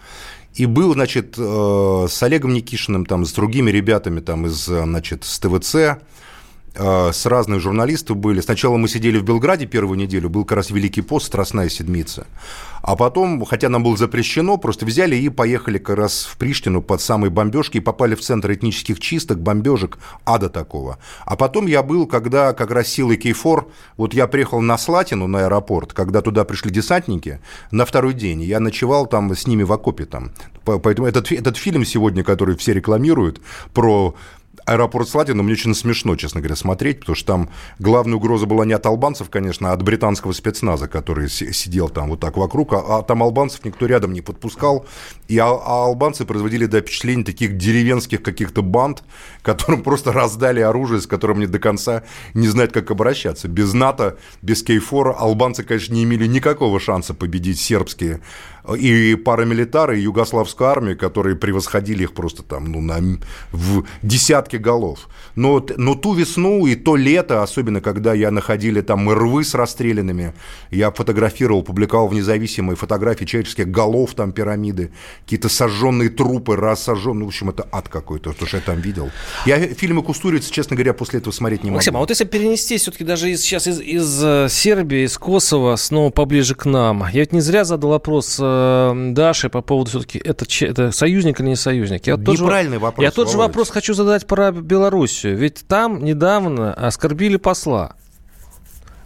И 0.55 0.67
был, 0.67 0.93
значит, 0.93 1.33
э, 1.37 2.07
с 2.07 2.21
Олегом 2.21 2.53
Никишиным, 2.53 3.07
там, 3.07 3.25
с 3.25 3.33
другими 3.33 3.71
ребятами 3.71 4.19
там, 4.19 4.45
из, 4.45 4.65
значит, 4.65 5.23
с 5.23 5.39
ТВЦ, 5.39 5.75
э, 5.75 5.97
с 6.75 7.25
разных 7.25 7.61
журналистов 7.61 8.17
были. 8.17 8.41
Сначала 8.41 8.77
мы 8.77 8.87
сидели 8.87 9.19
в 9.19 9.23
Белграде 9.23 9.65
первую 9.65 9.97
неделю, 9.97 10.29
был 10.29 10.43
как 10.43 10.57
раз 10.57 10.71
Великий 10.71 11.01
пост, 11.01 11.27
Страстная 11.27 11.69
Седмица. 11.69 12.25
А 12.81 12.97
потом, 12.97 13.45
хотя 13.45 13.69
нам 13.69 13.81
было 13.81 13.95
запрещено, 13.95 14.57
просто 14.57 14.85
взяли 14.85 15.15
и 15.15 15.29
поехали 15.29 15.77
как 15.77 15.95
раз 15.95 16.25
в 16.25 16.35
Приштину 16.37 16.81
под 16.81 16.99
самые 16.99 17.31
бомбежки 17.31 17.77
и 17.77 17.79
попали 17.79 18.13
в 18.13 18.19
центр 18.19 18.51
этнических 18.51 18.99
чисток, 18.99 19.39
бомбежек, 19.39 19.99
ада 20.25 20.49
такого. 20.49 20.97
А 21.25 21.37
потом 21.37 21.67
я 21.67 21.81
был, 21.81 22.07
когда 22.07 22.51
как 22.51 22.71
раз 22.71 22.87
силы 22.87 23.15
Кейфор, 23.15 23.71
вот 23.95 24.13
я 24.13 24.27
приехал 24.27 24.59
на 24.59 24.77
Слатину, 24.77 25.27
на 25.27 25.45
аэропорт, 25.45 25.93
когда 25.93 26.21
туда 26.21 26.43
пришли 26.43 26.71
десантники, 26.71 27.39
на 27.71 27.85
второй 27.85 28.13
день, 28.13 28.41
я 28.41 28.59
ночевал 28.59 29.05
там 29.05 29.33
с 29.33 29.47
ними 29.47 29.63
в 29.63 29.71
окопе 29.71 30.03
там. 30.03 30.31
Поэтому 30.65 31.07
этот, 31.07 31.31
этот 31.31 31.55
фильм 31.55 31.85
сегодня, 31.85 32.23
который 32.23 32.57
все 32.57 32.73
рекламируют, 32.73 33.41
про 33.73 34.13
аэропорт 34.65 35.07
Слатина 35.09 35.43
мне 35.43 35.53
очень 35.53 35.75
смешно, 35.75 36.15
честно 36.15 36.41
говоря, 36.41 36.55
смотреть, 36.55 36.99
потому 37.01 37.15
что 37.15 37.25
там 37.25 37.49
главная 37.79 38.15
угроза 38.15 38.45
была 38.45 38.65
не 38.65 38.73
от 38.73 38.85
албанцев, 38.85 39.29
конечно, 39.29 39.71
а 39.71 39.73
от 39.73 39.83
британского 39.83 40.31
спецназа, 40.31 40.87
который 40.87 41.29
сидел 41.29 41.89
там 41.89 42.09
вот 42.09 42.19
так 42.19 42.37
вокруг, 42.37 42.73
а, 42.73 42.99
а 42.99 43.01
там 43.01 43.23
албанцев 43.23 43.63
никто 43.65 43.85
рядом 43.85 44.13
не 44.13 44.21
подпускал, 44.21 44.85
и 45.27 45.37
а, 45.37 45.47
а 45.47 45.85
албанцы 45.85 46.25
производили 46.25 46.65
до 46.65 46.81
впечатления 46.81 47.23
таких 47.23 47.57
деревенских 47.57 48.23
каких-то 48.23 48.61
банд, 48.61 49.03
которым 49.41 49.83
просто 49.83 50.11
раздали 50.11 50.61
оружие, 50.61 51.01
с 51.01 51.07
которым 51.07 51.39
не 51.39 51.47
до 51.47 51.59
конца 51.59 52.03
не 52.33 52.47
знают, 52.47 52.71
как 52.71 52.91
обращаться. 52.91 53.47
Без 53.47 53.73
НАТО, 53.73 54.17
без 54.41 54.63
Кейфора 54.63 55.13
албанцы, 55.13 55.63
конечно, 55.63 55.93
не 55.93 56.03
имели 56.03 56.27
никакого 56.27 56.79
шанса 56.79 57.13
победить 57.13 57.59
сербские 57.59 58.21
и 58.77 59.15
парамилитары, 59.15 59.99
и 59.99 60.03
югославскую 60.03 60.69
армию, 60.69 60.97
которые 60.97 61.35
превосходили 61.35 62.03
их 62.03 62.13
просто 62.13 62.43
там, 62.43 62.71
ну, 62.71 62.81
на, 62.81 63.19
в 63.51 63.83
десятки 64.01 64.55
голов. 64.55 65.09
Но, 65.35 65.65
но 65.77 65.95
ту 65.95 66.13
весну 66.13 66.65
и 66.65 66.75
то 66.75 66.95
лето, 66.95 67.43
особенно 67.43 67.81
когда 67.81 68.13
я 68.13 68.31
находили 68.31 68.81
там 68.81 69.09
рвы 69.09 69.43
с 69.43 69.53
расстрелянными, 69.53 70.33
я 70.71 70.91
фотографировал, 70.91 71.63
публиковал 71.63 72.07
в 72.07 72.13
независимые 72.13 72.75
фотографии 72.75 73.25
человеческих 73.25 73.69
голов, 73.69 74.13
там 74.13 74.31
пирамиды, 74.31 74.91
какие-то 75.23 75.49
сожженные 75.49 76.09
трупы, 76.09 76.55
рассожженные, 76.55 77.19
ну, 77.19 77.25
в 77.25 77.27
общем, 77.29 77.49
это 77.49 77.67
ад 77.71 77.89
какой-то, 77.89 78.33
то, 78.33 78.45
что 78.45 78.57
я 78.57 78.63
там 78.63 78.79
видел. 78.79 79.11
Я 79.45 79.59
фильмы 79.59 80.03
Кустурицы, 80.03 80.51
честно 80.51 80.75
говоря, 80.75 80.93
после 80.93 81.19
этого 81.19 81.33
смотреть 81.33 81.63
не 81.63 81.69
могу. 81.69 81.77
Максим, 81.77 81.97
а 81.97 81.99
вот 81.99 82.09
если 82.09 82.25
перенести 82.25 82.77
все-таки 82.77 83.03
даже 83.03 83.29
из, 83.29 83.41
сейчас 83.41 83.67
из, 83.67 83.79
из 83.79 84.23
э, 84.23 84.47
Сербии, 84.49 85.05
из 85.05 85.17
Косово 85.17 85.75
снова 85.75 86.09
поближе 86.11 86.55
к 86.55 86.65
нам, 86.65 87.05
я 87.11 87.19
ведь 87.19 87.33
не 87.33 87.41
зря 87.41 87.63
задал 87.65 87.91
вопрос 87.91 88.37
э, 88.53 89.11
Даши 89.13 89.49
по 89.49 89.61
поводу 89.61 89.89
все-таки, 89.89 90.19
это, 90.19 90.45
это 90.61 90.91
союзник 90.91 91.39
или 91.39 91.49
не 91.49 91.55
союзник? 91.55 92.07
Я 92.07 92.15
Неправильный 92.15 92.77
же, 92.77 92.79
вопрос. 92.79 93.03
Я 93.03 93.11
тот 93.11 93.31
же 93.31 93.37
вопрос 93.37 93.69
хочу 93.69 93.93
задать 93.93 94.27
про 94.27 94.51
Белоруссию. 94.51 95.37
Ведь 95.37 95.65
там 95.67 96.03
недавно 96.03 96.73
оскорбили 96.73 97.37
посла. 97.37 97.95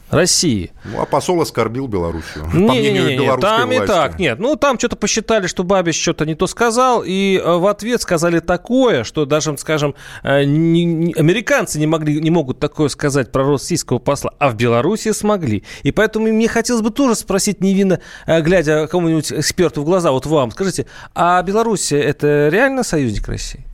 России. 0.09 0.71
Ну, 0.85 1.01
а 1.01 1.05
посол 1.05 1.41
оскорбил 1.41 1.87
Белоруссию. 1.87 2.45
Не, 2.53 2.67
по 2.67 2.73
мнению 2.73 3.07
не, 3.07 3.17
не, 3.17 3.25
не, 3.25 3.37
там 3.37 3.69
власти. 3.69 3.83
и 3.83 3.87
так, 3.87 4.19
нет. 4.19 4.39
Ну, 4.39 4.55
там 4.55 4.79
что-то 4.79 4.95
посчитали, 4.95 5.47
что 5.47 5.63
Бабич 5.63 6.01
что-то 6.01 6.25
не 6.25 6.35
то 6.35 6.47
сказал, 6.47 7.03
и 7.05 7.41
э, 7.43 7.57
в 7.57 7.67
ответ 7.67 8.01
сказали 8.01 8.39
такое, 8.39 9.03
что 9.03 9.25
даже, 9.25 9.57
скажем, 9.57 9.95
э, 10.23 10.45
не, 10.45 10.85
не, 10.85 11.13
американцы 11.13 11.77
не, 11.79 11.87
могли, 11.87 12.21
не 12.21 12.29
могут 12.29 12.59
такое 12.59 12.87
сказать 12.87 13.31
про 13.31 13.43
российского 13.51 13.99
посла, 13.99 14.33
а 14.39 14.49
в 14.49 14.55
Беларуси 14.55 15.11
смогли. 15.11 15.63
И 15.83 15.91
поэтому 15.91 16.27
мне 16.27 16.47
хотелось 16.47 16.81
бы 16.81 16.89
тоже 16.89 17.15
спросить 17.15 17.61
невинно, 17.61 17.99
э, 18.25 18.41
глядя 18.41 18.87
кому-нибудь 18.87 19.33
эксперту 19.33 19.81
в 19.81 19.85
глаза, 19.85 20.11
вот 20.11 20.25
вам, 20.25 20.51
скажите, 20.51 20.85
а 21.15 21.41
Белоруссия 21.41 22.01
это 22.01 22.47
реально 22.49 22.83
союзник 22.83 23.27
России? 23.27 23.65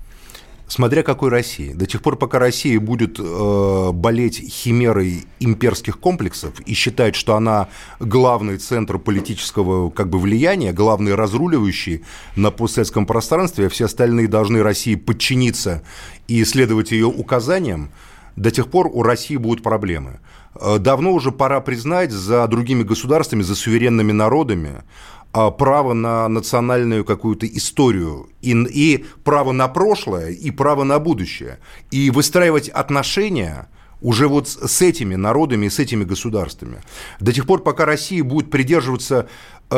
Смотря 0.68 1.04
какой 1.04 1.30
России. 1.30 1.74
До 1.74 1.86
тех 1.86 2.02
пор, 2.02 2.16
пока 2.16 2.40
Россия 2.40 2.80
будет 2.80 3.20
э, 3.20 3.92
болеть 3.92 4.40
химерой 4.50 5.26
имперских 5.40 6.00
комплексов 6.00 6.60
и 6.62 6.74
считать, 6.74 7.16
что 7.16 7.36
она 7.36 7.68
главный 8.00 8.58
центр 8.58 8.98
политического 8.98 9.90
как 9.90 10.10
бы, 10.10 10.20
влияния, 10.20 10.72
главный 10.72 11.16
разруливающий 11.16 12.04
на 12.36 12.50
постсоветском 12.50 13.06
пространстве, 13.06 13.68
а 13.68 13.70
все 13.70 13.86
остальные 13.86 14.30
должны 14.30 14.64
России 14.64 14.96
подчиниться 14.96 15.84
и 16.28 16.44
следовать 16.46 16.92
ее 16.92 17.08
указаниям, 17.08 17.92
до 18.36 18.50
тех 18.50 18.70
пор 18.70 18.88
у 18.88 19.04
России 19.04 19.36
будут 19.36 19.62
проблемы. 19.64 20.22
Э, 20.56 20.78
давно 20.80 21.12
уже 21.12 21.32
пора 21.32 21.60
признать 21.60 22.12
за 22.12 22.48
другими 22.48 22.84
государствами, 22.84 23.44
за 23.44 23.56
суверенными 23.56 24.12
народами 24.12 24.84
право 25.34 25.94
на 25.94 26.28
национальную 26.28 27.04
какую-то 27.04 27.48
историю 27.48 28.30
и, 28.42 28.52
и 28.52 29.06
право 29.24 29.52
на 29.52 29.68
прошлое, 29.68 30.30
и 30.30 30.52
право 30.52 30.84
на 30.84 31.00
будущее. 31.00 31.60
И 31.92 32.12
выстраивать 32.12 32.70
отношения 32.70 33.68
уже 34.04 34.28
вот 34.28 34.50
с 34.50 34.82
этими 34.82 35.16
народами 35.16 35.68
и 35.68 35.70
с 35.70 35.80
этими 35.80 36.04
государствами. 36.04 36.82
До 37.20 37.32
тех 37.32 37.48
пор, 37.48 37.64
пока 37.64 37.86
Россия 37.86 38.24
будет 38.24 38.52
придерживаться 38.52 39.28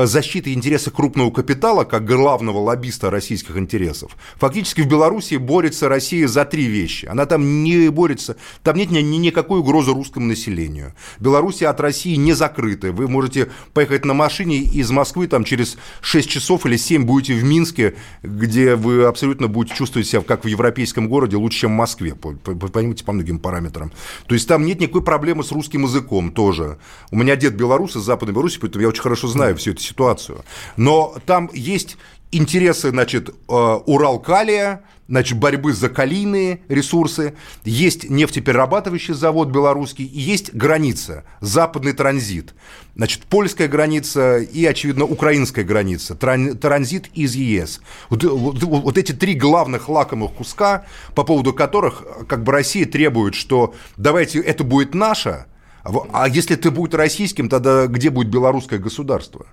защиты 0.03 0.53
интересов 0.53 0.93
крупного 0.93 1.31
капитала, 1.31 1.83
как 1.83 2.05
главного 2.05 2.57
лоббиста 2.57 3.09
российских 3.09 3.57
интересов, 3.57 4.17
фактически 4.35 4.81
в 4.81 4.87
Беларуси 4.87 5.35
борется 5.35 5.87
Россия 5.87 6.27
за 6.27 6.45
три 6.45 6.65
вещи. 6.65 7.05
Она 7.05 7.25
там 7.25 7.63
не 7.63 7.89
борется, 7.89 8.35
там 8.63 8.75
нет 8.75 8.91
ни, 8.91 8.99
ни 8.99 9.17
никакой 9.17 9.59
угрозы 9.59 9.91
русскому 9.91 10.25
населению. 10.25 10.93
Белоруссия 11.19 11.67
от 11.67 11.79
России 11.79 12.15
не 12.15 12.33
закрыта. 12.33 12.91
Вы 12.91 13.07
можете 13.07 13.51
поехать 13.73 14.05
на 14.05 14.13
машине 14.13 14.57
из 14.57 14.91
Москвы 14.91 15.27
там 15.27 15.43
через 15.43 15.77
6 16.01 16.29
часов 16.29 16.65
или 16.65 16.77
7 16.77 17.05
будете 17.05 17.33
в 17.35 17.43
Минске, 17.43 17.95
где 18.21 18.75
вы 18.75 19.05
абсолютно 19.05 19.47
будете 19.47 19.75
чувствовать 19.75 20.07
себя 20.07 20.21
как 20.21 20.43
в 20.43 20.47
европейском 20.47 21.07
городе 21.07 21.37
лучше, 21.37 21.61
чем 21.61 21.71
в 21.71 21.75
Москве, 21.75 22.15
понимаете, 22.15 23.05
по 23.05 23.13
многим 23.13 23.39
параметрам. 23.39 23.91
То 24.27 24.35
есть 24.35 24.47
там 24.47 24.65
нет 24.65 24.79
никакой 24.79 25.03
проблемы 25.03 25.43
с 25.43 25.51
русским 25.51 25.83
языком 25.83 26.31
тоже. 26.31 26.77
У 27.11 27.17
меня 27.17 27.35
дед 27.35 27.55
белорус 27.55 27.95
из 27.95 28.01
Западной 28.01 28.33
Беларуси, 28.33 28.57
поэтому 28.59 28.81
я 28.81 28.89
очень 28.89 29.01
хорошо 29.01 29.27
знаю 29.27 29.55
все 29.55 29.71
это 29.71 29.84
ситуацию. 29.85 30.43
Но 30.77 31.15
там 31.25 31.49
есть 31.53 31.97
интересы, 32.31 32.89
значит, 32.89 33.29
э, 33.29 33.33
Уралкалия, 33.49 34.83
значит, 35.07 35.37
борьбы 35.37 35.73
за 35.73 35.89
калийные 35.89 36.61
ресурсы, 36.67 37.35
есть 37.63 38.09
нефтеперерабатывающий 38.09 39.13
завод 39.13 39.49
белорусский, 39.49 40.05
и 40.05 40.19
есть 40.19 40.53
граница, 40.53 41.23
западный 41.41 41.93
транзит. 41.93 42.53
Значит, 42.95 43.23
польская 43.23 43.67
граница 43.67 44.39
и, 44.39 44.65
очевидно, 44.65 45.05
украинская 45.05 45.63
граница, 45.63 46.15
транзит 46.15 47.09
из 47.13 47.35
ЕС. 47.35 47.81
Вот, 48.09 48.23
вот, 48.23 48.63
вот 48.63 48.97
эти 48.97 49.11
три 49.11 49.35
главных 49.35 49.89
лакомых 49.89 50.31
куска, 50.31 50.85
по 51.13 51.23
поводу 51.23 51.53
которых 51.53 52.03
как 52.27 52.43
бы 52.43 52.51
Россия 52.51 52.85
требует, 52.85 53.35
что 53.35 53.75
давайте 53.97 54.39
это 54.39 54.63
будет 54.63 54.95
наше, 54.95 55.45
а 55.83 56.27
если 56.27 56.55
это 56.55 56.71
будет 56.71 56.95
российским, 56.95 57.47
тогда 57.47 57.85
где 57.85 58.09
будет 58.09 58.29
белорусское 58.29 58.79
государство? 58.79 59.45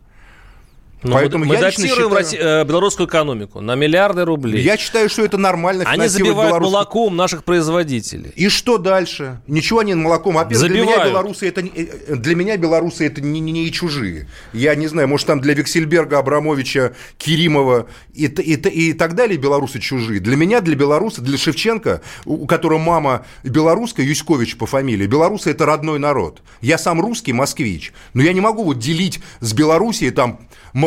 Но 1.02 1.14
Поэтому 1.14 1.44
мы, 1.44 1.54
мы 1.54 1.60
датируем 1.60 2.24
считаю... 2.24 2.62
Э, 2.62 2.64
белорусскую 2.64 3.08
экономику 3.08 3.60
на 3.60 3.74
миллиарды 3.74 4.24
рублей. 4.24 4.62
Я 4.62 4.76
считаю, 4.76 5.08
что 5.08 5.24
это 5.24 5.36
нормально. 5.36 5.84
Они 5.86 6.06
забивают 6.06 6.50
белорусскую... 6.50 6.70
молоком 6.72 7.16
наших 7.16 7.44
производителей. 7.44 8.32
И 8.36 8.48
что 8.48 8.78
дальше? 8.78 9.40
Ничего 9.46 9.80
они 9.80 9.94
молоком. 9.94 10.34
Во-первых, 10.34 10.68
для 10.70 10.82
меня 10.82 11.04
белорусы 11.04 11.48
это 11.48 11.60
э, 11.60 12.16
для 12.16 12.36
меня 12.36 12.56
белорусы 12.56 13.06
это 13.06 13.20
не, 13.20 13.40
не, 13.40 13.52
не 13.52 13.72
чужие. 13.72 14.28
Я 14.52 14.74
не 14.74 14.86
знаю, 14.86 15.08
может 15.08 15.26
там 15.26 15.40
для 15.40 15.54
Виксельберга, 15.54 16.18
Абрамовича, 16.18 16.94
Киримова 17.18 17.86
и, 18.14 18.26
и, 18.26 18.54
и 18.54 18.92
так 18.92 19.14
далее 19.14 19.38
белорусы 19.38 19.80
чужие. 19.80 20.20
Для 20.20 20.36
меня, 20.36 20.60
для 20.60 20.76
белоруса, 20.76 21.20
для 21.20 21.36
Шевченко, 21.36 22.00
у 22.24 22.46
которого 22.46 22.78
мама 22.78 23.26
белорусская, 23.42 24.04
Юськович 24.04 24.56
по 24.56 24.66
фамилии, 24.66 25.06
белорусы 25.06 25.50
это 25.50 25.66
родной 25.66 25.98
народ. 25.98 26.42
Я 26.60 26.78
сам 26.78 27.00
русский, 27.00 27.32
москвич, 27.32 27.92
но 28.14 28.22
я 28.22 28.32
не 28.32 28.40
могу 28.40 28.64
вот 28.64 28.78
делить 28.78 29.20
с 29.40 29.52
Белоруссией 29.52 30.10
там 30.10 30.40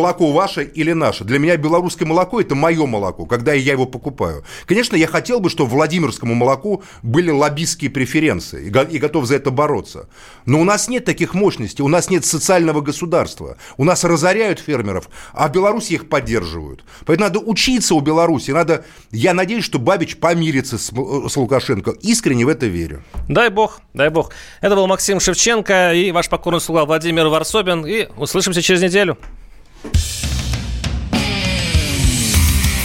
молоко 0.06 0.32
ваше 0.32 0.64
или 0.64 0.94
наше. 0.94 1.24
Для 1.24 1.40
меня 1.40 1.58
белорусское 1.58 2.08
молоко– 2.08 2.40
это 2.42 2.54
мое 2.54 2.86
молоко, 2.86 3.26
когда 3.26 3.54
я 3.54 3.72
его 3.72 3.88
покупаю. 3.88 4.44
Конечно, 4.68 4.96
я 4.96 5.08
хотел 5.08 5.40
бы, 5.40 5.50
чтобы 5.50 5.72
Владимирскому 5.72 6.36
молоку 6.36 6.84
были 7.02 7.32
лоббистские 7.32 7.90
преференции 7.90 8.68
и 8.68 9.00
готов 9.00 9.26
за 9.26 9.38
это 9.38 9.50
бороться. 9.50 10.08
Но 10.46 10.62
у 10.62 10.64
нас 10.64 10.88
нет 10.88 11.06
таких 11.06 11.34
мощностей, 11.34 11.84
у 11.84 11.88
нас 11.88 12.12
нет 12.12 12.24
социального 12.24 12.82
государства. 12.82 13.58
У 13.78 13.84
нас 13.84 14.04
разоряют 14.04 14.60
фермеров, 14.60 15.10
а 15.34 15.48
в 15.48 15.52
Беларуси 15.52 15.94
их 15.94 16.08
поддерживают. 16.08 16.84
Поэтому 17.06 17.30
надо 17.30 17.40
учиться 17.40 17.96
у 17.96 18.00
Беларуси. 18.02 18.52
Надо, 18.52 18.86
я 19.12 19.34
надеюсь, 19.34 19.66
что 19.66 19.80
Бабич 19.80 20.18
помирится 20.18 20.78
с, 20.78 20.92
с 20.92 21.38
Лукашенко. 21.38 21.92
Искренне 22.02 22.46
в 22.46 22.50
это 22.50 22.68
верю. 22.68 23.04
Дай 23.28 23.50
бог, 23.50 23.82
дай 23.96 24.10
бог. 24.10 24.32
Это 24.62 24.76
был 24.76 24.86
Максим 24.86 25.20
Шевченко 25.20 25.94
и 25.94 26.12
ваш 26.12 26.30
покорный 26.30 26.62
слуга 26.62 26.86
Владимир 26.86 27.28
Варсобин. 27.28 27.88
И 27.88 28.08
услышимся 28.18 28.62
через 28.62 28.84
неделю. 28.84 29.18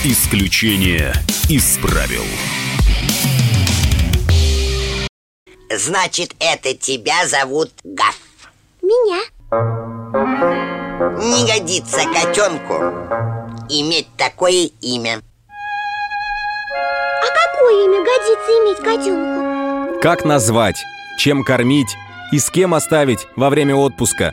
Исключение 0.05 1.13
из 1.49 1.79
правил. 1.79 2.25
Значит, 5.71 6.35
это 6.41 6.75
тебя 6.75 7.27
зовут 7.27 7.71
Гав. 7.85 8.17
Меня. 8.83 9.21
Не 11.23 11.47
годится 11.47 12.01
котенку 12.13 12.75
иметь 13.69 14.09
такое 14.17 14.71
имя. 14.81 15.21
А 17.23 17.27
какое 17.27 17.85
имя 17.85 18.05
годится 18.05 18.51
иметь 18.59 18.79
котенку? 18.79 20.01
Как 20.01 20.25
назвать? 20.25 20.83
Чем 21.19 21.45
кормить? 21.45 21.95
И 22.33 22.39
с 22.39 22.51
кем 22.51 22.75
оставить 22.75 23.27
во 23.37 23.51
время 23.51 23.75
отпуска? 23.77 24.33